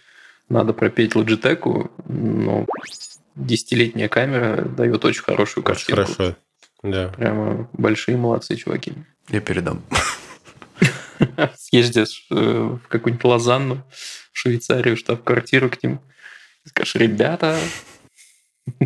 надо 0.50 0.74
пропеть 0.74 1.14
Logitech, 1.14 1.90
но 2.08 2.66
десятилетняя 3.36 4.08
камера 4.08 4.64
дает 4.64 5.04
очень 5.04 5.24
хорошую 5.24 5.64
картинку. 5.64 6.02
Очень 6.02 6.14
хорошо, 6.14 6.36
да. 6.84 7.10
Прямо 7.10 7.70
большие 7.74 8.18
молодцы, 8.18 8.56
чуваки. 8.56 8.94
Я 9.30 9.42
передам. 9.42 9.84
съездишь 11.58 12.26
э, 12.30 12.78
в 12.84 12.88
какую-нибудь 12.88 13.24
Лозанну, 13.24 13.84
в 14.32 14.38
Швейцарию, 14.38 14.98
штаб-квартиру 14.98 15.70
к 15.70 15.82
ним, 15.84 16.02
и 16.66 16.70
скажешь, 16.70 16.96
ребята, 16.96 17.60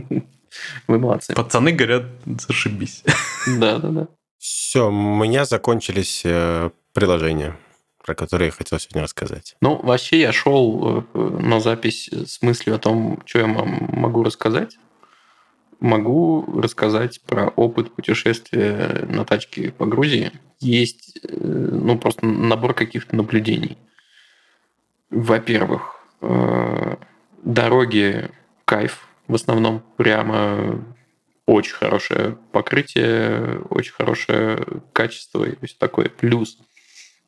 вы 0.87 0.99
молодцы. 0.99 1.33
Пацаны 1.33 1.71
говорят, 1.71 2.05
зашибись. 2.25 3.03
Да, 3.59 3.79
да, 3.79 3.89
да. 3.89 4.07
Все, 4.37 4.87
у 4.87 4.91
меня 4.91 5.45
закончились 5.45 6.21
э, 6.25 6.69
приложения, 6.93 7.57
про 8.03 8.13
которые 8.13 8.47
я 8.47 8.51
хотел 8.51 8.79
сегодня 8.79 9.03
рассказать. 9.03 9.55
Ну, 9.61 9.81
вообще 9.81 10.19
я 10.19 10.31
шел 10.31 11.05
э, 11.13 11.19
на 11.19 11.59
запись 11.59 12.07
с 12.07 12.41
мыслью 12.41 12.75
о 12.75 12.79
том, 12.79 13.21
что 13.25 13.39
я 13.39 13.47
могу 13.47 14.23
рассказать. 14.23 14.77
Могу 15.81 16.45
рассказать 16.61 17.19
про 17.27 17.49
опыт 17.49 17.91
путешествия 17.91 19.05
на 19.09 19.25
тачке 19.25 19.71
по 19.71 19.85
Грузии– 19.85 20.31
есть 20.61 21.17
э, 21.23 21.35
ну, 21.35 21.97
просто 21.97 22.25
набор 22.25 22.73
каких-то 22.73 23.15
наблюдений. 23.15 23.77
Во-первых, 25.09 25.95
э, 26.21 26.95
дороги 27.43 28.29
кайф 28.65 29.07
в 29.27 29.35
основном. 29.35 29.83
Прямо 29.97 30.85
очень 31.45 31.73
хорошее 31.73 32.37
покрытие, 32.51 33.59
очень 33.69 33.93
хорошее 33.93 34.65
качество 34.93 35.43
и 35.43 35.65
все 35.65 35.75
такое. 35.77 36.09
Плюс 36.09 36.59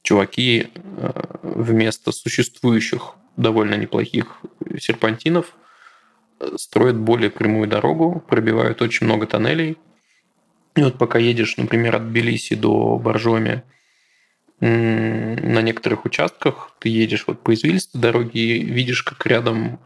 чуваки 0.03 0.69
э, 0.75 1.11
вместо 1.41 2.11
существующих 2.11 3.15
довольно 3.35 3.75
неплохих 3.75 4.41
серпантинов 4.79 5.55
строят 6.57 6.97
более 6.97 7.29
прямую 7.29 7.67
дорогу, 7.67 8.23
пробивают 8.27 8.81
очень 8.81 9.05
много 9.05 9.27
тоннелей. 9.27 9.77
И 10.75 10.83
вот 10.83 10.97
пока 10.97 11.19
едешь, 11.19 11.57
например, 11.57 11.95
от 11.95 12.09
Тбилиси 12.09 12.55
до 12.55 12.97
Боржоми, 12.97 13.63
на 14.59 15.61
некоторых 15.61 16.05
участках 16.05 16.71
ты 16.79 16.89
едешь 16.89 17.25
вот 17.27 17.43
по 17.43 17.53
извилистой 17.53 17.99
дороге 17.99 18.57
и 18.57 18.63
видишь, 18.63 19.03
как 19.03 19.25
рядом 19.25 19.79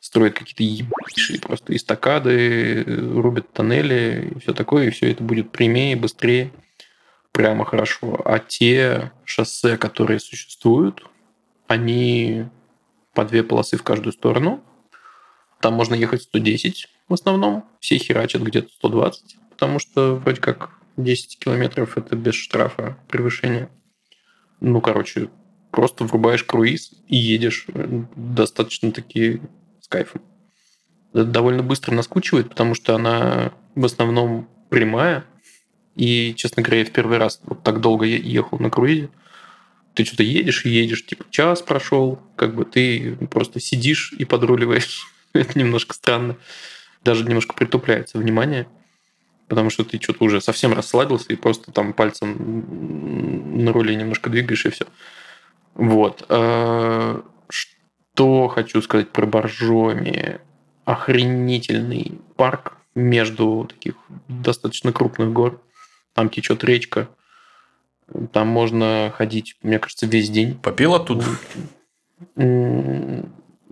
строят 0.00 0.34
какие-то 0.34 0.62
ебейшие 0.62 1.40
просто 1.40 1.74
эстакады, 1.76 2.84
рубят 2.84 3.52
тоннели 3.52 4.32
и 4.34 4.38
все 4.40 4.52
такое, 4.54 4.86
и 4.86 4.90
все 4.90 5.10
это 5.10 5.22
будет 5.22 5.50
прямее, 5.50 5.96
быстрее, 5.96 6.52
прямо 7.32 7.64
хорошо. 7.64 8.20
А 8.24 8.38
те 8.38 9.12
шоссе, 9.24 9.76
которые 9.76 10.20
существуют, 10.20 11.06
они 11.66 12.46
по 13.14 13.24
две 13.24 13.42
полосы 13.42 13.76
в 13.76 13.82
каждую 13.82 14.12
сторону. 14.12 14.62
Там 15.64 15.72
можно 15.72 15.94
ехать 15.94 16.24
110 16.24 16.88
в 17.08 17.14
основном. 17.14 17.64
Все 17.80 17.96
херачат 17.96 18.42
где-то 18.42 18.68
120, 18.68 19.36
потому 19.48 19.78
что 19.78 20.16
вроде 20.16 20.38
как 20.38 20.72
10 20.98 21.38
километров 21.38 21.96
это 21.96 22.16
без 22.16 22.34
штрафа 22.34 22.98
превышение. 23.08 23.70
Ну, 24.60 24.82
короче, 24.82 25.30
просто 25.70 26.04
врубаешь 26.04 26.44
круиз 26.44 26.92
и 27.08 27.16
едешь 27.16 27.66
достаточно 28.14 28.92
таки 28.92 29.40
с 29.80 29.88
кайфом. 29.88 30.20
Это 31.14 31.24
довольно 31.24 31.62
быстро 31.62 31.94
наскучивает, 31.94 32.50
потому 32.50 32.74
что 32.74 32.94
она 32.94 33.54
в 33.74 33.86
основном 33.86 34.46
прямая. 34.68 35.24
И, 35.96 36.34
честно 36.36 36.62
говоря, 36.62 36.80
я 36.80 36.84
в 36.84 36.90
первый 36.90 37.16
раз 37.16 37.40
вот 37.44 37.62
так 37.62 37.80
долго 37.80 38.04
ехал 38.04 38.58
на 38.58 38.68
круизе 38.68 39.08
ты 39.94 40.04
что-то 40.04 40.24
едешь 40.24 40.66
и 40.66 40.70
едешь, 40.70 41.06
типа 41.06 41.24
час 41.30 41.62
прошел, 41.62 42.18
как 42.36 42.54
бы 42.54 42.64
ты 42.64 43.16
просто 43.30 43.60
сидишь 43.60 44.12
и 44.18 44.24
подруливаешь. 44.24 45.06
Это 45.38 45.58
немножко 45.58 45.94
странно. 45.94 46.36
Даже 47.02 47.24
немножко 47.24 47.54
притупляется 47.54 48.18
внимание, 48.18 48.66
потому 49.48 49.70
что 49.70 49.84
ты 49.84 50.00
что-то 50.00 50.24
уже 50.24 50.40
совсем 50.40 50.72
расслабился 50.72 51.32
и 51.32 51.36
просто 51.36 51.70
там 51.72 51.92
пальцем 51.92 53.62
на 53.62 53.72
руле 53.72 53.94
немножко 53.94 54.30
двигаешь 54.30 54.64
и 54.66 54.70
все. 54.70 54.86
Вот. 55.74 56.24
А, 56.28 57.22
что 57.48 58.48
хочу 58.48 58.80
сказать 58.82 59.10
про 59.10 59.26
Боржоми. 59.26 60.40
Охренительный 60.84 62.20
парк 62.36 62.76
между 62.94 63.66
таких 63.68 63.94
достаточно 64.28 64.92
крупных 64.92 65.32
гор. 65.32 65.62
Там 66.12 66.28
течет 66.28 66.62
речка 66.62 67.08
там 68.32 68.48
можно 68.48 69.12
ходить, 69.16 69.56
мне 69.62 69.78
кажется, 69.78 70.06
весь 70.06 70.30
день. 70.30 70.54
Попил 70.56 70.94
оттуда? 70.94 71.24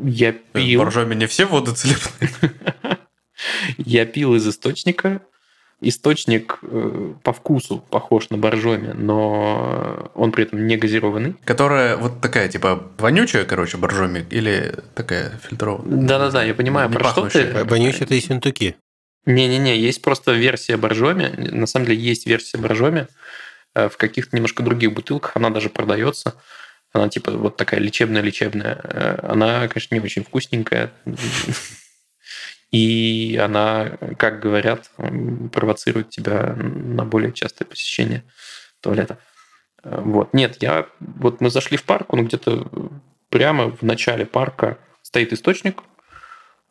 Я 0.02 0.32
пил. 0.32 0.80
В 0.80 0.84
Боржоме 0.84 1.16
не 1.16 1.26
все 1.26 1.46
воды 1.46 1.72
целебные. 1.72 2.52
Я 3.78 4.06
пил 4.06 4.34
из 4.34 4.46
источника. 4.48 5.22
Источник 5.80 6.58
э, 6.62 7.14
по 7.24 7.32
вкусу 7.32 7.84
похож 7.90 8.30
на 8.30 8.38
боржоме, 8.38 8.94
но 8.94 10.12
он 10.14 10.30
при 10.30 10.44
этом 10.44 10.64
не 10.64 10.76
газированный. 10.76 11.34
Которая 11.44 11.96
вот 11.96 12.20
такая, 12.20 12.48
типа, 12.48 12.92
вонючая, 12.98 13.44
короче, 13.44 13.78
боржоми, 13.78 14.24
или 14.30 14.76
такая 14.94 15.40
фильтрованная? 15.42 16.06
Да-да-да, 16.06 16.44
я 16.44 16.54
понимаю, 16.54 16.88
не 16.88 16.94
про 16.94 17.10
что 17.10 17.28
ты. 17.28 17.64
Вонючая– 17.64 18.00
это 18.02 18.14
и 18.14 18.20
синтуки. 18.20 18.76
Не-не-не, 19.26 19.76
есть 19.76 20.02
просто 20.02 20.32
версия 20.32 20.76
боржоми. 20.76 21.50
На 21.50 21.66
самом 21.66 21.86
деле 21.86 21.98
есть 21.98 22.26
версия 22.26 22.58
боржоми, 22.58 23.08
Э, 23.74 23.88
в 23.88 23.96
каких-то 23.96 24.36
немножко 24.36 24.62
других 24.62 24.92
бутылках, 24.92 25.36
она 25.36 25.50
даже 25.50 25.70
продается. 25.70 26.34
Она 26.92 27.08
типа 27.08 27.32
вот 27.32 27.56
такая 27.56 27.80
лечебная-лечебная. 27.80 28.80
Э, 28.84 29.18
она, 29.22 29.68
конечно, 29.68 29.94
не 29.94 30.00
очень 30.00 30.24
вкусненькая. 30.24 30.92
И 32.70 33.38
она, 33.42 33.98
как 34.18 34.40
говорят, 34.40 34.90
провоцирует 35.52 36.08
тебя 36.08 36.54
на 36.56 37.04
более 37.04 37.32
частое 37.32 37.66
посещение 37.66 38.24
туалета. 38.80 39.18
Вот. 39.84 40.32
Нет, 40.32 40.56
я... 40.60 40.86
Вот 41.00 41.40
мы 41.40 41.50
зашли 41.50 41.76
в 41.76 41.84
парк, 41.84 42.12
он 42.12 42.26
где-то 42.26 42.66
прямо 43.28 43.70
в 43.70 43.82
начале 43.82 44.24
парка 44.24 44.78
стоит 45.02 45.32
источник, 45.32 45.82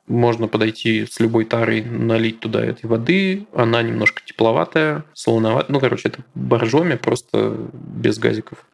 можно 0.07 0.47
подойти 0.47 1.05
с 1.05 1.19
любой 1.19 1.45
тарой, 1.45 1.83
налить 1.83 2.39
туда 2.39 2.63
этой 2.63 2.87
воды. 2.87 3.47
Она 3.53 3.81
немножко 3.81 4.21
тепловатая, 4.25 5.05
солоноватая. 5.13 5.71
Ну, 5.71 5.79
короче, 5.79 6.09
это 6.09 6.23
боржоми, 6.35 6.95
просто 6.95 7.69
без 7.73 8.17
газиков. 8.17 8.65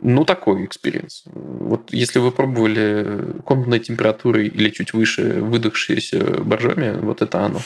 Ну, 0.00 0.24
такой 0.24 0.64
experience. 0.64 1.24
Вот 1.26 1.92
если 1.92 2.20
вы 2.20 2.30
пробовали 2.30 3.40
комнатной 3.44 3.80
температурой 3.80 4.46
или 4.46 4.70
чуть 4.70 4.92
выше 4.92 5.40
выдохшиеся 5.40 6.42
боржоми, 6.42 6.98
вот 7.00 7.22
это 7.22 7.44
оно. 7.44 7.60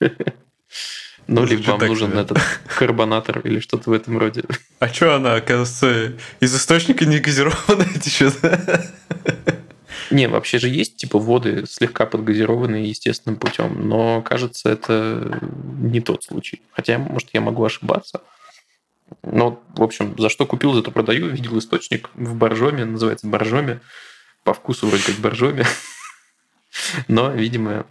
Ну, 1.26 1.44
либо 1.44 1.62
вам 1.62 1.78
нужен 1.86 2.18
этот 2.18 2.38
карбонатор 2.76 3.38
или 3.44 3.60
что-то 3.60 3.90
в 3.90 3.92
этом 3.92 4.18
роде. 4.18 4.42
А 4.80 4.88
что 4.88 5.14
она, 5.14 5.34
оказывается, 5.34 6.14
из 6.40 6.56
источника 6.56 7.04
не 7.06 7.20
газированная 7.20 8.00
течет? 8.00 8.34
Не, 10.10 10.26
вообще 10.26 10.58
же 10.58 10.68
есть 10.68 10.96
типа 10.96 11.20
воды 11.20 11.66
слегка 11.68 12.04
подгазированные 12.04 12.88
естественным 12.88 13.38
путем, 13.38 13.88
но 13.88 14.22
кажется, 14.22 14.68
это 14.68 15.38
не 15.78 16.00
тот 16.00 16.24
случай. 16.24 16.62
Хотя, 16.72 16.98
может, 16.98 17.28
я 17.32 17.40
могу 17.40 17.64
ошибаться. 17.64 18.20
Но, 19.22 19.62
в 19.76 19.82
общем, 19.82 20.14
за 20.18 20.28
что 20.28 20.46
купил, 20.46 20.72
зато 20.72 20.90
продаю. 20.90 21.28
Видел 21.28 21.58
источник 21.58 22.10
в 22.14 22.34
Боржоме, 22.34 22.84
называется 22.84 23.26
Боржоме. 23.26 23.80
По 24.44 24.54
вкусу 24.54 24.86
вроде 24.86 25.04
как 25.04 25.16
Боржоме. 25.16 25.64
Но, 27.08 27.30
видимо, 27.30 27.86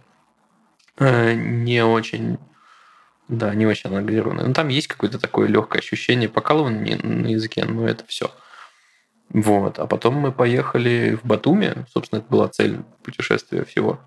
э, 0.98 1.34
не 1.34 1.84
очень 1.84 2.38
да, 3.30 3.54
не 3.54 3.64
очень 3.64 3.90
она 3.90 4.02
газированная. 4.02 4.46
Но 4.46 4.52
там 4.52 4.68
есть 4.68 4.88
какое-то 4.88 5.20
такое 5.20 5.46
легкое 5.46 5.78
ощущение 5.78 6.28
покалывания 6.28 6.98
на 7.00 7.28
языке, 7.28 7.64
но 7.64 7.86
это 7.86 8.04
все. 8.06 8.32
Вот. 9.28 9.78
А 9.78 9.86
потом 9.86 10.14
мы 10.14 10.32
поехали 10.32 11.16
в 11.22 11.24
Батуми. 11.24 11.86
Собственно, 11.92 12.18
это 12.18 12.28
была 12.28 12.48
цель 12.48 12.80
путешествия 13.04 13.64
всего. 13.64 14.00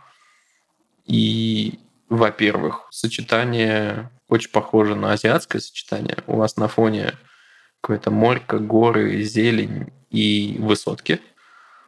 И, 1.06 1.80
во-первых, 2.14 2.88
сочетание 2.92 4.12
очень 4.28 4.52
похоже 4.52 4.96
на 4.96 5.14
азиатское 5.14 5.60
сочетание. 5.60 6.18
У 6.28 6.36
вас 6.36 6.58
на 6.58 6.68
фоне 6.68 7.14
какое-то 7.82 8.12
морька, 8.12 8.60
горы, 8.60 9.24
зелень 9.24 9.92
и 10.12 10.58
высотки. 10.60 11.20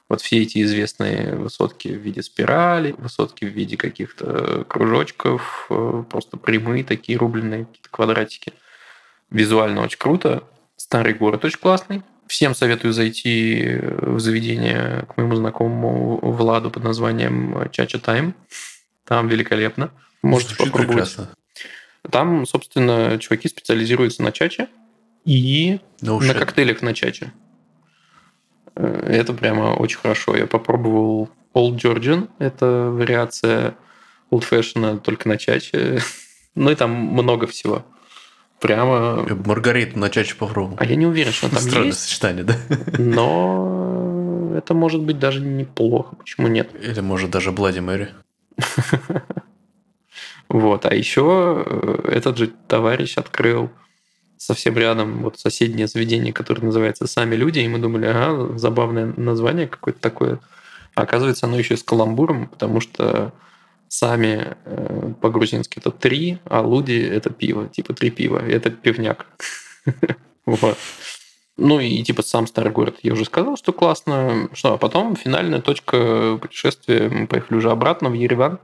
Вот 0.09 0.21
все 0.21 0.41
эти 0.41 0.63
известные 0.63 1.35
высотки 1.35 1.89
в 1.89 1.99
виде 1.99 2.23
спирали, 2.23 2.95
высотки 2.97 3.45
в 3.45 3.49
виде 3.49 3.77
каких-то 3.77 4.65
кружочков, 4.67 5.67
э, 5.69 6.03
просто 6.09 6.37
прямые 6.37 6.83
такие 6.83 7.19
рубленые 7.19 7.65
какие-то 7.65 7.89
квадратики. 7.89 8.53
Визуально 9.29 9.83
очень 9.83 9.99
круто. 9.99 10.43
Старый 10.75 11.13
город 11.13 11.45
очень 11.45 11.59
классный. 11.59 12.01
Всем 12.25 12.55
советую 12.55 12.93
зайти 12.93 13.79
в 13.79 14.19
заведение 14.19 15.05
к 15.07 15.17
моему 15.17 15.35
знакомому 15.35 16.17
Владу 16.19 16.71
под 16.71 16.83
названием 16.83 17.69
Чача 17.71 17.99
Тайм. 17.99 18.33
Там 19.05 19.27
великолепно. 19.27 19.91
Можете 20.21 20.55
Звучит 20.55 20.73
попробовать. 20.73 21.09
Прекрасно. 21.09 21.29
Там, 22.11 22.45
собственно, 22.45 23.17
чуваки 23.19 23.47
специализируются 23.47 24.21
на 24.23 24.31
чаче 24.31 24.67
и 25.25 25.79
no 26.01 26.23
на 26.23 26.33
коктейлях 26.33 26.81
на 26.81 26.93
чаче. 26.93 27.31
Э, 28.75 29.07
это 29.09 29.33
прямо 29.33 29.73
очень 29.73 29.97
хорошо. 29.97 30.35
Я 30.35 30.47
попробовал 30.47 31.29
Old 31.53 31.77
Georgian. 31.77 32.29
Это 32.39 32.89
вариация 32.91 33.75
Old 34.31 34.43
Fashion 34.49 34.99
только 34.99 35.27
на 35.27 35.37
чаче. 35.37 35.99
Ну 36.57 36.71
и 36.71 36.75
там 36.75 36.89
много 36.91 37.47
всего 37.47 37.85
прямо... 38.61 39.27
Маргариту 39.45 39.99
на 39.99 40.09
чаче 40.09 40.35
попробовал. 40.35 40.77
А 40.79 40.85
я 40.85 40.95
не 40.95 41.05
уверен, 41.05 41.33
что 41.33 41.49
там 41.49 41.59
Странное 41.59 41.87
есть. 41.87 41.99
сочетание, 41.99 42.45
да? 42.45 42.55
Но 42.97 44.53
это 44.55 44.73
может 44.73 45.01
быть 45.01 45.19
даже 45.19 45.41
неплохо. 45.41 46.15
Почему 46.15 46.47
нет? 46.47 46.69
Или 46.81 47.01
может 47.01 47.29
даже 47.29 47.51
Блади 47.51 47.79
Мэри. 47.79 48.13
Вот. 50.47 50.85
А 50.85 50.93
еще 50.93 51.63
э, 51.65 52.09
этот 52.11 52.37
же 52.37 52.53
товарищ 52.67 53.17
открыл 53.17 53.71
совсем 54.37 54.77
рядом 54.77 55.23
вот 55.23 55.39
соседнее 55.39 55.87
заведение, 55.87 56.33
которое 56.33 56.61
называется 56.61 57.07
«Сами 57.07 57.35
люди», 57.35 57.59
и 57.59 57.67
мы 57.67 57.79
думали, 57.79 58.05
ага, 58.05 58.57
забавное 58.57 59.13
название 59.17 59.67
какое-то 59.67 59.99
такое. 59.99 60.39
А 60.93 61.01
оказывается, 61.01 61.47
оно 61.47 61.57
еще 61.57 61.73
и 61.73 61.77
с 61.77 61.83
каламбуром, 61.83 62.47
потому 62.47 62.79
что 62.79 63.33
сами 63.87 64.55
э, 64.65 65.13
по-грузински 65.21 65.79
это 65.79 65.91
три, 65.91 66.39
а 66.45 66.61
луди 66.61 66.99
это 66.99 67.29
пиво, 67.29 67.67
типа 67.67 67.93
три 67.93 68.11
пива, 68.11 68.39
это 68.39 68.69
пивняк. 68.69 69.25
Вот. 70.45 70.77
Ну 71.57 71.79
и 71.79 72.03
типа 72.03 72.21
сам 72.21 72.47
старый 72.47 72.71
город 72.71 72.97
я 73.01 73.13
уже 73.13 73.25
сказал, 73.25 73.55
что 73.57 73.71
классно. 73.71 74.49
Что, 74.53 74.73
а 74.73 74.77
потом 74.77 75.15
финальная 75.15 75.61
точка 75.61 76.37
путешествия, 76.41 77.09
мы 77.09 77.27
поехали 77.27 77.57
уже 77.57 77.71
обратно 77.71 78.09
в 78.09 78.13
Ереван. 78.13 78.59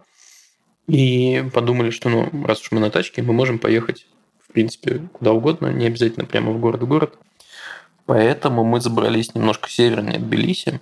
И 0.88 1.44
подумали, 1.54 1.89
что 1.89 2.10
ну, 2.10 2.30
раз 2.46 2.62
уж 2.62 2.72
мы 2.72 2.80
на 2.80 2.89
тачке, 2.89 3.22
мы 3.22 3.34
можем 3.34 3.60
поехать, 3.60 4.08
в 4.46 4.52
принципе, 4.52 5.08
куда 5.14 5.32
угодно, 5.32 5.68
не 5.68 5.86
обязательно 5.86 6.26
прямо 6.26 6.52
в 6.52 6.60
город-город. 6.60 7.18
Поэтому 8.06 8.66
мы 8.66 8.82
забрались 8.82 9.34
немножко 9.36 9.70
севернее 9.70 10.18
от 10.18 10.28
Тбилиси. 10.28 10.82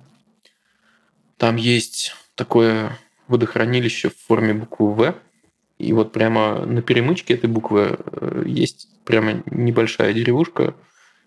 Там 1.36 1.56
есть 1.56 2.16
такое 2.34 2.98
водохранилище 3.28 4.10
в 4.10 4.16
форме 4.16 4.52
буквы 4.54 4.92
В. 4.92 5.14
И 5.78 5.92
вот 5.92 6.12
прямо 6.12 6.66
на 6.66 6.82
перемычке 6.82 7.34
этой 7.34 7.48
буквы 7.48 7.98
э, 7.98 8.42
есть 8.46 8.88
прямо 9.04 9.42
небольшая 9.46 10.12
деревушка. 10.12 10.74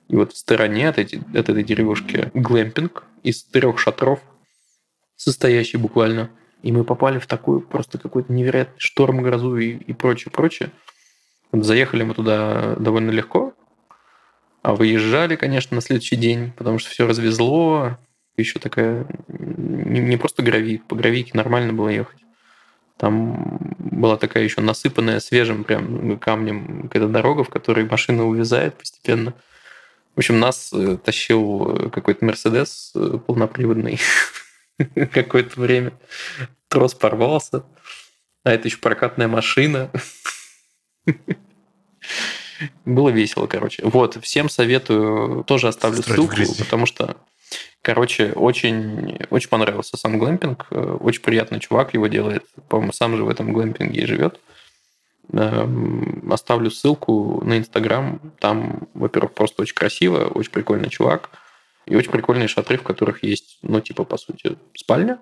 И 0.10 0.16
вот 0.16 0.34
в 0.34 0.38
стороне 0.38 0.90
от, 0.90 0.98
эти, 0.98 1.24
от 1.38 1.50
этой 1.50 1.64
деревушки 1.64 2.32
глэмпинг 2.34 3.04
из 3.24 3.44
трех 3.44 3.80
шатров, 3.80 4.20
состоящий 5.16 5.78
буквально. 5.78 6.30
И 6.62 6.72
мы 6.72 6.84
попали 6.84 7.20
в 7.20 7.28
такую 7.28 7.62
просто 7.62 7.98
какой-то 7.98 8.32
невероятный 8.32 8.80
шторм, 8.80 9.22
грозу 9.22 9.58
и, 9.58 9.72
и 9.72 9.94
прочее, 9.94 10.32
прочее. 10.32 10.72
Вот 11.52 11.66
заехали 11.66 12.04
мы 12.04 12.14
туда 12.14 12.76
довольно 12.76 13.12
легко, 13.12 13.54
а 14.62 14.76
выезжали, 14.76 15.36
конечно, 15.36 15.76
на 15.76 15.82
следующий 15.82 16.16
день, 16.16 16.52
потому 16.58 16.80
что 16.80 16.90
все 16.90 17.06
развезло. 17.06 17.98
Еще 18.38 18.60
такая 18.60 19.06
не, 19.28 20.00
не 20.00 20.18
просто 20.18 20.42
гравик, 20.42 20.86
по 20.86 20.96
гравике 20.96 21.32
нормально 21.34 21.74
было 21.74 21.90
ехать. 21.90 22.20
Там 22.98 23.60
была 23.78 24.18
такая 24.18 24.44
еще 24.44 24.62
насыпанная 24.62 25.20
свежим 25.20 25.64
прям 25.64 26.18
камнем 26.18 26.84
какая-то 26.84 27.10
дорога, 27.10 27.44
в 27.44 27.50
которой 27.50 27.86
машина 27.86 28.26
увязает 28.26 28.78
постепенно. 28.78 29.34
В 30.16 30.20
общем, 30.20 30.40
нас 30.40 30.72
э, 30.74 30.98
тащил 31.04 31.90
какой-то 31.92 32.24
Мерседес 32.26 32.92
э, 32.96 33.18
полноприводный 33.26 34.00
какое-то 35.12 35.60
время. 35.60 35.94
Трос 36.68 36.94
порвался. 36.94 37.64
А 38.44 38.52
это 38.52 38.68
еще 38.68 38.78
прокатная 38.78 39.28
машина. 39.28 39.90
Было 42.86 43.10
весело, 43.10 43.48
короче. 43.48 43.84
Вот, 43.84 44.24
всем 44.24 44.50
советую, 44.50 45.44
тоже 45.46 45.68
оставлю 45.68 46.04
ссылку, 46.04 46.36
потому 46.60 46.86
что 46.86 47.18
Короче, 47.84 48.32
очень, 48.32 49.18
очень 49.30 49.50
понравился 49.50 49.98
сам 49.98 50.18
глэмпинг. 50.18 50.68
Э, 50.72 50.98
очень 51.02 51.22
приятный 51.22 51.60
чувак 51.60 51.94
его 51.94 52.08
делает. 52.08 52.46
По-моему, 52.70 52.94
сам 52.94 53.18
же 53.18 53.26
в 53.26 53.30
этом 53.30 53.52
глэмпинге 53.52 54.04
и 54.04 54.06
живет. 54.06 54.40
Эм, 55.32 56.32
оставлю 56.32 56.70
ссылку 56.70 57.42
на 57.46 57.58
Инстаграм. 57.58 58.20
Там, 58.40 58.88
во-первых, 58.94 59.34
просто 59.34 59.62
очень 59.62 59.76
красиво, 59.76 60.26
очень 60.26 60.52
прикольный 60.52 60.90
чувак. 60.90 61.30
И 61.86 61.96
очень 61.96 62.12
прикольные 62.12 62.48
шатры, 62.48 62.78
в 62.78 62.84
которых 62.84 63.24
есть, 63.24 63.58
ну, 63.62 63.82
типа, 63.82 64.04
по 64.04 64.18
сути, 64.18 64.58
спальня, 64.76 65.20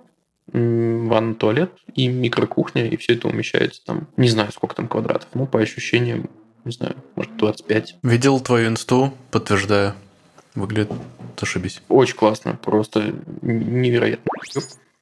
ванна, 0.48 1.34
туалет 1.34 1.72
и 1.96 2.08
микрокухня, 2.08 2.88
и 2.88 2.98
все 2.98 3.14
это 3.14 3.28
умещается 3.28 3.84
там, 3.84 4.08
не 4.18 4.30
знаю, 4.30 4.52
сколько 4.52 4.76
там 4.76 4.88
квадратов, 4.88 5.30
но 5.34 5.48
по 5.48 5.60
ощущениям, 5.60 6.30
не 6.66 6.72
знаю, 6.72 6.96
может, 7.16 7.36
25. 7.38 7.96
Видел 8.04 8.40
твою 8.42 8.70
инсту, 8.70 9.14
подтверждаю. 9.32 9.96
Выглядит 10.54 10.92
ошибись. 11.42 11.82
Очень 11.90 12.16
классно, 12.16 12.60
просто 12.62 13.16
невероятно. 13.42 14.26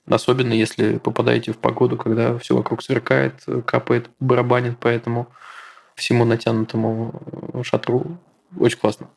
Особенно 0.10 0.54
если 0.54 0.98
попадаете 0.98 1.54
в 1.54 1.58
погоду, 1.58 1.98
когда 1.98 2.38
все 2.38 2.56
вокруг 2.56 2.82
сверкает, 2.82 3.44
капает, 3.66 4.10
барабанит 4.20 4.78
по 4.80 4.88
этому 4.88 5.30
всему 5.96 6.26
натянутому 6.26 7.64
шатру. 7.64 8.18
Очень 8.58 8.80
классно. 8.80 9.10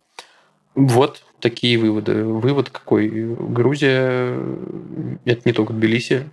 Вот 0.75 1.23
такие 1.41 1.79
выводы. 1.79 2.25
Вывод 2.25 2.71
какой? 2.71 3.09
Грузия– 3.09 4.39
это 5.25 5.43
не 5.45 5.53
только 5.53 5.73
Тбилиси. 5.73 6.31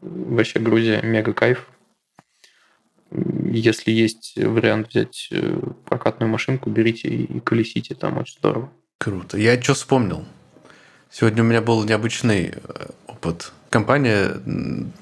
Вообще 0.00 0.58
Грузия– 0.58 1.00
мега 1.02 1.32
кайф. 1.32 1.68
Если 3.10 3.90
есть 3.90 4.34
вариант 4.36 4.88
взять 4.88 5.28
э, 5.30 5.58
прокатную 5.86 6.30
машинку, 6.30 6.68
берите 6.68 7.08
и 7.08 7.40
колесите, 7.40 7.94
там 7.94 8.18
очень 8.18 8.38
здорово. 8.38 8.70
Круто. 8.98 9.38
Я 9.38 9.60
что 9.60 9.72
вспомнил? 9.72 10.26
Сегодня 11.10 11.42
у 11.42 11.46
меня 11.46 11.62
был 11.62 11.84
необычный 11.84 12.52
э, 12.52 12.86
опыт. 13.06 13.52
Компания 13.70 14.32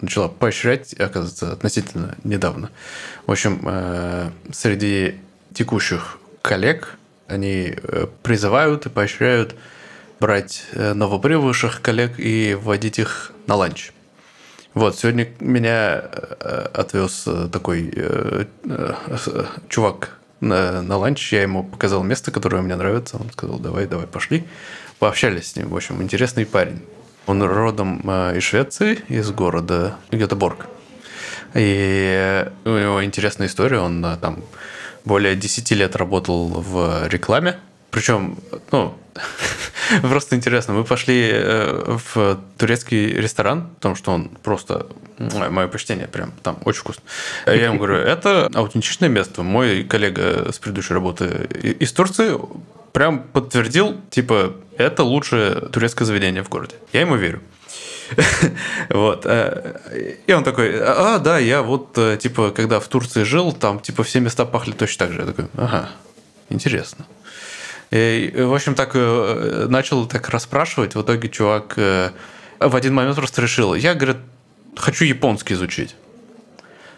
начала 0.01 0.29
поощрять, 0.29 0.93
оказывается, 0.95 1.53
относительно 1.53 2.17
недавно. 2.25 2.71
В 3.27 3.33
общем, 3.33 3.61
э, 3.64 4.31
среди 4.53 5.21
текущих 5.55 6.19
коллег 6.43 6.97
они 7.29 7.75
э, 7.77 8.07
призывают 8.23 8.87
и 8.87 8.89
поощряют 8.89 9.55
брать 10.19 10.64
новоприбывших 10.73 11.83
коллег 11.83 12.19
и 12.19 12.55
вводить 12.55 12.99
их 12.99 13.33
на 13.47 13.55
ланч. 13.55 13.93
Вот, 14.73 14.99
сегодня 14.99 15.29
меня 15.41 15.99
отвез 16.75 17.29
такой 17.53 17.93
чувак 19.69 20.17
на, 20.41 20.83
на 20.83 20.97
ланч, 20.97 21.33
я 21.33 21.43
ему 21.43 21.64
показал 21.64 22.03
место, 22.03 22.31
которое 22.31 22.62
мне 22.62 22.77
нравится. 22.77 23.17
Он 23.17 23.31
сказал, 23.31 23.59
давай, 23.59 23.87
давай, 23.87 24.07
пошли. 24.07 24.45
Пообщались 24.99 25.53
с 25.53 25.57
ним. 25.57 25.69
В 25.69 25.77
общем, 25.77 26.03
интересный 26.03 26.47
парень. 26.47 26.81
Он 27.27 27.43
родом 27.43 28.01
э, 28.05 28.39
из 28.39 28.45
Швеции, 28.45 29.01
из 29.09 29.31
города 29.31 29.97
Гетеборг. 30.12 30.66
И 31.55 32.47
у 32.64 32.70
него 32.70 33.05
интересная 33.05 33.49
история. 33.49 33.81
Он 33.81 34.05
э, 34.05 34.16
там 34.16 34.45
более 35.05 35.35
10 35.35 35.70
лет 35.72 35.97
работал 35.97 36.49
в 36.49 37.09
рекламе. 37.09 37.59
Причем, 37.91 38.39
ну, 38.70 38.97
просто 40.03 40.37
интересно, 40.37 40.74
мы 40.74 40.85
пошли 40.85 41.31
э, 41.33 41.99
в 42.14 42.39
турецкий 42.59 43.12
ресторан, 43.12 43.70
потому 43.77 43.97
что 43.97 44.12
он 44.12 44.29
просто, 44.43 44.87
мое 45.18 45.66
почтение, 45.66 46.07
прям 46.07 46.33
там 46.43 46.59
очень 46.64 46.81
вкусно. 46.81 47.03
Я 47.47 47.66
ему 47.66 47.79
говорю, 47.79 47.97
это 47.97 48.51
аутентичное 48.55 49.09
место. 49.09 49.43
Мой 49.43 49.83
коллега 49.85 50.53
с 50.53 50.59
предыдущей 50.59 50.95
работы 50.95 51.49
из 51.81 51.93
Турции 51.93 52.39
прям 52.97 53.18
подтвердил, 53.18 54.01
типа, 54.09 54.55
это 54.78 55.03
лучшее 55.03 55.68
турецкое 55.70 56.07
заведение 56.07 56.42
в 56.42 56.49
городе. 56.49 56.76
Я 56.94 57.03
ему 57.03 57.16
верю. 57.16 57.42
Вот. 58.88 59.26
Э, 59.26 59.74
и 60.26 60.32
он 60.32 60.42
такой, 60.44 60.80
а, 60.80 61.18
да, 61.18 61.38
я 61.38 61.61
вот, 61.61 61.99
э, 61.99 62.16
типа, 62.16 62.53
когда 62.53 62.80
в 62.80 62.88
Турции 62.88 63.24
жил, 63.24 63.53
там, 63.53 63.80
типа, 63.80 64.03
все 64.03 64.20
места 64.20 64.47
пахли 64.47 64.72
точно 64.72 65.07
так 65.07 65.14
же. 65.14 65.20
Я 65.20 65.26
такой, 65.26 65.44
ага, 65.59 65.90
интересно. 66.49 67.05
И, 67.90 68.32
в 68.34 68.55
общем, 68.55 68.74
так 68.74 68.92
э, 68.94 69.66
начал 69.68 70.07
так 70.07 70.30
расспрашивать. 70.30 70.94
В 70.94 71.03
итоге 71.03 71.28
чувак 71.28 71.76
в 71.76 72.76
один 72.76 72.94
момент 72.94 73.16
просто 73.16 73.42
решил, 73.42 73.74
я, 73.74 73.92
говорит, 73.92 74.16
хочу 74.74 75.05
японский 75.05 75.53
изучить. 75.53 75.94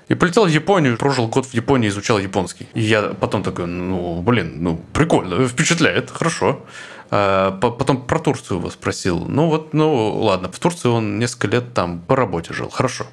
И 0.09 0.15
полетел 0.15 0.47
в 0.47 0.49
Японию, 0.49 0.97
прожил 0.97 1.29
год 1.29 1.47
в 1.47 1.55
Японии, 1.55 1.89
изучал 1.89 2.19
японский. 2.19 2.67
И 2.75 2.81
я 2.81 3.03
потом 3.21 3.43
такой, 3.43 3.67
ну, 3.67 4.23
блин, 4.23 4.55
ну, 4.57 4.81
прикольно, 4.93 5.47
впечатляет, 5.47 6.11
хорошо. 6.11 6.65
А 7.11 7.53
потом 7.53 8.03
про 8.03 8.19
Турцию 8.19 8.59
его 8.59 8.71
спросил. 8.71 9.25
Ну, 9.27 9.49
вот, 9.49 9.75
ну, 9.75 10.17
ладно, 10.19 10.51
в 10.51 10.59
Турции 10.59 10.89
он 10.89 11.19
несколько 11.19 11.49
лет 11.49 11.75
там 11.75 12.01
по 12.01 12.17
работе 12.17 12.53
жил, 12.55 12.71
хорошо. 12.71 13.07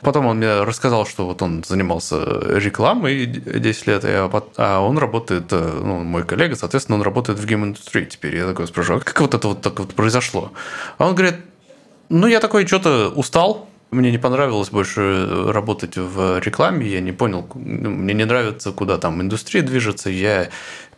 Потом 0.00 0.26
он 0.26 0.36
мне 0.36 0.62
рассказал, 0.62 1.06
что 1.06 1.26
вот 1.26 1.40
он 1.40 1.64
занимался 1.64 2.22
рекламой 2.58 3.24
10 3.24 3.86
лет, 3.86 4.04
а 4.04 4.80
он 4.80 4.98
работает, 4.98 5.44
э, 5.50 5.80
ну, 5.82 6.00
мой 6.00 6.24
коллега, 6.24 6.56
соответственно, 6.56 6.96
он 6.96 7.02
работает 7.02 7.38
в 7.38 7.46
гейм-индустрии 7.46 8.04
теперь. 8.04 8.36
Я 8.36 8.46
такой 8.46 8.66
спрашиваю, 8.66 9.00
а 9.00 9.04
как 9.04 9.18
вот 9.22 9.32
это 9.32 9.48
вот 9.48 9.62
так 9.62 9.78
вот 9.78 9.94
произошло? 9.94 10.52
А 10.98 11.06
он 11.06 11.14
говорит, 11.14 11.36
ну, 12.10 12.26
я 12.26 12.40
такой 12.40 12.66
что-то 12.66 13.08
устал, 13.08 13.66
мне 13.94 14.10
не 14.10 14.18
понравилось 14.18 14.70
больше 14.70 15.50
работать 15.52 15.96
в 15.96 16.40
рекламе, 16.40 16.86
я 16.86 17.00
не 17.00 17.12
понял, 17.12 17.48
ну, 17.54 17.90
мне 17.90 18.14
не 18.14 18.24
нравится, 18.24 18.72
куда 18.72 18.98
там 18.98 19.20
индустрия 19.22 19.62
движется, 19.62 20.10
я 20.10 20.48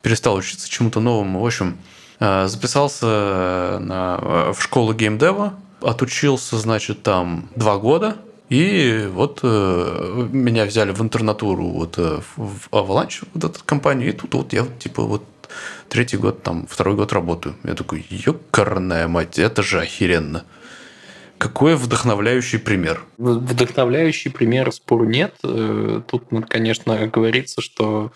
перестал 0.02 0.36
учиться 0.36 0.68
чему-то 0.68 1.00
новому. 1.00 1.40
В 1.40 1.46
общем, 1.46 1.78
э, 2.20 2.46
записался 2.48 3.78
на, 3.80 4.18
э, 4.20 4.52
в 4.56 4.62
школу 4.62 4.94
геймдева, 4.94 5.54
отучился, 5.82 6.56
значит, 6.58 7.02
там 7.02 7.48
два 7.54 7.78
года, 7.78 8.16
и 8.48 9.08
вот 9.12 9.40
э, 9.42 10.28
меня 10.30 10.64
взяли 10.64 10.92
в 10.92 11.02
интернатуру 11.02 11.68
вот 11.68 11.98
э, 11.98 12.20
в 12.36 12.68
Avalanche, 12.70 13.26
вот 13.34 13.44
эту 13.44 13.64
компанию, 13.64 14.10
и 14.10 14.12
тут 14.12 14.34
вот 14.34 14.52
я 14.52 14.64
типа 14.78 15.02
вот 15.02 15.24
третий 15.88 16.16
год, 16.16 16.42
там, 16.42 16.66
второй 16.68 16.94
год 16.94 17.12
работаю. 17.12 17.56
Я 17.64 17.74
такой, 17.74 18.06
ёкарная 18.08 19.08
мать, 19.08 19.38
это 19.38 19.62
же 19.62 19.80
охеренно. 19.80 20.44
Какой 21.38 21.76
вдохновляющий 21.76 22.58
пример. 22.58 23.04
Вдохновляющий 23.18 24.30
пример, 24.30 24.72
спору 24.72 25.04
нет. 25.04 25.34
Э, 25.42 26.00
тут, 26.06 26.24
конечно, 26.48 27.06
говорится, 27.08 27.60
что 27.60 28.12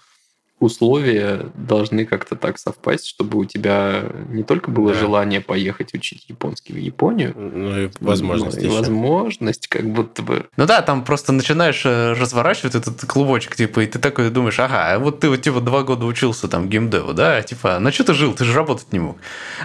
условия 0.60 1.46
должны 1.54 2.04
как-то 2.04 2.36
так 2.36 2.58
совпасть, 2.58 3.06
чтобы 3.06 3.38
у 3.38 3.44
тебя 3.46 4.04
не 4.28 4.42
только 4.42 4.70
было 4.70 4.92
да. 4.92 4.98
желание 4.98 5.40
поехать 5.40 5.94
учить 5.94 6.26
японский 6.28 6.74
в 6.74 6.76
Японию, 6.76 7.34
ну 7.36 7.78
и 7.78 7.90
возможность. 8.00 8.62
Но 8.62 8.62
и 8.62 8.68
возможность, 8.68 9.66
как 9.68 9.90
будто 9.90 10.22
бы. 10.22 10.46
Ну 10.56 10.66
да, 10.66 10.82
там 10.82 11.04
просто 11.04 11.32
начинаешь 11.32 11.82
э, 11.84 12.12
разворачивать 12.12 12.74
этот 12.74 13.00
клубочек, 13.06 13.56
типа, 13.56 13.80
и 13.80 13.86
ты 13.86 13.98
такой 13.98 14.30
думаешь, 14.30 14.58
ага, 14.60 14.98
вот 14.98 15.20
ты 15.20 15.30
вот 15.30 15.40
типа 15.40 15.60
два 15.60 15.82
года 15.82 16.04
учился 16.04 16.46
там 16.46 16.68
геймдеву, 16.68 17.14
да, 17.14 17.42
типа, 17.42 17.78
на 17.78 17.90
что 17.90 18.04
ты 18.04 18.14
жил, 18.14 18.34
ты 18.34 18.44
же 18.44 18.54
работать 18.54 18.92
не 18.92 18.98
мог. 18.98 19.16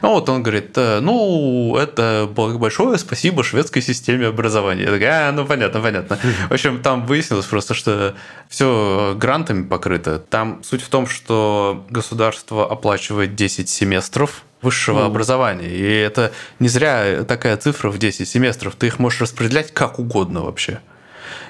А 0.01 0.07
вот 0.07 0.29
он 0.29 0.43
говорит, 0.43 0.71
«Э, 0.77 0.99
ну, 1.01 1.75
это 1.75 2.29
большое 2.33 2.97
спасибо 2.97 3.43
шведской 3.43 3.81
системе 3.81 4.27
образования. 4.27 4.83
Я 4.83 4.91
такой, 4.91 5.07
а, 5.07 5.31
ну 5.33 5.45
понятно, 5.45 5.81
понятно. 5.81 6.17
В 6.49 6.53
общем, 6.53 6.81
там 6.81 7.05
выяснилось 7.05 7.45
просто, 7.45 7.73
что 7.73 8.15
все 8.47 9.15
грантами 9.19 9.63
покрыто. 9.63 10.19
Там 10.19 10.63
суть 10.63 10.84
в 10.85 10.89
том, 10.89 11.07
что 11.07 11.85
государство 11.89 12.69
оплачивает 12.69 13.35
10 13.35 13.67
семестров 13.67 14.43
высшего 14.61 14.99
mm. 14.99 15.05
образования. 15.05 15.69
И 15.69 15.81
это 15.81 16.31
не 16.59 16.67
зря 16.67 17.23
такая 17.23 17.57
цифра 17.57 17.89
в 17.89 17.97
10 17.97 18.27
семестров. 18.27 18.75
Ты 18.75 18.87
их 18.87 18.99
можешь 18.99 19.21
распределять 19.21 19.73
как 19.73 19.99
угодно 19.99 20.43
вообще. 20.43 20.79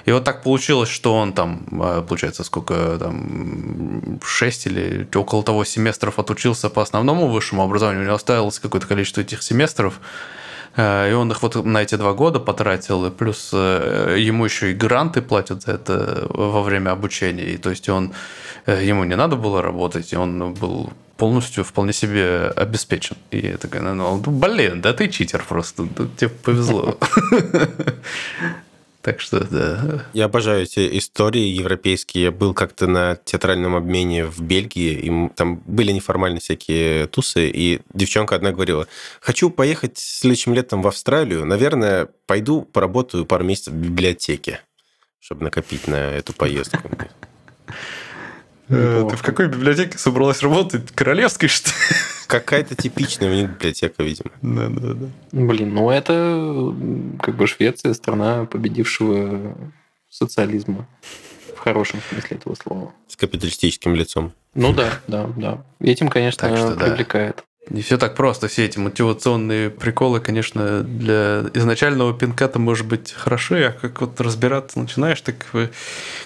И 0.06 0.12
вот 0.12 0.24
так 0.24 0.42
получилось, 0.42 0.88
что 0.88 1.14
он 1.14 1.32
там, 1.32 1.66
а, 1.80 2.02
получается, 2.02 2.44
сколько 2.44 2.96
там, 2.98 4.20
6 4.24 4.66
или 4.66 5.08
около 5.14 5.42
того 5.42 5.64
семестров 5.64 6.18
отучился 6.18 6.70
по 6.70 6.80
основному 6.80 7.26
высшему 7.26 7.62
образованию, 7.62 8.02
у 8.02 8.06
него 8.06 8.14
оставилось 8.14 8.58
какое-то 8.58 8.86
количество 8.86 9.20
этих 9.20 9.42
семестров, 9.42 10.00
и 10.76 11.12
он 11.12 11.30
их 11.30 11.42
вот 11.42 11.64
на 11.64 11.82
эти 11.82 11.94
два 11.94 12.12
года 12.12 12.38
потратил, 12.38 13.06
и 13.06 13.10
плюс 13.10 13.50
э, 13.52 14.16
ему 14.18 14.44
еще 14.44 14.72
и 14.72 14.74
гранты 14.74 15.22
платят 15.22 15.62
за 15.62 15.72
это 15.72 16.26
во 16.28 16.62
время 16.62 16.90
обучения. 16.90 17.44
И 17.44 17.56
то 17.56 17.70
есть 17.70 17.88
он, 17.88 18.12
э, 18.66 18.84
ему 18.84 19.04
не 19.04 19.16
надо 19.16 19.36
было 19.36 19.62
работать, 19.62 20.12
и 20.12 20.16
он 20.16 20.54
был 20.54 20.92
полностью 21.16 21.64
вполне 21.64 21.92
себе 21.92 22.48
обеспечен. 22.48 23.16
И 23.30 23.38
я 23.38 23.56
такая, 23.56 23.82
ну, 23.82 24.22
ну 24.24 24.32
блин, 24.32 24.82
да 24.82 24.92
ты 24.92 25.08
читер 25.08 25.44
просто, 25.48 25.88
тебе 26.18 26.28
повезло. 26.28 26.98
Так 29.06 29.20
что, 29.20 29.44
да. 29.44 30.04
Я 30.14 30.24
обожаю 30.24 30.64
эти 30.64 30.98
истории 30.98 31.44
европейские. 31.44 32.24
Я 32.24 32.30
был 32.32 32.52
как-то 32.54 32.88
на 32.88 33.14
театральном 33.14 33.76
обмене 33.76 34.26
в 34.26 34.40
Бельгии, 34.40 34.94
и 34.94 35.28
там 35.36 35.62
были 35.64 35.92
неформальные 35.92 36.40
всякие 36.40 37.06
тусы, 37.06 37.48
и 37.48 37.82
девчонка 37.94 38.34
одна 38.34 38.50
говорила, 38.50 38.88
хочу 39.20 39.50
поехать 39.50 39.96
следующим 39.96 40.54
летом 40.54 40.82
в 40.82 40.88
Австралию, 40.88 41.44
наверное, 41.44 42.08
пойду 42.26 42.62
поработаю 42.62 43.26
пару 43.26 43.44
месяцев 43.44 43.74
в 43.74 43.76
библиотеке, 43.76 44.62
чтобы 45.20 45.44
накопить 45.44 45.86
на 45.86 46.10
эту 46.10 46.32
поездку. 46.32 46.90
Э, 48.68 49.06
ты 49.08 49.16
в 49.16 49.22
какой 49.22 49.48
библиотеке 49.48 49.96
собралась 49.98 50.42
работать? 50.42 50.90
Королевской, 50.92 51.48
что 51.48 51.70
ли? 51.70 51.96
Какая-то 52.26 52.74
типичная 52.74 53.30
у 53.30 53.34
них 53.34 53.50
библиотека, 53.50 54.02
видимо. 54.02 54.30
Да, 54.42 54.68
да, 54.68 54.94
да. 54.94 55.06
Блин, 55.32 55.74
ну 55.74 55.90
это 55.90 56.74
как 57.22 57.36
бы 57.36 57.46
Швеция, 57.46 57.94
страна 57.94 58.46
победившего 58.46 59.56
социализма. 60.10 60.88
В 61.54 61.58
хорошем 61.58 62.00
смысле 62.10 62.36
этого 62.36 62.54
слова. 62.54 62.92
С 63.08 63.16
капиталистическим 63.16 63.94
лицом. 63.94 64.32
Ну 64.54 64.72
да, 64.72 65.00
да, 65.06 65.28
да. 65.36 65.64
Этим, 65.80 66.08
конечно, 66.08 66.48
так 66.48 66.56
что, 66.56 66.70
привлекает. 66.72 67.36
Да. 67.36 67.42
Не 67.68 67.82
все 67.82 67.98
так 67.98 68.14
просто. 68.14 68.46
Все 68.46 68.64
эти 68.64 68.78
мотивационные 68.78 69.70
приколы, 69.70 70.20
конечно, 70.20 70.82
для 70.82 71.44
изначального 71.54 72.16
пинка-то 72.16 72.58
может 72.58 72.86
быть 72.86 73.12
хороши, 73.12 73.64
а 73.64 73.72
как 73.72 74.00
вот 74.00 74.20
разбираться 74.20 74.78
начинаешь, 74.78 75.20
так 75.20 75.46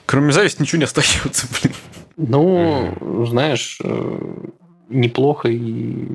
кроме 0.05 0.33
зависти 0.33 0.61
ничего 0.61 0.79
не 0.79 0.85
остается, 0.85 1.47
блин. 1.63 1.75
Ну, 2.17 2.95
mm 3.01 3.27
знаешь, 3.27 3.79
э, 3.83 4.49
неплохо 4.89 5.49
и 5.49 6.09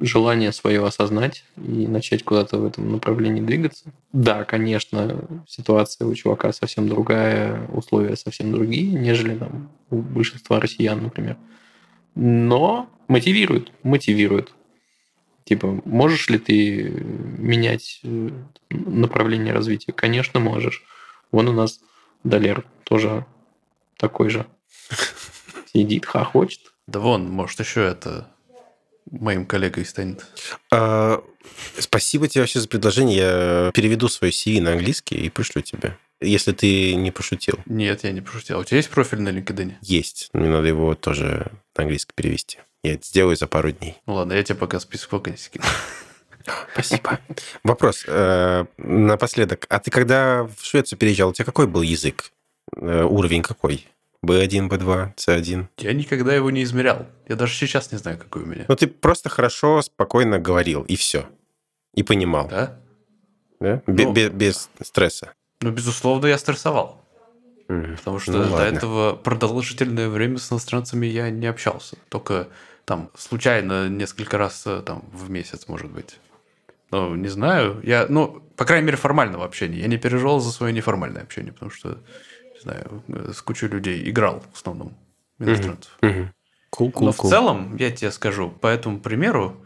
желание 0.00 0.52
свое 0.52 0.84
осознать 0.84 1.44
и 1.56 1.86
начать 1.86 2.22
куда-то 2.22 2.58
в 2.58 2.64
этом 2.64 2.92
направлении 2.92 3.40
двигаться. 3.40 3.92
Да, 4.12 4.44
конечно, 4.44 5.24
ситуация 5.46 6.06
у 6.06 6.14
чувака 6.14 6.52
совсем 6.52 6.88
другая, 6.88 7.66
условия 7.68 8.16
совсем 8.16 8.52
другие, 8.52 8.92
нежели 8.92 9.36
там 9.36 9.70
у 9.90 9.96
большинства 9.96 10.60
россиян, 10.60 11.02
например. 11.02 11.36
Но 12.14 12.88
мотивирует, 13.08 13.72
мотивирует. 13.82 14.52
Типа, 15.44 15.80
можешь 15.84 16.28
ли 16.28 16.38
ты 16.38 16.90
менять 17.38 18.00
э, 18.04 18.30
направление 18.70 19.54
развития? 19.54 19.92
Конечно, 19.92 20.40
можешь. 20.40 20.84
Вон 21.32 21.48
у 21.48 21.52
нас 21.52 21.80
Далер 22.22 22.64
тоже 22.84 23.24
такой 23.96 24.28
же. 24.28 24.46
Сидит, 25.72 26.06
хохочет. 26.06 26.60
Да 26.86 27.00
вон, 27.00 27.28
может, 27.28 27.60
еще 27.60 27.82
это 27.82 28.28
моим 29.10 29.46
коллегой 29.46 29.84
станет. 29.84 30.26
А, 30.70 31.22
спасибо 31.78 32.28
тебе 32.28 32.42
вообще 32.42 32.60
за 32.60 32.68
предложение. 32.68 33.16
Я 33.16 33.70
переведу 33.74 34.08
свой 34.08 34.30
CV 34.30 34.60
на 34.60 34.72
английский 34.72 35.16
и 35.16 35.28
пришлю 35.28 35.62
тебе. 35.62 35.96
Если 36.20 36.52
ты 36.52 36.94
не 36.94 37.10
пошутил. 37.10 37.58
Нет, 37.66 38.04
я 38.04 38.12
не 38.12 38.20
пошутил. 38.20 38.56
А 38.56 38.60
у 38.60 38.64
тебя 38.64 38.78
есть 38.78 38.90
профиль 38.90 39.20
на 39.20 39.28
LinkedIn? 39.28 39.74
Есть. 39.82 40.30
Мне 40.32 40.48
надо 40.48 40.66
его 40.66 40.94
тоже 40.94 41.52
на 41.76 41.84
английский 41.84 42.12
перевести. 42.14 42.58
Я 42.82 42.94
это 42.94 43.06
сделаю 43.06 43.36
за 43.36 43.46
пару 43.46 43.70
дней. 43.70 43.96
Ну 44.06 44.14
ладно, 44.14 44.32
я 44.32 44.42
тебе 44.42 44.56
пока 44.58 44.80
список 44.80 45.12
вакансий 45.12 45.50
кину. 45.50 45.64
Спасибо. 46.72 47.20
Вопрос 47.62 48.04
э, 48.06 48.64
напоследок. 48.78 49.66
А 49.68 49.78
ты 49.78 49.90
когда 49.90 50.44
в 50.44 50.64
Швецию 50.64 50.98
переезжал, 50.98 51.30
у 51.30 51.32
тебя 51.32 51.44
какой 51.44 51.66
был 51.66 51.82
язык? 51.82 52.32
Э, 52.76 53.04
уровень 53.04 53.42
какой? 53.42 53.86
B1, 54.26 54.68
B2, 54.68 55.14
C1? 55.14 55.66
Я 55.78 55.92
никогда 55.92 56.34
его 56.34 56.50
не 56.50 56.62
измерял. 56.62 57.06
Я 57.28 57.36
даже 57.36 57.54
сейчас 57.54 57.92
не 57.92 57.98
знаю, 57.98 58.18
какой 58.18 58.42
у 58.42 58.46
меня. 58.46 58.64
Ну, 58.68 58.76
ты 58.76 58.86
просто 58.86 59.28
хорошо, 59.28 59.82
спокойно 59.82 60.38
говорил, 60.38 60.82
и 60.82 60.96
все. 60.96 61.26
И 61.94 62.02
понимал. 62.02 62.48
Да? 62.48 62.78
Да? 63.60 63.82
Ну, 63.86 64.12
без, 64.12 64.30
без 64.30 64.70
стресса. 64.82 65.32
Ну, 65.60 65.70
безусловно, 65.70 66.26
я 66.26 66.38
стрессовал. 66.38 67.00
Mm. 67.68 67.96
Потому 67.96 68.18
что 68.18 68.32
ну, 68.32 68.44
до 68.44 68.50
ладно. 68.50 68.76
этого 68.76 69.16
продолжительное 69.16 70.08
время 70.08 70.38
с 70.38 70.50
иностранцами 70.50 71.06
я 71.06 71.30
не 71.30 71.46
общался. 71.46 71.96
Только 72.08 72.48
там 72.84 73.10
случайно 73.14 73.88
несколько 73.88 74.38
раз 74.38 74.62
э, 74.66 74.82
там 74.84 75.04
в 75.12 75.28
месяц, 75.30 75.68
может 75.68 75.90
быть. 75.90 76.18
Ну, 76.90 77.14
не 77.14 77.28
знаю. 77.28 77.80
Я, 77.82 78.06
ну, 78.08 78.42
по 78.56 78.64
крайней 78.64 78.86
мере, 78.86 78.96
формального 78.96 79.44
общения. 79.44 79.80
Я 79.80 79.88
не 79.88 79.98
переживал 79.98 80.40
за 80.40 80.50
свое 80.50 80.72
неформальное 80.72 81.22
общение, 81.22 81.52
потому 81.52 81.70
что 81.70 81.98
не 82.58 82.62
знаю, 82.62 83.02
э, 83.08 83.32
с 83.34 83.42
кучей 83.42 83.68
людей 83.68 84.08
играл 84.08 84.42
в 84.52 84.56
основном 84.56 84.96
иностранцев. 85.38 85.96
Mm-hmm. 86.02 86.28
Cool, 86.76 86.92
cool, 86.92 87.04
Но 87.04 87.10
cool. 87.10 87.26
в 87.26 87.30
целом, 87.30 87.76
я 87.76 87.90
тебе 87.90 88.10
скажу, 88.10 88.50
по 88.50 88.66
этому 88.66 89.00
примеру, 89.00 89.56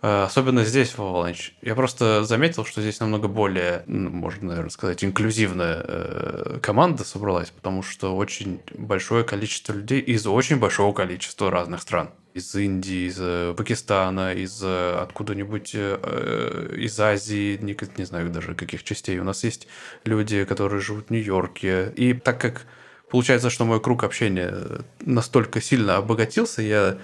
э, 0.00 0.24
особенно 0.24 0.64
здесь, 0.64 0.90
в 0.90 1.00
Avalanche, 1.00 1.52
я 1.60 1.74
просто 1.74 2.24
заметил, 2.24 2.64
что 2.64 2.80
здесь 2.80 2.98
намного 3.00 3.28
более, 3.28 3.84
ну, 3.86 4.10
можно, 4.10 4.48
наверное, 4.48 4.70
сказать, 4.70 5.04
инклюзивная 5.04 5.84
э, 5.84 6.58
команда 6.62 7.04
собралась, 7.04 7.50
потому 7.50 7.82
что 7.82 8.16
очень 8.16 8.60
большое 8.74 9.24
количество 9.24 9.72
людей 9.72 10.00
из 10.00 10.26
очень 10.26 10.58
большого 10.58 10.92
количества 10.92 11.50
разных 11.50 11.82
стран 11.82 12.10
из 12.34 12.54
Индии, 12.54 13.08
из 13.08 13.16
э, 13.18 13.54
Пакистана, 13.56 14.32
из 14.32 14.62
э, 14.62 14.98
откуда-нибудь 15.00 15.72
э, 15.74 16.74
из 16.76 16.98
Азии, 16.98 17.58
не, 17.60 17.76
не 17.96 18.04
знаю 18.04 18.30
даже 18.30 18.54
каких 18.54 18.84
частей. 18.84 19.18
У 19.18 19.24
нас 19.24 19.44
есть 19.44 19.68
люди, 20.04 20.44
которые 20.44 20.80
живут 20.80 21.08
в 21.08 21.10
Нью-Йорке. 21.10 21.92
И 21.96 22.14
так 22.14 22.40
как 22.40 22.62
получается, 23.10 23.50
что 23.50 23.64
мой 23.64 23.80
круг 23.80 24.04
общения 24.04 24.54
настолько 25.00 25.60
сильно 25.60 25.96
обогатился, 25.96 26.62
я, 26.62 26.98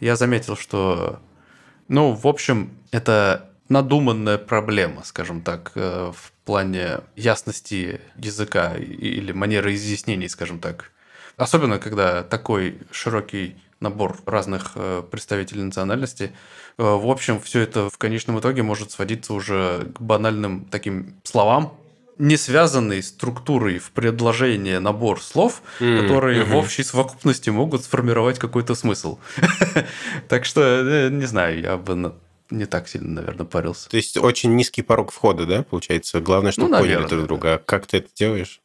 я 0.00 0.16
заметил, 0.16 0.56
что, 0.56 1.20
ну, 1.88 2.12
в 2.12 2.26
общем, 2.26 2.70
это 2.90 3.50
надуманная 3.68 4.38
проблема, 4.38 5.04
скажем 5.04 5.42
так, 5.42 5.72
в 5.74 6.32
плане 6.44 7.00
ясности 7.14 8.00
языка 8.16 8.76
или 8.76 9.30
манеры 9.32 9.74
изъяснений, 9.74 10.28
скажем 10.28 10.58
так. 10.58 10.90
Особенно, 11.36 11.78
когда 11.78 12.24
такой 12.24 12.78
широкий 12.90 13.56
набор 13.80 14.18
разных 14.26 14.72
э, 14.74 15.02
представителей 15.10 15.62
национальности. 15.62 16.32
Э, 16.78 16.82
в 16.82 17.08
общем, 17.10 17.40
все 17.40 17.60
это 17.60 17.88
в 17.88 17.98
конечном 17.98 18.38
итоге 18.38 18.62
может 18.62 18.90
сводиться 18.90 19.32
уже 19.32 19.90
к 19.94 20.00
банальным 20.00 20.66
таким 20.70 21.14
словам, 21.24 21.74
не 22.18 22.36
связанный 22.36 23.02
структурой 23.02 23.78
в 23.78 23.90
предложении 23.92 24.76
набор 24.76 25.22
слов, 25.22 25.62
mm, 25.80 26.02
которые 26.02 26.42
mm-hmm. 26.42 26.52
в 26.52 26.56
общей 26.56 26.82
совокупности 26.82 27.48
могут 27.48 27.84
сформировать 27.84 28.38
какой-то 28.38 28.74
смысл. 28.74 29.18
Так 30.28 30.44
что, 30.44 30.60
э, 30.60 31.08
не 31.08 31.24
знаю, 31.24 31.60
я 31.60 31.76
бы 31.78 32.14
не 32.50 32.66
так 32.66 32.88
сильно, 32.88 33.22
наверное, 33.22 33.46
парился. 33.46 33.88
То 33.88 33.96
есть 33.96 34.16
очень 34.18 34.54
низкий 34.54 34.82
порог 34.82 35.12
входа, 35.12 35.46
да, 35.46 35.62
получается? 35.62 36.20
Главное, 36.20 36.52
чтобы 36.52 36.70
ну, 36.70 36.78
поняли 36.78 37.06
друг 37.06 37.26
друга. 37.26 37.54
А 37.54 37.58
как 37.58 37.86
ты 37.86 37.98
это 37.98 38.08
делаешь? 38.14 38.60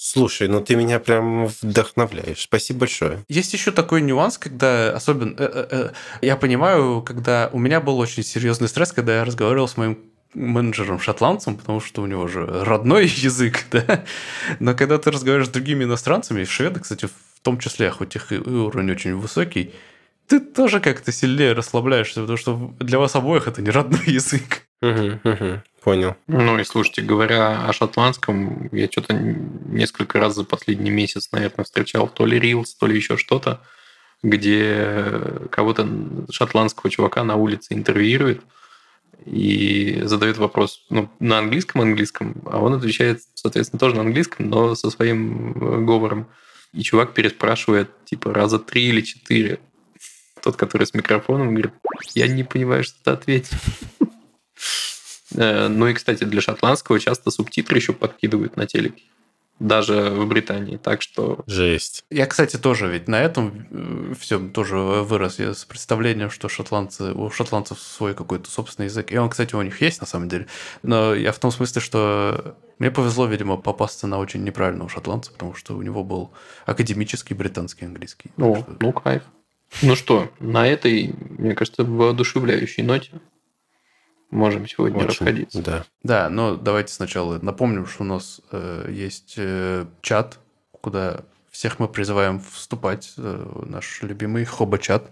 Слушай, 0.00 0.46
ну 0.46 0.60
ты 0.60 0.76
меня 0.76 1.00
прям 1.00 1.48
вдохновляешь. 1.60 2.42
Спасибо 2.42 2.80
большое. 2.80 3.24
Есть 3.28 3.52
еще 3.52 3.72
такой 3.72 4.00
нюанс, 4.00 4.38
когда 4.38 4.92
особенно... 4.92 5.34
Э, 5.36 5.50
э, 5.52 5.66
э, 5.70 5.90
я 6.22 6.36
понимаю, 6.36 7.02
когда 7.02 7.50
у 7.52 7.58
меня 7.58 7.80
был 7.80 7.98
очень 7.98 8.22
серьезный 8.22 8.68
стресс, 8.68 8.92
когда 8.92 9.16
я 9.16 9.24
разговаривал 9.24 9.66
с 9.66 9.76
моим 9.76 9.98
менеджером 10.34 11.00
шотландцем, 11.00 11.56
потому 11.56 11.80
что 11.80 12.02
у 12.02 12.06
него 12.06 12.28
же 12.28 12.46
родной 12.46 13.06
язык, 13.16 13.64
да. 13.72 14.04
Но 14.60 14.74
когда 14.74 14.98
ты 14.98 15.10
разговариваешь 15.10 15.48
с 15.48 15.52
другими 15.52 15.82
иностранцами, 15.82 16.44
шведы, 16.44 16.78
кстати, 16.78 17.06
в 17.06 17.40
том 17.42 17.58
числе, 17.58 17.90
хоть 17.90 18.14
их 18.14 18.30
уровень 18.30 18.92
очень 18.92 19.16
высокий, 19.16 19.74
ты 20.28 20.38
тоже 20.38 20.78
как-то 20.78 21.10
сильнее 21.10 21.54
расслабляешься, 21.54 22.20
потому 22.20 22.36
что 22.38 22.72
для 22.78 23.00
вас 23.00 23.16
обоих 23.16 23.48
это 23.48 23.62
не 23.62 23.70
родной 23.70 24.02
язык. 24.06 24.67
Угу, 24.80 25.20
угу. 25.24 25.62
Понял. 25.82 26.16
Ну 26.26 26.58
и 26.58 26.64
слушайте, 26.64 27.02
говоря 27.02 27.66
о 27.66 27.72
шотландском, 27.72 28.68
я 28.72 28.88
что-то 28.90 29.14
несколько 29.14 30.18
раз 30.18 30.34
за 30.34 30.44
последний 30.44 30.90
месяц, 30.90 31.30
наверное, 31.32 31.64
встречал 31.64 32.08
то 32.08 32.26
ли 32.26 32.38
Reels, 32.38 32.74
то 32.78 32.86
ли 32.86 32.96
еще 32.96 33.16
что-то, 33.16 33.60
где 34.22 35.20
кого-то 35.50 35.88
шотландского 36.30 36.90
чувака 36.90 37.24
на 37.24 37.36
улице 37.36 37.74
интервьюирует 37.74 38.42
и 39.24 40.00
задает 40.04 40.38
вопрос 40.38 40.84
ну, 40.90 41.08
на 41.20 41.38
английском 41.38 41.80
английском, 41.80 42.36
а 42.46 42.60
он 42.60 42.74
отвечает, 42.74 43.20
соответственно, 43.34 43.80
тоже 43.80 43.96
на 43.96 44.02
английском, 44.02 44.48
но 44.48 44.74
со 44.74 44.90
своим 44.90 45.52
э, 45.52 45.84
говором. 45.84 46.28
И 46.72 46.82
чувак 46.82 47.14
переспрашивает, 47.14 47.90
типа, 48.04 48.32
раза 48.32 48.58
три 48.58 48.86
или 48.86 49.00
четыре. 49.00 49.58
Тот, 50.42 50.56
который 50.56 50.86
с 50.86 50.94
микрофоном, 50.94 51.50
говорит, 51.50 51.72
я 52.14 52.28
не 52.28 52.44
понимаю, 52.44 52.84
что 52.84 52.96
ты 53.02 53.10
ответил. 53.10 53.56
Э, 55.34 55.68
ну 55.68 55.86
и, 55.86 55.94
кстати, 55.94 56.24
для 56.24 56.40
шотландского 56.40 56.98
часто 57.00 57.30
субтитры 57.30 57.78
еще 57.78 57.92
подкидывают 57.92 58.56
на 58.56 58.66
телеке 58.66 59.02
даже 59.58 60.10
в 60.10 60.26
Британии. 60.26 60.76
Так 60.76 61.02
что... 61.02 61.42
Жесть. 61.46 62.04
Я, 62.10 62.26
кстати, 62.26 62.56
тоже 62.56 62.86
ведь 62.88 63.08
на 63.08 63.20
этом 63.20 63.66
э, 63.70 64.14
все 64.18 64.38
тоже 64.38 64.76
вырос 64.76 65.38
я 65.38 65.52
с 65.52 65.64
представлением, 65.64 66.30
что 66.30 66.48
шотландцы, 66.48 67.12
у 67.12 67.30
шотландцев 67.30 67.80
свой 67.80 68.14
какой-то 68.14 68.48
собственный 68.50 68.86
язык. 68.86 69.10
И 69.10 69.18
он, 69.18 69.28
кстати, 69.28 69.54
у 69.54 69.62
них 69.62 69.80
есть 69.80 70.00
на 70.00 70.06
самом 70.06 70.28
деле. 70.28 70.46
Но 70.82 71.14
я 71.14 71.32
в 71.32 71.38
том 71.38 71.50
смысле, 71.50 71.80
что 71.80 72.56
мне 72.78 72.90
повезло, 72.90 73.26
видимо, 73.26 73.56
попасться 73.56 74.06
на 74.06 74.18
очень 74.18 74.44
неправильного 74.44 74.88
шотландца, 74.88 75.32
потому 75.32 75.54
что 75.54 75.76
у 75.76 75.82
него 75.82 76.04
был 76.04 76.30
академический 76.64 77.34
британский 77.34 77.86
английский. 77.86 78.30
О, 78.36 78.56
что... 78.56 78.76
ну 78.80 78.92
кайф. 78.92 79.22
Ну 79.82 79.96
что, 79.96 80.30
на 80.40 80.66
этой, 80.66 81.14
мне 81.18 81.54
кажется, 81.54 81.84
воодушевляющей 81.84 82.82
ноте 82.82 83.20
можем 84.30 84.66
сегодня 84.66 84.98
Очень, 84.98 85.08
расходиться. 85.08 85.62
Да. 85.62 85.84
Да, 86.02 86.28
но 86.28 86.56
давайте 86.56 86.92
сначала 86.92 87.38
напомним, 87.40 87.86
что 87.86 88.02
у 88.02 88.06
нас 88.06 88.40
э, 88.52 88.90
есть 88.90 89.34
э, 89.36 89.86
чат, 90.02 90.38
куда 90.72 91.20
всех 91.50 91.78
мы 91.78 91.88
призываем 91.88 92.40
вступать. 92.40 93.14
Э, 93.16 93.62
наш 93.66 94.02
любимый 94.02 94.44
хоба-чат. 94.44 95.10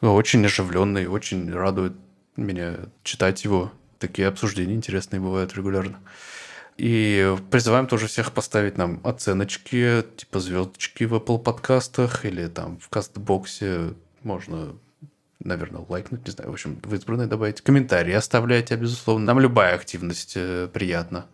Очень 0.00 0.44
оживленный, 0.44 1.06
очень 1.06 1.52
радует 1.52 1.94
меня 2.36 2.76
читать 3.02 3.44
его. 3.44 3.72
Такие 3.98 4.28
обсуждения 4.28 4.74
интересные 4.74 5.20
бывают 5.20 5.54
регулярно. 5.54 5.98
И 6.76 7.36
призываем 7.50 7.88
тоже 7.88 8.06
всех 8.06 8.32
поставить 8.32 8.78
нам 8.78 9.00
оценочки, 9.02 10.04
типа 10.16 10.38
звездочки 10.38 11.04
в 11.04 11.14
Apple 11.14 11.40
подкастах 11.40 12.24
или 12.24 12.46
там 12.46 12.78
в 12.78 12.88
кастбоксе. 12.88 13.94
Можно 14.22 14.76
наверное, 15.42 15.84
лайкнуть, 15.88 16.26
не 16.26 16.32
знаю, 16.32 16.50
в 16.50 16.54
общем, 16.54 16.80
в 16.82 16.94
избранные 16.94 17.26
добавить. 17.26 17.60
Комментарии 17.60 18.12
оставляйте, 18.12 18.76
безусловно. 18.76 19.26
Нам 19.26 19.40
любая 19.40 19.74
активность 19.74 20.34
э, 20.36 20.68
приятна. 20.72 21.26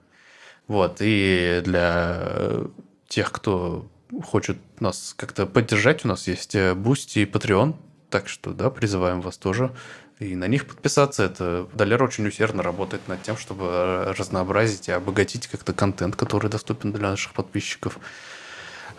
Вот, 0.66 0.98
и 1.00 1.60
для 1.64 2.64
тех, 3.08 3.30
кто 3.32 3.86
хочет 4.22 4.56
нас 4.80 5.14
как-то 5.16 5.46
поддержать, 5.46 6.04
у 6.04 6.08
нас 6.08 6.26
есть 6.26 6.56
Бусти 6.74 7.20
и 7.20 7.24
Patreon, 7.26 7.74
так 8.08 8.28
что, 8.28 8.52
да, 8.52 8.70
призываем 8.70 9.20
вас 9.20 9.36
тоже 9.36 9.72
и 10.18 10.36
на 10.36 10.46
них 10.46 10.66
подписаться. 10.66 11.24
Это 11.24 11.68
Долер 11.74 12.02
очень 12.02 12.26
усердно 12.26 12.62
работает 12.62 13.06
над 13.08 13.22
тем, 13.22 13.36
чтобы 13.36 14.14
разнообразить 14.16 14.88
и 14.88 14.92
обогатить 14.92 15.46
как-то 15.48 15.72
контент, 15.72 16.16
который 16.16 16.50
доступен 16.50 16.92
для 16.92 17.10
наших 17.10 17.32
подписчиков. 17.32 17.98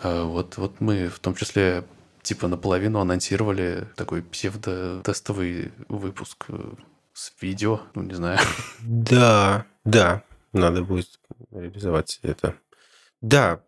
Э, 0.02 0.22
вот, 0.22 0.56
вот 0.56 0.80
мы 0.80 1.08
в 1.08 1.18
том 1.18 1.34
числе 1.34 1.84
типа 2.26 2.48
наполовину 2.48 2.98
анонсировали 2.98 3.86
такой 3.94 4.20
псевдо-тестовый 4.20 5.72
выпуск 5.88 6.46
э, 6.48 6.72
с 7.12 7.32
видео, 7.40 7.80
ну, 7.94 8.02
не 8.02 8.14
знаю. 8.14 8.40
Да, 8.80 9.64
да, 9.84 10.24
надо 10.52 10.82
будет 10.82 11.08
реализовать 11.52 12.18
это. 12.22 12.56
Да, 13.22 13.60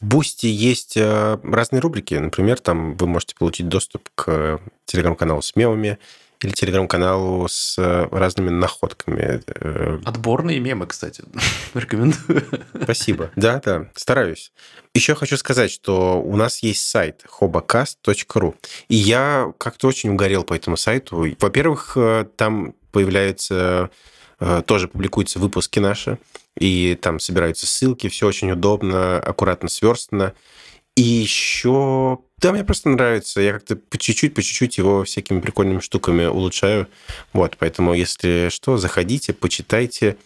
в 0.00 0.04
Бусти 0.04 0.46
есть 0.46 0.98
э, 0.98 1.38
разные 1.42 1.80
рубрики. 1.80 2.14
Например, 2.14 2.60
там 2.60 2.94
вы 2.94 3.06
можете 3.06 3.36
получить 3.36 3.68
доступ 3.68 4.10
к 4.14 4.60
телеграм-каналу 4.84 5.40
с 5.40 5.56
мемами, 5.56 5.98
или 6.44 6.52
телеграм-каналу 6.52 7.48
с 7.48 7.76
э, 7.78 8.08
разными 8.10 8.50
находками. 8.50 9.42
Э. 9.46 9.98
Отборные 10.04 10.60
мемы, 10.60 10.86
кстати, 10.86 11.24
рекомендую. 11.74 12.44
Спасибо. 12.82 13.30
Да, 13.36 13.60
да, 13.64 13.88
стараюсь. 13.94 14.52
Еще 14.94 15.14
хочу 15.14 15.36
сказать, 15.36 15.70
что 15.70 16.20
у 16.20 16.36
нас 16.36 16.62
есть 16.62 16.86
сайт 16.86 17.24
hobocast.ru, 17.40 18.54
и 18.88 18.94
я 18.94 19.52
как-то 19.58 19.88
очень 19.88 20.10
угорел 20.10 20.44
по 20.44 20.54
этому 20.54 20.76
сайту. 20.76 21.26
Во-первых, 21.40 21.92
э, 21.96 22.26
там 22.36 22.74
появляются 22.92 23.90
тоже 24.66 24.88
публикуются 24.88 25.38
выпуски 25.38 25.78
наши, 25.78 26.18
и 26.58 26.98
там 27.00 27.18
собираются 27.18 27.66
ссылки, 27.66 28.08
все 28.08 28.26
очень 28.26 28.50
удобно, 28.50 29.18
аккуратно 29.18 29.68
сверстано. 29.68 30.34
И 30.96 31.02
еще 31.02 32.20
да, 32.44 32.52
мне 32.52 32.62
просто 32.62 32.90
нравится. 32.90 33.40
Я 33.40 33.54
как-то 33.54 33.76
по 33.76 33.96
чуть-чуть, 33.96 34.34
по 34.34 34.42
чуть-чуть 34.42 34.76
его 34.76 35.04
всякими 35.04 35.40
прикольными 35.40 35.80
штуками 35.80 36.26
улучшаю. 36.26 36.88
Вот, 37.32 37.56
поэтому, 37.58 37.94
если 37.94 38.50
что, 38.50 38.76
заходите, 38.76 39.32
почитайте, 39.32 40.18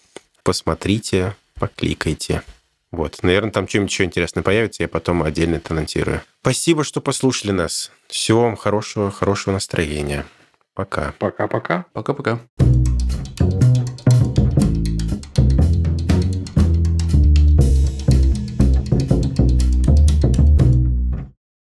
посмотрите, 0.42 1.36
покликайте. 1.54 2.42
Вот, 2.90 3.22
наверное, 3.22 3.52
там 3.52 3.68
что-нибудь 3.68 3.92
еще 3.92 4.02
интересное 4.02 4.42
появится, 4.42 4.82
я 4.82 4.88
потом 4.88 5.22
отдельно 5.22 5.56
это 5.56 5.74
анонсирую. 5.74 6.22
Спасибо, 6.40 6.82
что 6.82 7.00
послушали 7.00 7.52
нас. 7.52 7.92
Всего 8.08 8.42
вам 8.42 8.56
хорошего, 8.56 9.12
хорошего 9.12 9.54
настроения. 9.54 10.26
Пока. 10.74 11.14
Пока-пока. 11.20 11.84
Пока-пока. 11.92 12.40